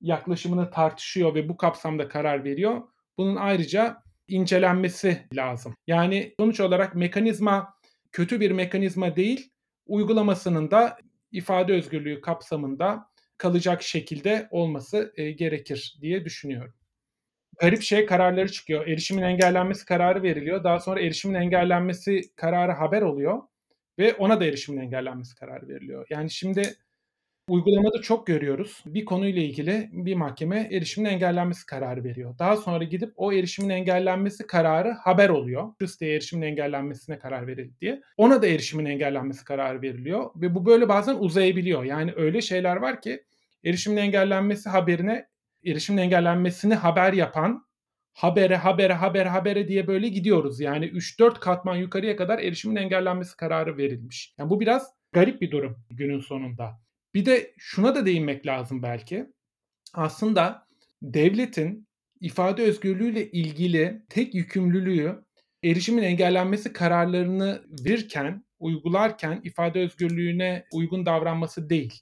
yaklaşımını 0.00 0.70
tartışıyor 0.70 1.34
ve 1.34 1.48
bu 1.48 1.56
kapsamda 1.56 2.08
karar 2.08 2.44
veriyor. 2.44 2.82
Bunun 3.18 3.36
ayrıca 3.36 4.02
incelenmesi 4.28 5.26
lazım. 5.34 5.74
Yani 5.86 6.34
sonuç 6.40 6.60
olarak 6.60 6.94
mekanizma 6.94 7.74
kötü 8.12 8.40
bir 8.40 8.50
mekanizma 8.50 9.16
değil, 9.16 9.50
uygulamasının 9.86 10.70
da 10.70 10.98
ifade 11.32 11.72
özgürlüğü 11.72 12.20
kapsamında 12.20 13.10
kalacak 13.38 13.82
şekilde 13.82 14.48
olması 14.50 15.12
e, 15.16 15.30
gerekir 15.30 15.98
diye 16.00 16.24
düşünüyorum 16.24 16.74
garip 17.60 17.82
şey 17.82 18.06
kararları 18.06 18.52
çıkıyor. 18.52 18.86
Erişimin 18.86 19.22
engellenmesi 19.22 19.86
kararı 19.86 20.22
veriliyor. 20.22 20.64
Daha 20.64 20.80
sonra 20.80 21.00
erişimin 21.00 21.34
engellenmesi 21.34 22.20
kararı 22.36 22.72
haber 22.72 23.02
oluyor 23.02 23.42
ve 23.98 24.14
ona 24.14 24.40
da 24.40 24.44
erişimin 24.44 24.80
engellenmesi 24.80 25.34
kararı 25.34 25.68
veriliyor. 25.68 26.06
Yani 26.10 26.30
şimdi 26.30 26.74
uygulamada 27.48 28.02
çok 28.02 28.26
görüyoruz. 28.26 28.82
Bir 28.86 29.04
konuyla 29.04 29.42
ilgili 29.42 29.88
bir 29.92 30.14
mahkeme 30.14 30.68
erişimin 30.72 31.10
engellenmesi 31.10 31.66
kararı 31.66 32.04
veriyor. 32.04 32.38
Daha 32.38 32.56
sonra 32.56 32.84
gidip 32.84 33.12
o 33.16 33.32
erişimin 33.32 33.68
engellenmesi 33.68 34.46
kararı 34.46 34.90
haber 34.90 35.28
oluyor. 35.28 35.68
Şu 35.80 36.04
erişimin 36.04 36.42
engellenmesine 36.42 37.18
karar 37.18 37.46
verildi 37.46 37.80
diye. 37.80 38.00
Ona 38.16 38.42
da 38.42 38.46
erişimin 38.46 38.84
engellenmesi 38.84 39.44
kararı 39.44 39.82
veriliyor 39.82 40.30
ve 40.36 40.54
bu 40.54 40.66
böyle 40.66 40.88
bazen 40.88 41.14
uzayabiliyor. 41.14 41.84
Yani 41.84 42.12
öyle 42.16 42.40
şeyler 42.40 42.76
var 42.76 43.00
ki 43.00 43.24
erişimin 43.64 43.96
engellenmesi 43.96 44.68
haberine 44.68 45.26
erişimin 45.66 46.02
engellenmesini 46.02 46.74
haber 46.74 47.12
yapan 47.12 47.64
habere 48.12 48.56
habere 48.56 48.92
habere 48.92 49.28
habere 49.28 49.68
diye 49.68 49.86
böyle 49.86 50.08
gidiyoruz. 50.08 50.60
Yani 50.60 50.86
3-4 50.86 51.40
katman 51.40 51.76
yukarıya 51.76 52.16
kadar 52.16 52.38
erişimin 52.38 52.76
engellenmesi 52.76 53.36
kararı 53.36 53.76
verilmiş. 53.76 54.34
Yani 54.38 54.50
bu 54.50 54.60
biraz 54.60 54.94
garip 55.12 55.40
bir 55.40 55.50
durum 55.50 55.76
günün 55.90 56.20
sonunda. 56.20 56.80
Bir 57.14 57.26
de 57.26 57.54
şuna 57.58 57.94
da 57.94 58.06
değinmek 58.06 58.46
lazım 58.46 58.82
belki. 58.82 59.26
Aslında 59.94 60.66
devletin 61.02 61.88
ifade 62.20 62.62
özgürlüğüyle 62.62 63.30
ilgili 63.30 64.02
tek 64.08 64.34
yükümlülüğü 64.34 65.24
erişimin 65.64 66.02
engellenmesi 66.02 66.72
kararlarını 66.72 67.64
verirken, 67.86 68.44
uygularken 68.58 69.40
ifade 69.44 69.80
özgürlüğüne 69.80 70.64
uygun 70.72 71.06
davranması 71.06 71.70
değil. 71.70 72.00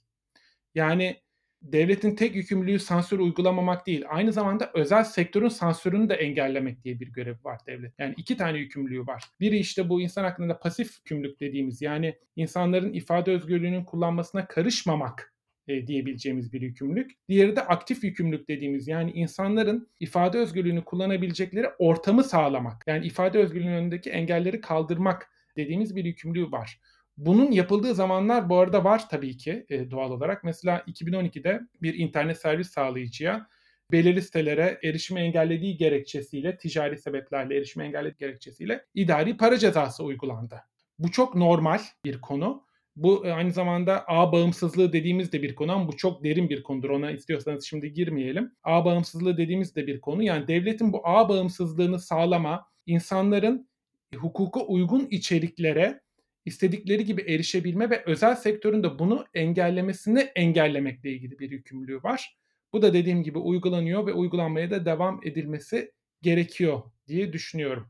Yani 0.75 1.22
devletin 1.63 2.17
tek 2.17 2.37
yükümlülüğü 2.37 2.79
sansür 2.79 3.19
uygulamamak 3.19 3.87
değil. 3.87 4.05
Aynı 4.09 4.33
zamanda 4.33 4.71
özel 4.75 5.05
sektörün 5.05 5.49
sansürünü 5.49 6.09
de 6.09 6.15
engellemek 6.15 6.85
diye 6.85 7.01
bir 7.01 7.09
görev 7.09 7.37
var 7.45 7.59
devlet. 7.67 7.99
Yani 7.99 8.15
iki 8.17 8.37
tane 8.37 8.59
yükümlülüğü 8.59 9.07
var. 9.07 9.25
Biri 9.41 9.59
işte 9.59 9.89
bu 9.89 10.01
insan 10.01 10.25
hakkında 10.25 10.59
pasif 10.59 10.99
yükümlülük 10.99 11.41
dediğimiz 11.41 11.83
yani 11.83 12.15
insanların 12.37 12.93
ifade 12.93 13.31
özgürlüğünün 13.31 13.85
kullanmasına 13.85 14.47
karışmamak 14.47 15.35
e, 15.69 15.87
diyebileceğimiz 15.87 16.53
bir 16.53 16.61
yükümlülük. 16.61 17.11
Diğeri 17.29 17.57
de 17.57 17.61
aktif 17.61 18.05
yükümlülük 18.05 18.49
dediğimiz 18.49 18.89
yani 18.89 19.11
insanların 19.11 19.89
ifade 20.01 20.39
özgürlüğünü 20.39 20.85
kullanabilecekleri 20.85 21.69
ortamı 21.79 22.25
sağlamak. 22.25 22.85
Yani 22.87 23.07
ifade 23.07 23.39
özgürlüğünün 23.39 23.73
önündeki 23.73 24.11
engelleri 24.11 24.61
kaldırmak 24.61 25.31
dediğimiz 25.57 25.97
bir 25.97 26.05
yükümlülüğü 26.05 26.53
var. 26.53 26.81
Bunun 27.17 27.51
yapıldığı 27.51 27.95
zamanlar 27.95 28.49
bu 28.49 28.59
arada 28.59 28.85
var 28.85 29.09
tabii 29.09 29.37
ki 29.37 29.67
e, 29.69 29.91
doğal 29.91 30.11
olarak. 30.11 30.45
Mesela 30.45 30.79
2012'de 30.79 31.61
bir 31.83 31.95
internet 31.95 32.39
servis 32.39 32.71
sağlayıcıya 32.71 33.47
belirli 33.93 34.23
sitelere 34.23 34.79
erişimi 34.85 35.21
engellediği 35.21 35.77
gerekçesiyle, 35.77 36.57
ticari 36.57 36.99
sebeplerle 36.99 37.57
erişimi 37.57 37.85
engellediği 37.85 38.17
gerekçesiyle 38.19 38.85
idari 38.95 39.37
para 39.37 39.59
cezası 39.59 40.05
uygulandı. 40.05 40.61
Bu 40.99 41.11
çok 41.11 41.35
normal 41.35 41.81
bir 42.05 42.21
konu. 42.21 42.65
Bu 42.97 43.27
e, 43.27 43.33
aynı 43.33 43.53
zamanda 43.53 44.05
ağ 44.09 44.33
bağımsızlığı 44.33 44.93
dediğimiz 44.93 45.33
de 45.33 45.43
bir 45.43 45.55
konu 45.55 45.73
ama 45.73 45.89
bu 45.89 45.97
çok 45.97 46.25
derin 46.25 46.49
bir 46.49 46.63
konudur. 46.63 46.91
Ona 46.91 47.11
istiyorsanız 47.11 47.65
şimdi 47.65 47.93
girmeyelim. 47.93 48.53
Ağ 48.65 48.85
bağımsızlığı 48.85 49.37
dediğimiz 49.37 49.77
de 49.77 49.87
bir 49.87 50.01
konu. 50.01 50.23
Yani 50.23 50.49
devletin 50.49 50.93
bu 50.93 51.01
ağ 51.05 51.29
bağımsızlığını 51.29 51.99
sağlama, 51.99 52.67
insanların 52.87 53.69
hukuka 54.15 54.61
uygun 54.61 55.07
içeriklere 55.11 56.01
istedikleri 56.45 57.05
gibi 57.05 57.23
erişebilme 57.23 57.91
ve 57.91 58.03
özel 58.07 58.35
sektörün 58.35 58.83
de 58.83 58.99
bunu 58.99 59.25
engellemesini 59.35 60.21
engellemekle 60.21 61.11
ilgili 61.11 61.39
bir 61.39 61.51
yükümlülüğü 61.51 62.03
var. 62.03 62.37
Bu 62.73 62.83
da 62.83 62.95
dediğim 62.95 63.23
gibi 63.23 63.39
uygulanıyor 63.39 64.07
ve 64.07 64.13
uygulanmaya 64.13 64.71
da 64.71 64.85
devam 64.85 65.21
edilmesi 65.25 65.93
gerekiyor 66.23 66.83
diye 67.07 67.33
düşünüyorum. 67.33 67.87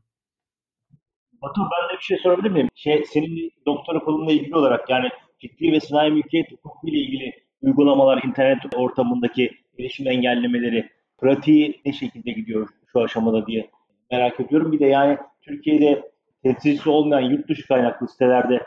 Batu 1.41 1.61
ben 1.61 1.89
de 1.89 1.99
bir 1.99 2.03
şey 2.03 2.17
sorabilir 2.17 2.51
miyim? 2.51 2.69
Şey, 2.75 3.03
senin 3.05 3.51
doktora 3.65 3.99
konumla 3.99 4.31
ilgili 4.31 4.55
olarak 4.55 4.89
yani 4.89 5.09
fikri 5.37 5.71
ve 5.71 5.79
sanayi 5.79 6.11
mülkiyet 6.11 6.51
hukuku 6.51 6.87
ile 6.87 6.97
ilgili 6.97 7.43
uygulamalar, 7.61 8.23
internet 8.23 8.57
ortamındaki 8.75 9.51
erişim 9.79 10.07
engellemeleri, 10.07 10.89
pratiği 11.17 11.81
ne 11.85 11.93
şekilde 11.93 12.31
gidiyor 12.31 12.69
şu 12.93 13.01
aşamada 13.01 13.47
diye 13.47 13.69
merak 14.11 14.39
ediyorum. 14.39 14.71
Bir 14.71 14.79
de 14.79 14.85
yani 14.85 15.17
Türkiye'de 15.41 16.12
temsilcisi 16.43 16.89
olmayan 16.89 17.29
yurt 17.29 17.49
dışı 17.49 17.67
kaynaklı 17.67 18.07
sitelerde 18.07 18.63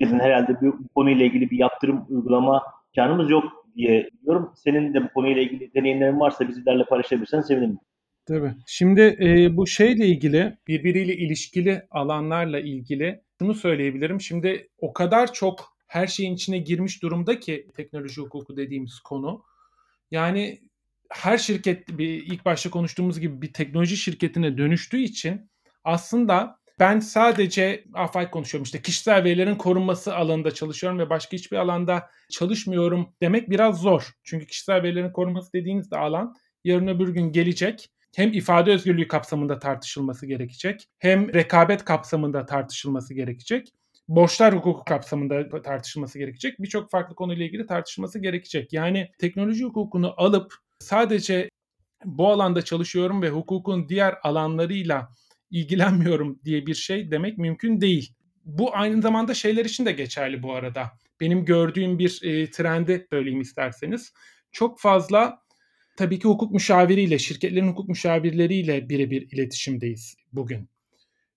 bizim 0.00 0.20
herhalde 0.20 0.60
bu 0.60 0.78
konuyla 0.94 1.24
ilgili 1.24 1.50
bir 1.50 1.58
yaptırım 1.58 2.06
uygulama 2.08 2.62
imkanımız 2.88 3.30
yok 3.30 3.44
diye 3.76 4.10
biliyorum. 4.12 4.52
Senin 4.56 4.94
de 4.94 5.04
bu 5.04 5.08
konuyla 5.08 5.42
ilgili 5.42 5.74
deneyimlerin 5.74 6.20
varsa 6.20 6.48
bizlerle 6.48 6.84
paylaşabilirsen 6.84 7.40
sevinirim. 7.40 7.78
Tabii. 8.26 8.54
Şimdi 8.66 9.16
e, 9.20 9.56
bu 9.56 9.66
şeyle 9.66 10.06
ilgili, 10.06 10.58
birbiriyle 10.68 11.16
ilişkili 11.16 11.82
alanlarla 11.90 12.60
ilgili 12.60 13.20
şunu 13.38 13.54
söyleyebilirim. 13.54 14.20
Şimdi 14.20 14.68
o 14.78 14.92
kadar 14.92 15.32
çok 15.32 15.78
her 15.86 16.06
şeyin 16.06 16.34
içine 16.34 16.58
girmiş 16.58 17.02
durumda 17.02 17.40
ki 17.40 17.66
teknoloji 17.76 18.20
hukuku 18.20 18.56
dediğimiz 18.56 19.00
konu. 19.00 19.42
Yani 20.10 20.60
her 21.10 21.38
şirket 21.38 21.88
bir 21.88 22.08
ilk 22.08 22.44
başta 22.44 22.70
konuştuğumuz 22.70 23.20
gibi 23.20 23.42
bir 23.42 23.52
teknoloji 23.52 23.96
şirketine 23.96 24.58
dönüştüğü 24.58 24.98
için 24.98 25.50
aslında 25.84 26.57
ben 26.80 27.00
sadece 27.00 27.84
afay 27.94 28.30
konuşuyorum 28.30 28.64
işte 28.64 28.82
kişisel 28.82 29.24
verilerin 29.24 29.54
korunması 29.56 30.16
alanında 30.16 30.50
çalışıyorum 30.50 30.98
ve 30.98 31.10
başka 31.10 31.36
hiçbir 31.36 31.56
alanda 31.56 32.10
çalışmıyorum 32.30 33.14
demek 33.22 33.50
biraz 33.50 33.80
zor. 33.80 34.12
Çünkü 34.24 34.46
kişisel 34.46 34.82
verilerin 34.82 35.12
korunması 35.12 35.52
dediğiniz 35.52 35.90
de 35.90 35.96
alan 35.96 36.34
yarın 36.64 36.86
öbür 36.86 37.08
gün 37.08 37.32
gelecek 37.32 37.88
hem 38.16 38.32
ifade 38.32 38.72
özgürlüğü 38.72 39.08
kapsamında 39.08 39.58
tartışılması 39.58 40.26
gerekecek, 40.26 40.88
hem 40.98 41.34
rekabet 41.34 41.84
kapsamında 41.84 42.46
tartışılması 42.46 43.14
gerekecek, 43.14 43.72
borçlar 44.08 44.56
hukuku 44.56 44.84
kapsamında 44.84 45.62
tartışılması 45.62 46.18
gerekecek. 46.18 46.58
Birçok 46.58 46.90
farklı 46.90 47.14
konuyla 47.14 47.44
ilgili 47.44 47.66
tartışılması 47.66 48.18
gerekecek. 48.18 48.72
Yani 48.72 49.10
teknoloji 49.18 49.64
hukukunu 49.64 50.14
alıp 50.16 50.54
sadece 50.78 51.50
bu 52.04 52.28
alanda 52.28 52.62
çalışıyorum 52.62 53.22
ve 53.22 53.30
hukukun 53.30 53.88
diğer 53.88 54.14
alanlarıyla 54.22 55.08
ilgilenmiyorum 55.50 56.40
diye 56.44 56.66
bir 56.66 56.74
şey 56.74 57.10
demek 57.10 57.38
mümkün 57.38 57.80
değil. 57.80 58.14
Bu 58.44 58.76
aynı 58.76 59.02
zamanda 59.02 59.34
şeyler 59.34 59.64
için 59.64 59.86
de 59.86 59.92
geçerli 59.92 60.42
bu 60.42 60.54
arada. 60.54 60.90
Benim 61.20 61.44
gördüğüm 61.44 61.98
bir 61.98 62.20
e, 62.22 62.50
trendi 62.50 63.06
söyleyeyim 63.10 63.40
isterseniz. 63.40 64.12
Çok 64.52 64.80
fazla 64.80 65.42
tabii 65.96 66.18
ki 66.18 66.28
hukuk 66.28 66.52
müşaviriyle, 66.52 67.18
şirketlerin 67.18 67.68
hukuk 67.68 67.88
müşavirleriyle 67.88 68.88
birebir 68.88 69.32
iletişimdeyiz 69.32 70.16
bugün. 70.32 70.68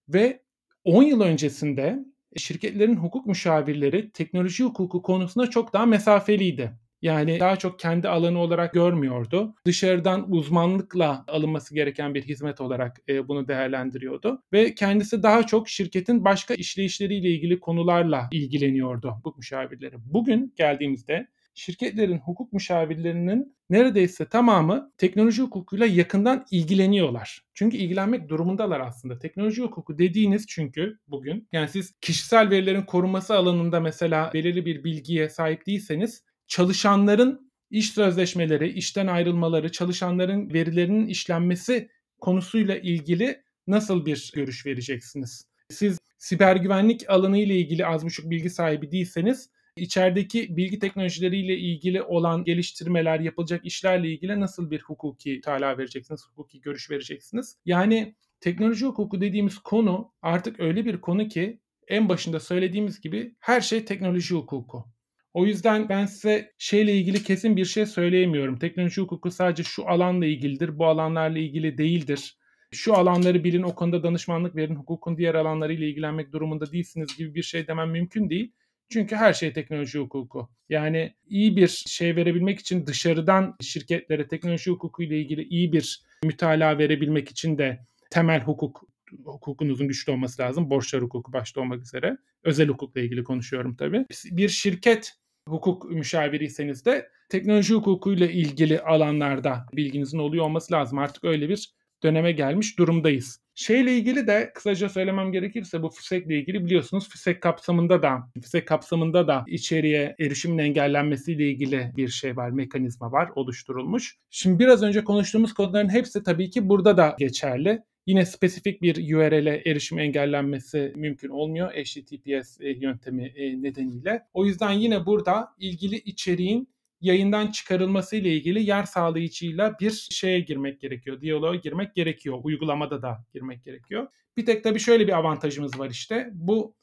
Ve 0.10 0.42
10 0.84 1.04
yıl 1.04 1.22
öncesinde 1.22 2.00
şirketlerin 2.38 2.96
hukuk 2.96 3.26
müşavirleri 3.26 4.12
teknoloji 4.12 4.64
hukuku 4.64 5.02
konusunda 5.02 5.50
çok 5.50 5.74
daha 5.74 5.86
mesafeliydi. 5.86 6.72
Yani 7.02 7.40
daha 7.40 7.56
çok 7.56 7.80
kendi 7.80 8.08
alanı 8.08 8.40
olarak 8.40 8.74
görmüyordu. 8.74 9.56
Dışarıdan 9.66 10.32
uzmanlıkla 10.32 11.26
alınması 11.28 11.76
gereken 11.76 12.14
bir 12.14 12.24
hizmet 12.24 12.62
olarak 12.62 12.98
e, 13.10 13.28
bunu 13.28 13.48
değerlendiriyordu. 13.48 14.44
Ve 14.54 14.76
kendisi 14.76 15.24
daha 15.24 15.48
çok 15.48 15.70
şirketin 15.70 16.26
başka 16.26 16.54
işleyişleriyle 16.54 17.30
ilgili 17.30 17.60
konularla 17.60 18.30
ilgileniyordu 18.32 19.12
hukuk 19.12 19.38
müşavirleri. 19.38 19.96
Bugün 20.06 20.54
geldiğimizde 20.58 21.28
şirketlerin 21.54 22.20
hukuk 22.20 22.54
müşavirlerinin 22.54 23.56
neredeyse 23.70 24.26
tamamı 24.26 24.92
teknoloji 24.98 25.42
hukukuyla 25.42 25.86
yakından 25.86 26.46
ilgileniyorlar. 26.52 27.42
Çünkü 27.54 27.78
ilgilenmek 27.78 28.30
durumundalar 28.30 28.80
aslında. 28.80 29.20
Teknoloji 29.20 29.62
hukuku 29.62 29.98
dediğiniz 29.98 30.46
çünkü 30.48 31.00
bugün 31.08 31.48
yani 31.52 31.68
siz 31.68 31.96
kişisel 32.02 32.50
verilerin 32.50 32.82
korunması 32.82 33.36
alanında 33.36 33.80
mesela 33.80 34.32
belirli 34.34 34.66
bir 34.66 34.84
bilgiye 34.84 35.30
sahip 35.30 35.68
değilseniz 35.68 36.24
çalışanların 36.52 37.52
iş 37.70 37.92
sözleşmeleri, 37.92 38.70
işten 38.70 39.08
ayrılmaları, 39.08 39.72
çalışanların 39.72 40.54
verilerinin 40.54 41.08
işlenmesi 41.08 41.90
konusuyla 42.20 42.78
ilgili 42.78 43.42
nasıl 43.68 44.06
bir 44.06 44.32
görüş 44.36 44.66
vereceksiniz? 44.66 45.46
Siz 45.70 45.98
siber 46.18 46.56
güvenlik 46.56 47.10
alanı 47.10 47.38
ile 47.38 47.56
ilgili 47.56 47.86
az 47.86 48.06
buçuk 48.06 48.30
bilgi 48.30 48.50
sahibi 48.50 48.92
değilseniz 48.92 49.50
içerideki 49.76 50.58
bilgi 50.58 50.80
teknolojileriyle 50.80 51.58
ilgili 51.58 52.02
olan 52.02 52.44
geliştirmeler, 52.44 53.20
yapılacak 53.20 53.66
işlerle 53.66 54.12
ilgili 54.12 54.40
nasıl 54.40 54.72
bir 54.72 54.82
hukuki 54.82 55.42
tala 55.42 55.78
vereceksiniz, 55.78 56.26
hukuki 56.28 56.62
görüş 56.62 56.92
vereceksiniz? 56.92 57.58
Yani 57.66 58.16
teknoloji 58.40 58.86
hukuku 58.86 59.22
dediğimiz 59.22 59.58
konu 59.58 60.12
artık 60.22 60.60
öyle 60.60 60.86
bir 60.86 61.02
konu 61.02 61.28
ki 61.28 61.60
en 61.88 62.10
başında 62.10 62.40
söylediğimiz 62.40 63.02
gibi 63.02 63.36
her 63.40 63.62
şey 63.62 63.86
teknoloji 63.86 64.36
hukuku. 64.36 64.86
O 65.34 65.46
yüzden 65.46 65.90
ben 65.90 66.06
size 66.06 66.52
şeyle 66.58 66.96
ilgili 66.96 67.24
kesin 67.24 67.58
bir 67.58 67.66
şey 67.66 67.86
söyleyemiyorum. 67.86 68.60
Teknoloji 68.60 69.02
hukuku 69.02 69.32
sadece 69.32 69.64
şu 69.64 69.90
alanla 69.90 70.26
ilgilidir, 70.26 70.78
bu 70.78 70.86
alanlarla 70.86 71.40
ilgili 71.40 71.78
değildir. 71.78 72.38
Şu 72.72 72.94
alanları 72.94 73.44
bilin, 73.44 73.64
o 73.64 73.76
konuda 73.76 74.04
danışmanlık 74.04 74.56
verin, 74.56 74.76
hukukun 74.76 75.18
diğer 75.18 75.36
alanlarıyla 75.36 75.88
ilgilenmek 75.88 76.34
durumunda 76.34 76.72
değilsiniz 76.72 77.18
gibi 77.18 77.36
bir 77.36 77.44
şey 77.44 77.68
demem 77.68 77.92
mümkün 77.92 78.30
değil. 78.30 78.52
Çünkü 78.90 79.16
her 79.16 79.34
şey 79.34 79.54
teknoloji 79.54 80.00
hukuku. 80.00 80.50
Yani 80.70 81.16
iyi 81.28 81.56
bir 81.56 81.68
şey 81.68 82.16
verebilmek 82.16 82.60
için 82.60 82.86
dışarıdan 82.86 83.56
şirketlere 83.62 84.28
teknoloji 84.28 84.72
hukuku 84.72 85.04
ile 85.04 85.20
ilgili 85.20 85.44
iyi 85.44 85.74
bir 85.74 86.04
mütalaa 86.24 86.78
verebilmek 86.78 87.30
için 87.30 87.58
de 87.58 87.80
temel 88.10 88.42
hukuk 88.42 88.84
hukukunuzun 89.26 89.88
güçlü 89.88 90.12
olması 90.12 90.42
lazım. 90.42 90.70
Borçlar 90.70 91.02
hukuku 91.02 91.34
başta 91.34 91.62
olmak 91.62 91.82
üzere. 91.82 92.18
Özel 92.44 92.68
hukukla 92.68 93.02
ilgili 93.02 93.24
konuşuyorum 93.24 93.76
tabii. 93.76 94.06
Bir 94.26 94.50
şirket 94.50 95.21
hukuk 95.48 95.92
müşaviriyseniz 95.92 96.86
de 96.86 97.10
teknoloji 97.30 97.74
hukukuyla 97.74 98.28
ilgili 98.28 98.80
alanlarda 98.82 99.66
bilginizin 99.74 100.20
oluyor 100.20 100.46
olması 100.46 100.74
lazım. 100.74 100.98
Artık 100.98 101.24
öyle 101.24 101.50
bir 101.50 101.74
döneme 102.04 102.32
gelmiş 102.32 102.80
durumdayız. 102.80 103.42
Şeyle 103.56 103.98
ilgili 103.98 104.28
de 104.28 104.52
kısaca 104.56 104.90
söylemem 104.90 105.32
gerekirse 105.32 105.84
bu 105.84 105.90
FİSEK 105.90 106.26
ile 106.26 106.40
ilgili 106.40 106.66
biliyorsunuz 106.66 107.10
FİSEK 107.10 107.42
kapsamında 107.42 108.02
da 108.02 108.20
FİSEK 108.42 108.68
kapsamında 108.68 109.28
da 109.28 109.44
içeriye 109.48 110.16
erişimin 110.20 110.58
engellenmesiyle 110.58 111.50
ilgili 111.50 111.92
bir 111.98 112.08
şey 112.08 112.38
var, 112.38 112.50
mekanizma 112.50 113.12
var 113.12 113.30
oluşturulmuş. 113.36 114.18
Şimdi 114.30 114.60
biraz 114.60 114.84
önce 114.84 115.04
konuştuğumuz 115.04 115.54
konuların 115.54 115.90
hepsi 115.90 116.24
tabii 116.24 116.50
ki 116.50 116.70
burada 116.70 116.98
da 116.98 117.16
geçerli. 117.20 117.80
Yine 118.06 118.26
spesifik 118.26 118.82
bir 118.82 119.16
URL'e 119.16 119.62
erişim 119.66 120.00
engellenmesi 120.00 120.94
mümkün 120.96 121.30
olmuyor 121.30 121.72
HTTPS 121.72 122.62
e, 122.62 122.70
yöntemi 122.70 123.26
e, 123.26 123.62
nedeniyle. 123.62 124.22
O 124.34 124.46
yüzden 124.46 124.72
yine 124.72 125.06
burada 125.06 125.48
ilgili 125.60 125.96
içeriğin 125.96 126.70
yayından 127.02 127.48
çıkarılması 127.48 128.16
ile 128.16 128.36
ilgili 128.36 128.64
yer 128.64 128.84
sağlayıcıyla 128.84 129.76
bir 129.80 130.08
şeye 130.12 130.40
girmek 130.40 130.82
gerekiyor. 130.82 131.22
Diyaloğa 131.22 131.56
girmek 131.56 131.96
gerekiyor. 131.96 132.40
Uygulamada 132.44 133.02
da 133.02 133.26
girmek 133.34 133.64
gerekiyor. 133.64 134.08
Bir 134.38 134.46
tek 134.46 134.64
tabii 134.64 134.80
şöyle 134.80 135.08
bir 135.08 135.18
avantajımız 135.18 135.80
var 135.80 135.90
işte. 135.90 136.30
Bu 136.34 136.76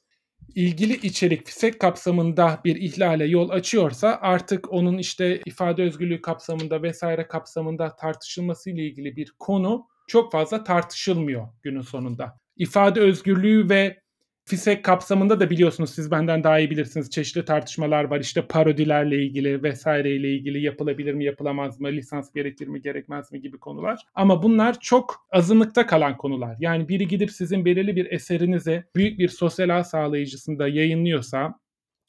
ilgili 0.54 1.06
içerik 1.06 1.46
FİSEK 1.46 1.80
kapsamında 1.80 2.60
bir 2.64 2.76
ihlale 2.76 3.24
yol 3.24 3.50
açıyorsa 3.50 4.18
artık 4.22 4.72
onun 4.72 4.98
işte 4.98 5.40
ifade 5.46 5.82
özgürlüğü 5.82 6.20
kapsamında 6.20 6.82
vesaire 6.82 7.28
kapsamında 7.28 7.96
tartışılması 7.96 8.70
ile 8.70 8.86
ilgili 8.86 9.16
bir 9.16 9.32
konu 9.38 9.86
çok 10.08 10.32
fazla 10.32 10.64
tartışılmıyor 10.64 11.48
günün 11.62 11.80
sonunda. 11.80 12.38
İfade 12.56 13.00
özgürlüğü 13.00 13.68
ve 13.68 14.00
FİSEK 14.48 14.84
kapsamında 14.84 15.40
da 15.40 15.50
biliyorsunuz 15.50 15.90
siz 15.90 16.10
benden 16.10 16.44
daha 16.44 16.58
iyi 16.58 16.70
bilirsiniz. 16.70 17.10
Çeşitli 17.10 17.44
tartışmalar 17.44 18.04
var. 18.04 18.20
İşte 18.20 18.42
parodilerle 18.42 19.22
ilgili 19.24 19.62
vesaireyle 19.62 20.34
ilgili 20.34 20.62
yapılabilir 20.62 21.14
mi 21.14 21.24
yapılamaz 21.24 21.80
mı, 21.80 21.88
lisans 21.88 22.32
gerekir 22.32 22.68
mi 22.68 22.82
gerekmez 22.82 23.32
mi 23.32 23.40
gibi 23.40 23.58
konular. 23.58 24.00
Ama 24.14 24.42
bunlar 24.42 24.80
çok 24.80 25.26
azınlıkta 25.30 25.86
kalan 25.86 26.16
konular. 26.16 26.56
Yani 26.60 26.88
biri 26.88 27.08
gidip 27.08 27.30
sizin 27.30 27.64
belirli 27.64 27.96
bir 27.96 28.12
eserinizi 28.12 28.84
büyük 28.96 29.18
bir 29.18 29.28
sosyal 29.28 29.78
ağ 29.78 29.84
sağlayıcısında 29.84 30.68
yayınlıyorsa, 30.68 31.54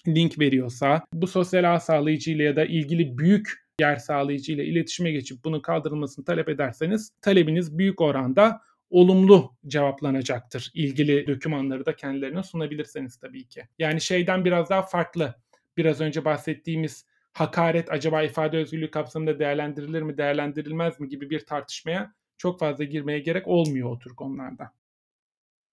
link 0.07 0.39
veriyorsa, 0.39 1.03
bu 1.13 1.27
sosyal 1.27 1.75
ağ 1.75 1.79
sağlayıcıyla 1.79 2.45
ya 2.45 2.55
da 2.55 2.65
ilgili 2.65 3.17
büyük 3.17 3.68
yer 3.79 3.95
sağlayıcıyla 3.95 4.63
iletişime 4.63 5.11
geçip 5.11 5.43
bunun 5.43 5.59
kaldırılmasını 5.59 6.25
talep 6.25 6.49
ederseniz 6.49 7.11
talebiniz 7.21 7.77
büyük 7.77 8.01
oranda 8.01 8.61
olumlu 8.89 9.51
cevaplanacaktır. 9.67 10.71
İlgili 10.73 11.27
dokümanları 11.27 11.85
da 11.85 11.95
kendilerine 11.95 12.43
sunabilirseniz 12.43 13.17
tabii 13.17 13.47
ki. 13.47 13.63
Yani 13.79 14.01
şeyden 14.01 14.45
biraz 14.45 14.69
daha 14.69 14.81
farklı. 14.81 15.35
Biraz 15.77 16.01
önce 16.01 16.25
bahsettiğimiz 16.25 17.05
hakaret 17.33 17.91
acaba 17.91 18.23
ifade 18.23 18.57
özgürlüğü 18.57 18.91
kapsamında 18.91 19.39
değerlendirilir 19.39 20.01
mi, 20.01 20.17
değerlendirilmez 20.17 20.99
mi 20.99 21.09
gibi 21.09 21.29
bir 21.29 21.45
tartışmaya 21.45 22.13
çok 22.37 22.59
fazla 22.59 22.83
girmeye 22.83 23.19
gerek 23.19 23.47
olmuyor 23.47 23.89
o 23.89 23.99
tür 23.99 24.15
konularda. 24.15 24.71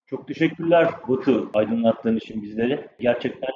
Çok 0.06 0.28
teşekkürler 0.28 0.94
Batu 1.08 1.50
aydınlattığın 1.54 2.16
için 2.16 2.42
bizleri. 2.42 2.88
Gerçekten 3.00 3.50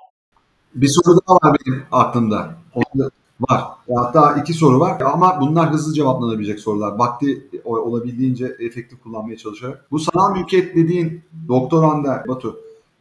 Bir 0.74 0.88
soru 0.88 1.18
daha 1.28 1.51
var 1.51 1.59
benim 1.66 1.86
aklımda. 1.92 2.55
Onda 2.74 3.11
var. 3.41 3.64
Hatta 3.97 4.32
iki 4.41 4.55
soru 4.55 4.80
var 4.80 5.01
ama 5.01 5.41
bunlar 5.41 5.72
hızlı 5.72 5.95
cevaplanabilecek 5.95 6.61
sorular. 6.61 6.99
Vakti 6.99 7.51
olabildiğince 7.64 8.57
efektif 8.59 9.03
kullanmaya 9.03 9.36
çalışarak. 9.36 9.86
Bu 9.91 9.99
sanal 9.99 10.36
mülkiyet 10.36 10.76
dediğin 10.76 11.22
doktoranda 11.49 12.24
Batu. 12.28 12.57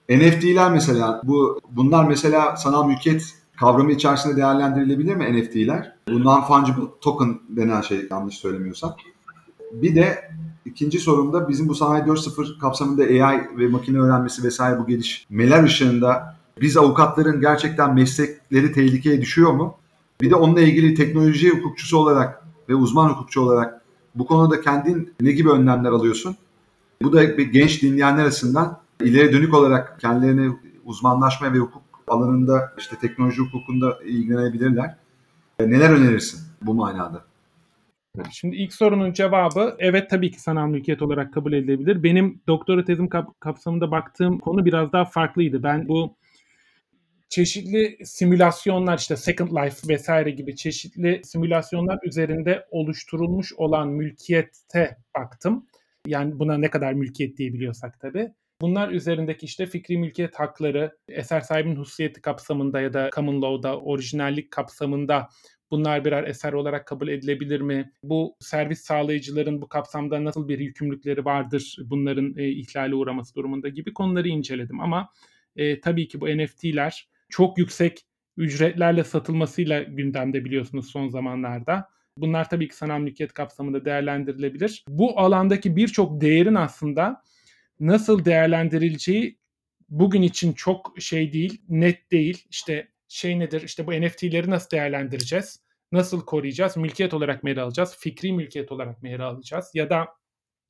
NFT'ler 0.09 0.71
mesela 0.71 1.21
bu 1.23 1.59
bunlar 1.71 2.07
mesela 2.07 2.55
sanal 2.55 2.87
mülkiyet 2.87 3.35
kavramı 3.59 3.91
içerisinde 3.91 4.35
değerlendirilebilir 4.35 5.15
mi 5.15 5.41
NFT'ler? 5.41 5.95
Bu 6.07 6.23
non-fungible 6.23 6.87
token 7.01 7.39
denen 7.49 7.81
şey 7.81 8.07
yanlış 8.11 8.35
söylemiyorsam. 8.35 8.95
Bir 9.71 9.95
de 9.95 10.31
ikinci 10.65 10.99
sorumda 10.99 11.49
bizim 11.49 11.69
bu 11.69 11.75
sanayi 11.75 12.03
4.0 12.03 12.59
kapsamında 12.59 13.03
AI 13.03 13.57
ve 13.57 13.67
makine 13.67 13.99
öğrenmesi 13.99 14.43
vesaire 14.43 14.79
bu 14.79 14.87
gelişmeler 14.87 15.63
ışığında 15.63 16.35
biz 16.61 16.77
avukatların 16.77 17.41
gerçekten 17.41 17.93
meslekleri 17.93 18.71
tehlikeye 18.71 19.21
düşüyor 19.21 19.51
mu? 19.51 19.75
Bir 20.21 20.29
de 20.29 20.35
onunla 20.35 20.61
ilgili 20.61 20.93
teknoloji 20.93 21.49
hukukçusu 21.49 21.97
olarak 21.97 22.43
ve 22.69 22.75
uzman 22.75 23.09
hukukçu 23.09 23.41
olarak 23.41 23.81
bu 24.15 24.25
konuda 24.25 24.61
kendin 24.61 25.13
ne 25.21 25.31
gibi 25.31 25.49
önlemler 25.49 25.91
alıyorsun? 25.91 26.35
Bu 27.01 27.13
da 27.13 27.37
bir 27.37 27.47
genç 27.47 27.83
dinleyenler 27.83 28.23
arasından 28.23 28.79
ileri 29.03 29.33
dönük 29.33 29.53
olarak 29.53 29.99
kendilerini 29.99 30.55
uzmanlaşma 30.85 31.53
ve 31.53 31.57
hukuk 31.57 31.83
alanında 32.07 32.73
işte 32.77 32.95
teknoloji 32.95 33.41
hukukunda 33.41 33.99
ilgilenebilirler. 34.05 34.95
Neler 35.59 35.89
önerirsin 35.89 36.39
bu 36.61 36.73
manada? 36.73 37.23
Şimdi 38.31 38.55
ilk 38.55 38.73
sorunun 38.73 39.13
cevabı 39.13 39.75
evet 39.79 40.09
tabii 40.09 40.31
ki 40.31 40.41
sanal 40.41 40.67
mülkiyet 40.67 41.01
olarak 41.01 41.33
kabul 41.33 41.53
edilebilir. 41.53 42.03
Benim 42.03 42.41
doktora 42.47 42.85
tezim 42.85 43.09
kap- 43.09 43.41
kapsamında 43.41 43.91
baktığım 43.91 44.39
konu 44.39 44.65
biraz 44.65 44.91
daha 44.91 45.05
farklıydı. 45.05 45.63
Ben 45.63 45.87
bu 45.87 46.15
çeşitli 47.29 47.97
simülasyonlar 48.05 48.97
işte 48.97 49.15
Second 49.15 49.49
Life 49.49 49.87
vesaire 49.93 50.31
gibi 50.31 50.55
çeşitli 50.55 51.21
simülasyonlar 51.23 51.99
üzerinde 52.03 52.65
oluşturulmuş 52.71 53.53
olan 53.53 53.89
mülkiyete 53.89 54.97
baktım. 55.17 55.67
Yani 56.07 56.39
buna 56.39 56.57
ne 56.57 56.69
kadar 56.69 56.93
mülkiyet 56.93 57.37
diyebiliyorsak 57.37 57.99
tabii. 57.99 58.29
Bunlar 58.61 58.89
üzerindeki 58.89 59.45
işte 59.45 59.65
fikri 59.65 59.97
mülkiyet 59.97 60.39
hakları, 60.39 60.97
eser 61.07 61.41
sahibinin 61.41 61.75
hususiyeti 61.75 62.21
kapsamında 62.21 62.81
ya 62.81 62.93
da 62.93 63.09
common 63.15 63.41
law'da, 63.41 63.79
orijinallik 63.79 64.51
kapsamında 64.51 65.29
bunlar 65.71 66.05
birer 66.05 66.23
eser 66.23 66.53
olarak 66.53 66.87
kabul 66.87 67.07
edilebilir 67.07 67.61
mi? 67.61 67.91
Bu 68.03 68.35
servis 68.39 68.81
sağlayıcıların 68.81 69.61
bu 69.61 69.67
kapsamda 69.67 70.23
nasıl 70.23 70.47
bir 70.47 70.59
yükümlülükleri 70.59 71.25
vardır 71.25 71.77
bunların 71.85 72.37
e, 72.37 72.49
ihlale 72.49 72.95
uğraması 72.95 73.35
durumunda 73.35 73.69
gibi 73.69 73.93
konuları 73.93 74.27
inceledim. 74.27 74.79
Ama 74.81 75.09
e, 75.55 75.81
tabii 75.81 76.07
ki 76.07 76.21
bu 76.21 76.27
NFT'ler 76.27 77.09
çok 77.29 77.57
yüksek 77.57 78.05
ücretlerle 78.37 79.03
satılmasıyla 79.03 79.83
gündemde 79.83 80.45
biliyorsunuz 80.45 80.91
son 80.91 81.07
zamanlarda. 81.07 81.89
Bunlar 82.17 82.49
tabii 82.49 82.67
ki 82.67 82.75
sanal 82.75 82.99
mülkiyet 82.99 83.33
kapsamında 83.33 83.85
değerlendirilebilir. 83.85 84.85
Bu 84.87 85.19
alandaki 85.19 85.75
birçok 85.75 86.21
değerin 86.21 86.55
aslında 86.55 87.23
nasıl 87.79 88.25
değerlendirileceği 88.25 89.39
bugün 89.89 90.21
için 90.21 90.53
çok 90.53 90.95
şey 90.99 91.33
değil, 91.33 91.61
net 91.69 92.11
değil. 92.11 92.45
İşte 92.49 92.87
şey 93.07 93.39
nedir? 93.39 93.61
İşte 93.61 93.87
bu 93.87 93.91
NFT'leri 93.91 94.49
nasıl 94.49 94.69
değerlendireceğiz? 94.69 95.59
Nasıl 95.91 96.25
koruyacağız? 96.25 96.77
Mülkiyet 96.77 97.13
olarak 97.13 97.43
mı 97.43 97.49
ele 97.49 97.61
alacağız? 97.61 97.95
Fikri 97.99 98.33
mülkiyet 98.33 98.71
olarak 98.71 99.03
mı 99.03 99.09
ele 99.09 99.23
alacağız? 99.23 99.71
Ya 99.73 99.89
da 99.89 100.07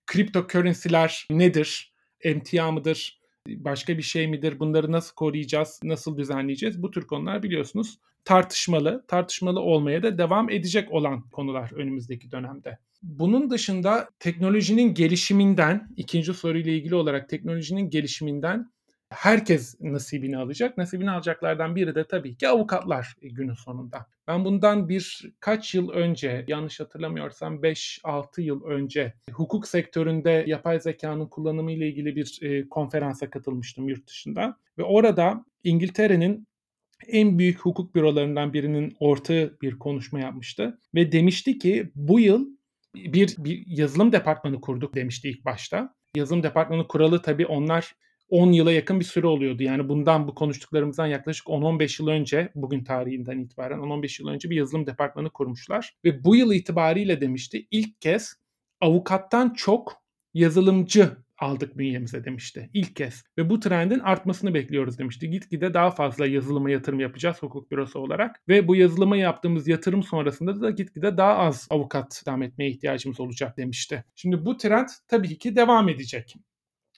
kriptokörünsiler 0.07 1.27
nedir? 1.31 1.93
Emtia 2.21 2.71
mıdır? 2.71 3.18
Başka 3.57 3.97
bir 3.97 4.03
şey 4.03 4.27
midir? 4.27 4.59
Bunları 4.59 4.91
nasıl 4.91 5.15
koruyacağız? 5.15 5.79
Nasıl 5.83 6.17
düzenleyeceğiz? 6.17 6.83
Bu 6.83 6.91
tür 6.91 7.07
konular 7.07 7.43
biliyorsunuz 7.43 7.99
tartışmalı. 8.25 9.05
Tartışmalı 9.07 9.59
olmaya 9.59 10.03
da 10.03 10.17
devam 10.17 10.49
edecek 10.49 10.91
olan 10.91 11.21
konular 11.21 11.71
önümüzdeki 11.73 12.31
dönemde. 12.31 12.77
Bunun 13.03 13.49
dışında 13.49 14.09
teknolojinin 14.19 14.93
gelişiminden, 14.93 15.89
ikinci 15.97 16.33
soruyla 16.33 16.71
ilgili 16.71 16.95
olarak 16.95 17.29
teknolojinin 17.29 17.89
gelişiminden 17.89 18.71
herkes 19.09 19.75
nasibini 19.79 20.37
alacak. 20.37 20.77
Nasibini 20.77 21.11
alacaklardan 21.11 21.75
biri 21.75 21.95
de 21.95 22.07
tabii 22.07 22.37
ki 22.37 22.47
avukatlar 22.47 23.15
günün 23.21 23.53
sonunda. 23.53 24.05
Ben 24.27 24.45
bundan 24.45 24.89
bir 24.89 25.31
kaç 25.39 25.75
yıl 25.75 25.89
önce, 25.89 26.45
yanlış 26.47 26.79
hatırlamıyorsam 26.79 27.55
5-6 27.55 28.41
yıl 28.41 28.63
önce 28.63 29.13
hukuk 29.31 29.67
sektöründe 29.67 30.43
yapay 30.47 30.79
zekanın 30.79 31.27
kullanımı 31.27 31.71
ile 31.71 31.87
ilgili 31.87 32.15
bir 32.15 32.39
e, 32.41 32.69
konferansa 32.69 33.29
katılmıştım 33.29 33.89
yurt 33.89 34.07
dışında. 34.07 34.57
Ve 34.77 34.83
orada 34.83 35.45
İngiltere'nin 35.63 36.47
en 37.07 37.39
büyük 37.39 37.59
hukuk 37.59 37.95
bürolarından 37.95 38.53
birinin 38.53 38.95
ortağı 38.99 39.57
bir 39.61 39.79
konuşma 39.79 40.19
yapmıştı. 40.19 40.79
Ve 40.95 41.11
demişti 41.11 41.57
ki 41.57 41.91
bu 41.95 42.19
yıl 42.19 42.47
bir, 42.95 43.35
bir 43.37 43.63
yazılım 43.67 44.11
departmanı 44.11 44.61
kurduk 44.61 44.95
demişti 44.95 45.29
ilk 45.29 45.45
başta. 45.45 45.95
Yazılım 46.15 46.43
departmanı 46.43 46.87
kuralı 46.87 47.21
tabii 47.21 47.45
onlar 47.45 47.95
10 48.29 48.51
yıla 48.51 48.71
yakın 48.71 48.99
bir 48.99 49.05
süre 49.05 49.27
oluyordu. 49.27 49.63
Yani 49.63 49.89
bundan 49.89 50.27
bu 50.27 50.35
konuştuklarımızdan 50.35 51.07
yaklaşık 51.07 51.47
10-15 51.47 52.01
yıl 52.01 52.09
önce 52.09 52.51
bugün 52.55 52.83
tarihinden 52.83 53.39
itibaren 53.39 53.79
10-15 53.79 54.21
yıl 54.21 54.29
önce 54.29 54.49
bir 54.49 54.55
yazılım 54.55 54.87
departmanı 54.87 55.29
kurmuşlar. 55.29 55.95
Ve 56.05 56.23
bu 56.23 56.35
yıl 56.35 56.53
itibariyle 56.53 57.21
demişti 57.21 57.67
ilk 57.71 58.01
kez 58.01 58.33
avukattan 58.81 59.53
çok 59.53 60.01
yazılımcı 60.33 61.17
aldık 61.37 61.77
bünyemize 61.77 62.25
demişti 62.25 62.69
ilk 62.73 62.95
kez. 62.95 63.23
Ve 63.37 63.49
bu 63.49 63.59
trendin 63.59 63.99
artmasını 63.99 64.53
bekliyoruz 64.53 64.99
demişti. 64.99 65.29
Gitgide 65.29 65.73
daha 65.73 65.91
fazla 65.91 66.25
yazılıma 66.27 66.69
yatırım 66.69 66.99
yapacağız 66.99 67.37
hukuk 67.41 67.71
bürosu 67.71 67.99
olarak. 67.99 68.41
Ve 68.47 68.67
bu 68.67 68.75
yazılıma 68.75 69.17
yaptığımız 69.17 69.67
yatırım 69.67 70.03
sonrasında 70.03 70.61
da 70.61 70.69
gitgide 70.69 71.17
daha 71.17 71.37
az 71.37 71.67
avukat 71.69 72.23
devam 72.27 72.43
etmeye 72.43 72.69
ihtiyacımız 72.69 73.19
olacak 73.19 73.57
demişti. 73.57 74.03
Şimdi 74.15 74.45
bu 74.45 74.57
trend 74.57 74.87
tabii 75.07 75.37
ki 75.37 75.55
devam 75.55 75.89
edecek. 75.89 76.35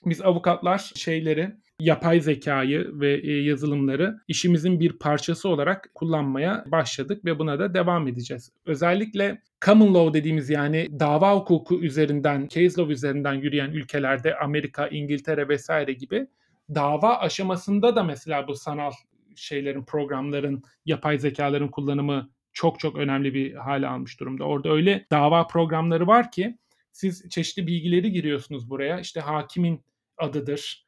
Biz 0.06 0.20
avukatlar 0.20 0.92
şeyleri, 0.94 1.52
yapay 1.80 2.20
zekayı 2.20 3.00
ve 3.00 3.14
e, 3.14 3.42
yazılımları 3.42 4.18
işimizin 4.28 4.80
bir 4.80 4.92
parçası 4.92 5.48
olarak 5.48 5.90
kullanmaya 5.94 6.64
başladık 6.66 7.24
ve 7.24 7.38
buna 7.38 7.58
da 7.58 7.74
devam 7.74 8.08
edeceğiz. 8.08 8.52
Özellikle 8.66 9.42
common 9.64 9.94
law 9.94 10.20
dediğimiz 10.20 10.50
yani 10.50 11.00
dava 11.00 11.34
hukuku 11.34 11.80
üzerinden, 11.80 12.48
case 12.48 12.80
law 12.80 12.92
üzerinden 12.92 13.34
yürüyen 13.34 13.70
ülkelerde 13.70 14.38
Amerika, 14.38 14.88
İngiltere 14.88 15.48
vesaire 15.48 15.92
gibi 15.92 16.26
dava 16.74 17.18
aşamasında 17.18 17.96
da 17.96 18.02
mesela 18.02 18.48
bu 18.48 18.54
sanal 18.54 18.92
şeylerin, 19.36 19.84
programların, 19.84 20.62
yapay 20.86 21.18
zekaların 21.18 21.68
kullanımı 21.68 22.30
çok 22.52 22.80
çok 22.80 22.96
önemli 22.96 23.34
bir 23.34 23.54
hale 23.54 23.86
almış 23.86 24.20
durumda. 24.20 24.44
Orada 24.44 24.70
öyle 24.70 25.06
dava 25.10 25.46
programları 25.46 26.06
var 26.06 26.30
ki 26.30 26.58
siz 26.92 27.28
çeşitli 27.30 27.66
bilgileri 27.66 28.12
giriyorsunuz 28.12 28.70
buraya. 28.70 29.00
İşte 29.00 29.20
hakimin 29.20 29.80
adıdır, 30.18 30.86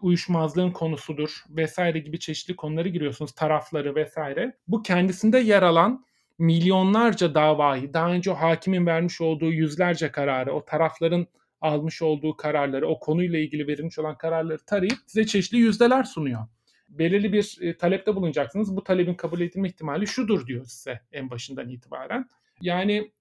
uyuşmazlığın 0.00 0.70
konusudur 0.70 1.44
vesaire 1.50 1.98
gibi 1.98 2.18
çeşitli 2.18 2.56
konuları 2.56 2.88
giriyorsunuz, 2.88 3.32
tarafları 3.32 3.94
vesaire. 3.94 4.56
Bu 4.68 4.82
kendisinde 4.82 5.38
yer 5.38 5.62
alan 5.62 6.04
milyonlarca 6.38 7.34
davayı, 7.34 7.94
daha 7.94 8.10
önce 8.10 8.30
o 8.30 8.34
hakimin 8.34 8.86
vermiş 8.86 9.20
olduğu 9.20 9.52
yüzlerce 9.52 10.12
kararı, 10.12 10.52
o 10.52 10.64
tarafların 10.64 11.26
almış 11.60 12.02
olduğu 12.02 12.36
kararları, 12.36 12.88
o 12.88 13.00
konuyla 13.00 13.38
ilgili 13.38 13.66
verilmiş 13.66 13.98
olan 13.98 14.18
kararları 14.18 14.64
tarayıp 14.66 14.98
size 15.06 15.26
çeşitli 15.26 15.58
yüzdeler 15.58 16.04
sunuyor. 16.04 16.40
Belirli 16.88 17.32
bir 17.32 17.58
e, 17.60 17.76
talepte 17.76 18.16
bulunacaksınız. 18.16 18.76
Bu 18.76 18.84
talebin 18.84 19.14
kabul 19.14 19.40
edilme 19.40 19.68
ihtimali 19.68 20.06
şudur 20.06 20.46
diyor 20.46 20.64
size 20.64 21.00
en 21.12 21.30
başından 21.30 21.68
itibaren. 21.68 22.28
Yani 22.60 23.12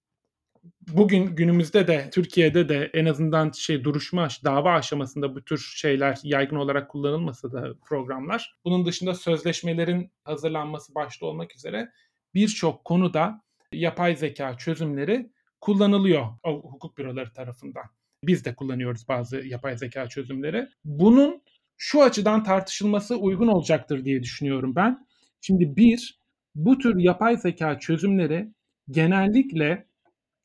bugün 0.87 1.25
günümüzde 1.35 1.87
de 1.87 2.09
Türkiye'de 2.13 2.69
de 2.69 2.91
en 2.93 3.05
azından 3.05 3.51
şey 3.51 3.83
duruşma 3.83 4.27
dava 4.43 4.73
aşamasında 4.73 5.35
bu 5.35 5.41
tür 5.41 5.57
şeyler 5.75 6.17
yaygın 6.23 6.55
olarak 6.55 6.89
kullanılmasa 6.89 7.51
da 7.51 7.73
programlar. 7.85 8.55
Bunun 8.65 8.85
dışında 8.85 9.13
sözleşmelerin 9.13 10.11
hazırlanması 10.23 10.95
başta 10.95 11.25
olmak 11.25 11.55
üzere 11.55 11.89
birçok 12.33 12.85
konuda 12.85 13.41
yapay 13.73 14.15
zeka 14.15 14.57
çözümleri 14.57 15.31
kullanılıyor 15.61 16.25
hukuk 16.43 16.97
büroları 16.97 17.33
tarafından. 17.33 17.85
Biz 18.23 18.45
de 18.45 18.55
kullanıyoruz 18.55 19.07
bazı 19.07 19.37
yapay 19.37 19.77
zeka 19.77 20.07
çözümleri. 20.07 20.67
Bunun 20.85 21.41
şu 21.77 22.03
açıdan 22.03 22.43
tartışılması 22.43 23.15
uygun 23.15 23.47
olacaktır 23.47 24.05
diye 24.05 24.23
düşünüyorum 24.23 24.75
ben. 24.75 25.07
Şimdi 25.41 25.75
bir, 25.75 26.19
bu 26.55 26.77
tür 26.77 26.99
yapay 26.99 27.37
zeka 27.37 27.79
çözümleri 27.79 28.53
genellikle 28.91 29.87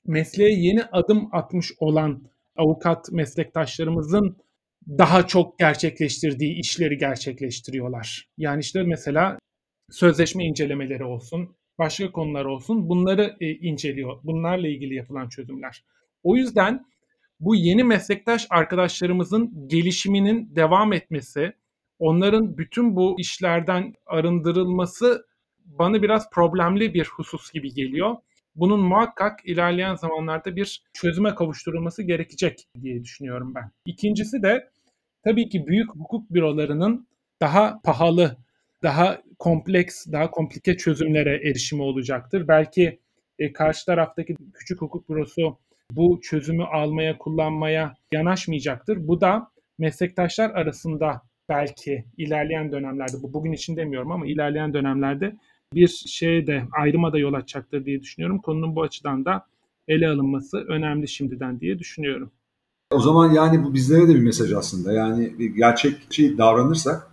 mesleğe 0.09 0.51
yeni 0.51 0.85
adım 0.85 1.29
atmış 1.33 1.73
olan 1.79 2.23
avukat 2.57 3.13
meslektaşlarımızın 3.13 4.37
daha 4.89 5.27
çok 5.27 5.59
gerçekleştirdiği 5.59 6.59
işleri 6.59 6.99
gerçekleştiriyorlar. 6.99 8.29
Yani 8.39 8.61
işte 8.61 8.83
mesela 8.83 9.39
sözleşme 9.91 10.45
incelemeleri 10.45 11.05
olsun, 11.05 11.57
başka 11.79 12.13
konular 12.13 12.45
olsun 12.45 12.89
bunları 12.89 13.37
e, 13.41 13.51
inceliyor. 13.51 14.19
Bunlarla 14.25 14.69
ilgili 14.69 14.95
yapılan 14.95 15.29
çözümler. 15.29 15.85
O 16.23 16.37
yüzden 16.37 16.87
bu 17.41 17.55
yeni 17.55 17.85
meslektaş 17.85 18.47
arkadaşlarımızın 18.51 19.69
gelişiminin 19.69 20.57
devam 20.57 20.93
etmesi, 20.93 21.53
onların 21.99 22.59
bütün 22.59 22.97
bu 22.97 23.17
işlerden 23.19 23.95
arındırılması 24.07 25.27
bana 25.65 26.03
biraz 26.03 26.31
problemli 26.31 26.95
bir 26.95 27.05
husus 27.05 27.53
gibi 27.53 27.75
geliyor. 27.75 28.17
Bunun 28.59 28.81
muhakkak 28.81 29.41
ilerleyen 29.45 29.95
zamanlarda 29.95 30.57
bir 30.57 30.83
çözüme 30.93 31.35
kavuşturulması 31.35 32.03
gerekecek 32.03 32.69
diye 32.83 33.05
düşünüyorum 33.05 33.55
ben. 33.55 33.71
İkincisi 33.85 34.43
de 34.43 34.71
tabii 35.25 35.49
ki 35.49 35.67
büyük 35.67 35.91
hukuk 35.91 36.31
bürolarının 36.31 37.09
daha 37.41 37.81
pahalı, 37.85 38.37
daha 38.83 39.23
kompleks, 39.39 40.07
daha 40.13 40.31
komplike 40.31 40.77
çözümlere 40.77 41.49
erişimi 41.51 41.83
olacaktır. 41.83 42.49
Belki 42.49 43.01
e, 43.39 43.53
karşı 43.53 43.87
taraftaki 43.87 44.37
küçük 44.55 44.81
hukuk 44.81 45.09
bürosu 45.09 45.59
bu 45.91 46.21
çözümü 46.21 46.65
almaya, 46.65 47.19
kullanmaya 47.19 47.95
yanaşmayacaktır. 48.13 49.09
Bu 49.09 49.21
da 49.21 49.51
meslektaşlar 49.79 50.51
arasında 50.51 51.23
belki 51.49 52.05
ilerleyen 52.17 52.73
dönemlerde, 52.73 53.23
bu 53.23 53.33
bugün 53.33 53.53
için 53.53 53.77
demiyorum 53.77 54.13
ama 54.13 54.27
ilerleyen 54.27 54.75
dönemlerde 54.75 55.37
bir 55.75 55.89
şeye 56.07 56.47
de 56.47 56.64
ayrıma 56.73 57.12
da 57.12 57.19
yol 57.19 57.35
açacaktır 57.35 57.85
diye 57.85 58.01
düşünüyorum. 58.01 58.39
Konunun 58.39 58.77
bu 58.77 58.83
açıdan 58.83 59.25
da 59.25 59.47
ele 59.89 60.09
alınması 60.09 60.59
önemli 60.59 61.09
şimdiden 61.09 61.61
diye 61.61 61.79
düşünüyorum. 61.79 62.31
O 62.91 63.01
zaman 63.01 63.33
yani 63.33 63.64
bu 63.64 63.75
bizlere 63.75 64.09
de 64.09 64.14
bir 64.14 64.23
mesaj 64.23 64.53
aslında. 64.53 64.93
Yani 64.93 65.53
gerçekçi 65.57 66.39
davranırsak 66.39 67.11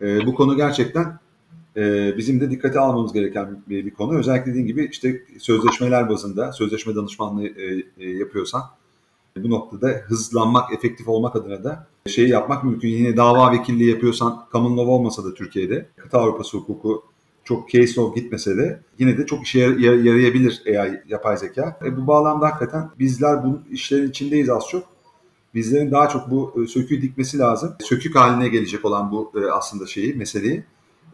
e, 0.00 0.26
bu 0.26 0.34
konu 0.34 0.56
gerçekten 0.56 1.18
e, 1.76 2.14
bizim 2.16 2.40
de 2.40 2.50
dikkate 2.50 2.80
almamız 2.80 3.12
gereken 3.12 3.62
bir, 3.68 3.86
bir 3.86 3.90
konu. 3.90 4.18
Özellikle 4.18 4.50
dediğim 4.50 4.66
gibi 4.66 4.88
işte 4.92 5.22
sözleşmeler 5.38 6.08
bazında, 6.08 6.52
sözleşme 6.52 6.94
danışmanlığı 6.94 7.46
e, 7.46 7.82
e, 7.98 8.10
yapıyorsan 8.10 8.62
bu 9.42 9.50
noktada 9.50 9.88
hızlanmak, 9.88 10.72
efektif 10.72 11.08
olmak 11.08 11.36
adına 11.36 11.64
da 11.64 11.86
şeyi 12.06 12.28
yapmak 12.28 12.64
mümkün. 12.64 12.88
Yine 12.88 13.16
dava 13.16 13.52
vekilliği 13.52 13.90
yapıyorsan 13.90 14.46
common 14.52 14.76
law 14.76 14.90
olmasa 14.90 15.24
da 15.24 15.34
Türkiye'de 15.34 15.88
kıta 15.96 16.18
Avrupası 16.18 16.56
hukuku 16.56 17.04
çok 17.46 17.70
case 17.70 18.00
law 18.00 18.20
gitmese 18.20 18.56
de 18.56 18.80
yine 18.98 19.18
de 19.18 19.26
çok 19.26 19.46
işe 19.46 19.58
yarayabilir 19.58 20.62
AI, 20.66 21.02
yapay 21.08 21.36
zeka. 21.36 21.78
E, 21.84 21.96
bu 21.96 22.06
bağlamda 22.06 22.46
hakikaten 22.46 22.90
bizler 22.98 23.44
bu 23.44 23.60
işlerin 23.70 24.10
içindeyiz 24.10 24.50
az 24.50 24.68
çok. 24.70 24.84
Bizlerin 25.54 25.90
daha 25.90 26.08
çok 26.08 26.30
bu 26.30 26.66
söküğü 26.68 27.02
dikmesi 27.02 27.38
lazım. 27.38 27.74
Sökük 27.80 28.16
haline 28.16 28.48
gelecek 28.48 28.84
olan 28.84 29.10
bu 29.10 29.32
aslında 29.52 29.86
şeyi, 29.86 30.14
meseleyi 30.14 30.64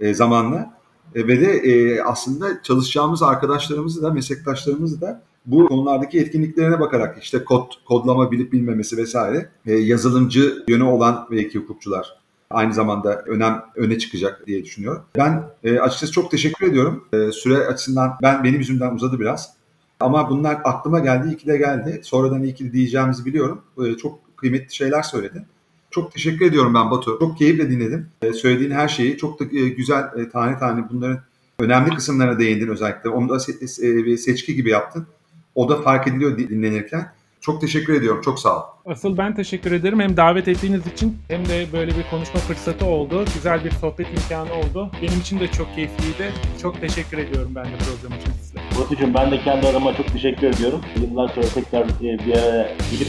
e, 0.01 0.15
zamanla. 0.15 0.75
E, 1.15 1.27
ve 1.27 1.41
de 1.41 1.53
e, 1.53 2.03
aslında 2.03 2.63
çalışacağımız 2.63 3.23
arkadaşlarımızı 3.23 4.03
da, 4.03 4.11
meslektaşlarımızı 4.11 5.01
da 5.01 5.23
bu 5.47 5.67
konulardaki 5.67 6.21
etkinliklerine 6.21 6.81
bakarak 6.81 7.19
işte 7.23 7.45
kod, 7.45 7.73
kodlama 7.85 8.31
bilip 8.31 8.53
bilmemesi 8.53 8.97
vesaire 8.97 9.49
e, 9.67 9.73
yazılımcı 9.75 10.65
yönü 10.69 10.85
olan 10.85 11.29
belki 11.31 11.59
hukukçular 11.59 12.22
aynı 12.53 12.75
zamanda 12.75 13.23
önem 13.27 13.63
öne 13.77 13.99
çıkacak 13.99 14.47
diye 14.47 14.65
düşünüyorum. 14.65 15.03
Ben 15.17 15.43
e, 15.65 15.79
açıkçası 15.79 16.13
çok 16.13 16.31
teşekkür 16.31 16.67
ediyorum. 16.67 17.05
E, 17.13 17.33
süre 17.33 17.57
açısından 17.67 18.19
ben 18.23 18.45
benim 18.45 18.59
yüzümden 18.59 18.95
uzadı 18.95 19.21
biraz. 19.21 19.55
Ama 20.01 20.31
bunlar 20.31 20.59
aklıma 20.65 20.99
geldi, 20.99 21.29
iyi 21.29 21.37
ki 21.37 21.47
de 21.47 21.57
geldi. 21.57 22.01
Sonradan 22.05 22.43
iyi 22.43 22.55
ki 22.55 22.69
de 22.69 22.73
diyeceğimizi 22.73 23.25
biliyorum. 23.25 23.63
E, 23.85 23.97
çok 23.97 24.37
kıymetli 24.37 24.75
şeyler 24.75 25.03
söyledi. 25.03 25.47
Çok 25.91 26.13
teşekkür 26.13 26.47
ediyorum 26.47 26.75
ben 26.75 26.91
Batu. 26.91 27.19
Çok 27.21 27.39
keyifle 27.39 27.71
dinledim. 27.71 28.07
E, 28.23 28.33
söylediğin 28.33 28.71
her 28.71 28.89
şeyi 28.89 29.17
çok 29.17 29.41
da 29.41 29.45
e, 29.45 29.69
güzel 29.69 30.05
e, 30.17 30.29
tane 30.29 30.59
tane 30.59 30.85
bunların 30.91 31.21
önemli 31.59 31.91
kısımlarına 31.95 32.39
değindin 32.39 32.69
özellikle. 32.69 33.11
Onu 33.11 33.29
da 33.29 33.35
se- 33.35 34.13
e, 34.13 34.17
seçki 34.17 34.55
gibi 34.55 34.71
yaptın. 34.71 35.07
O 35.55 35.69
da 35.69 35.77
fark 35.83 36.09
ediliyor 36.09 36.39
dinlenirken. 36.39 37.13
Çok 37.43 37.61
teşekkür 37.61 37.95
ediyorum. 37.95 38.23
Çok 38.25 38.39
sağ 38.39 38.57
ol. 38.57 38.63
Asıl 38.87 39.19
ben 39.19 39.35
teşekkür 39.35 39.73
ederim. 39.73 40.01
Hem 40.01 40.17
davet 40.17 40.49
ettiğiniz 40.49 40.87
için 40.87 41.19
hem 41.29 41.49
de 41.49 41.67
böyle 41.73 41.91
bir 41.99 42.11
konuşma 42.11 42.41
fırsatı 42.41 42.87
oldu. 42.87 43.25
Güzel 43.35 43.65
bir 43.65 43.71
sohbet 43.71 44.07
imkanı 44.09 44.53
oldu. 44.53 44.91
Benim 45.03 45.21
için 45.21 45.41
de 45.41 45.49
çok 45.49 45.75
keyifliydi. 45.75 46.33
Çok 46.63 46.81
teşekkür 46.81 47.19
ediyorum 47.19 47.53
ben 47.55 47.65
de 47.65 47.69
program 47.79 48.19
için 48.19 48.33
size. 48.43 48.59
Batucuğum 48.81 49.15
ben 49.15 49.31
de 49.31 49.41
kendi 49.41 49.67
adıma 49.67 49.97
çok 49.97 50.07
teşekkür 50.07 50.47
ediyorum. 50.47 50.81
Yıllar 51.01 51.29
sonra 51.29 51.47
tekrar 51.55 51.87
bir 52.01 52.19
araya 52.19 52.77
gelip 52.91 53.09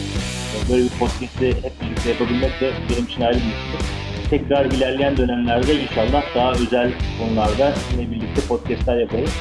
böyle 0.71 0.83
bir 0.83 0.89
podcast'i 0.99 1.47
hep 1.47 1.81
birlikte 1.81 2.09
yapabilmek 2.09 2.61
de 2.61 2.71
benim 2.89 3.05
için 3.05 3.21
ayrı 3.21 3.37
bir 3.37 3.43
mutluluk. 3.43 3.85
Tekrar 4.29 4.65
ilerleyen 4.65 5.17
dönemlerde 5.17 5.81
inşallah 5.83 6.35
daha 6.35 6.51
özel 6.51 6.91
konularda 7.19 7.73
yine 7.91 8.11
birlikte 8.11 8.41
podcast'ler 8.47 8.97
yaparız. 8.97 9.33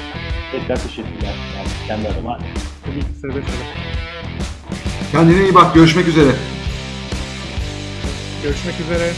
Tekrar 0.52 0.76
teşekkürler 0.76 1.34
yani 1.56 1.68
kendi 1.86 2.08
adıma. 2.08 2.38
Tabii 2.84 3.00
ki 3.00 3.06
seve 3.20 3.32
seve. 3.32 4.11
Kendine 5.12 5.42
iyi 5.42 5.54
bak. 5.54 5.74
Görüşmek 5.74 6.08
üzere. 6.08 6.32
Görüşmek 8.42 8.74
üzere. 8.80 9.12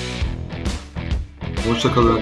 Hoşçakalın. 1.68 2.20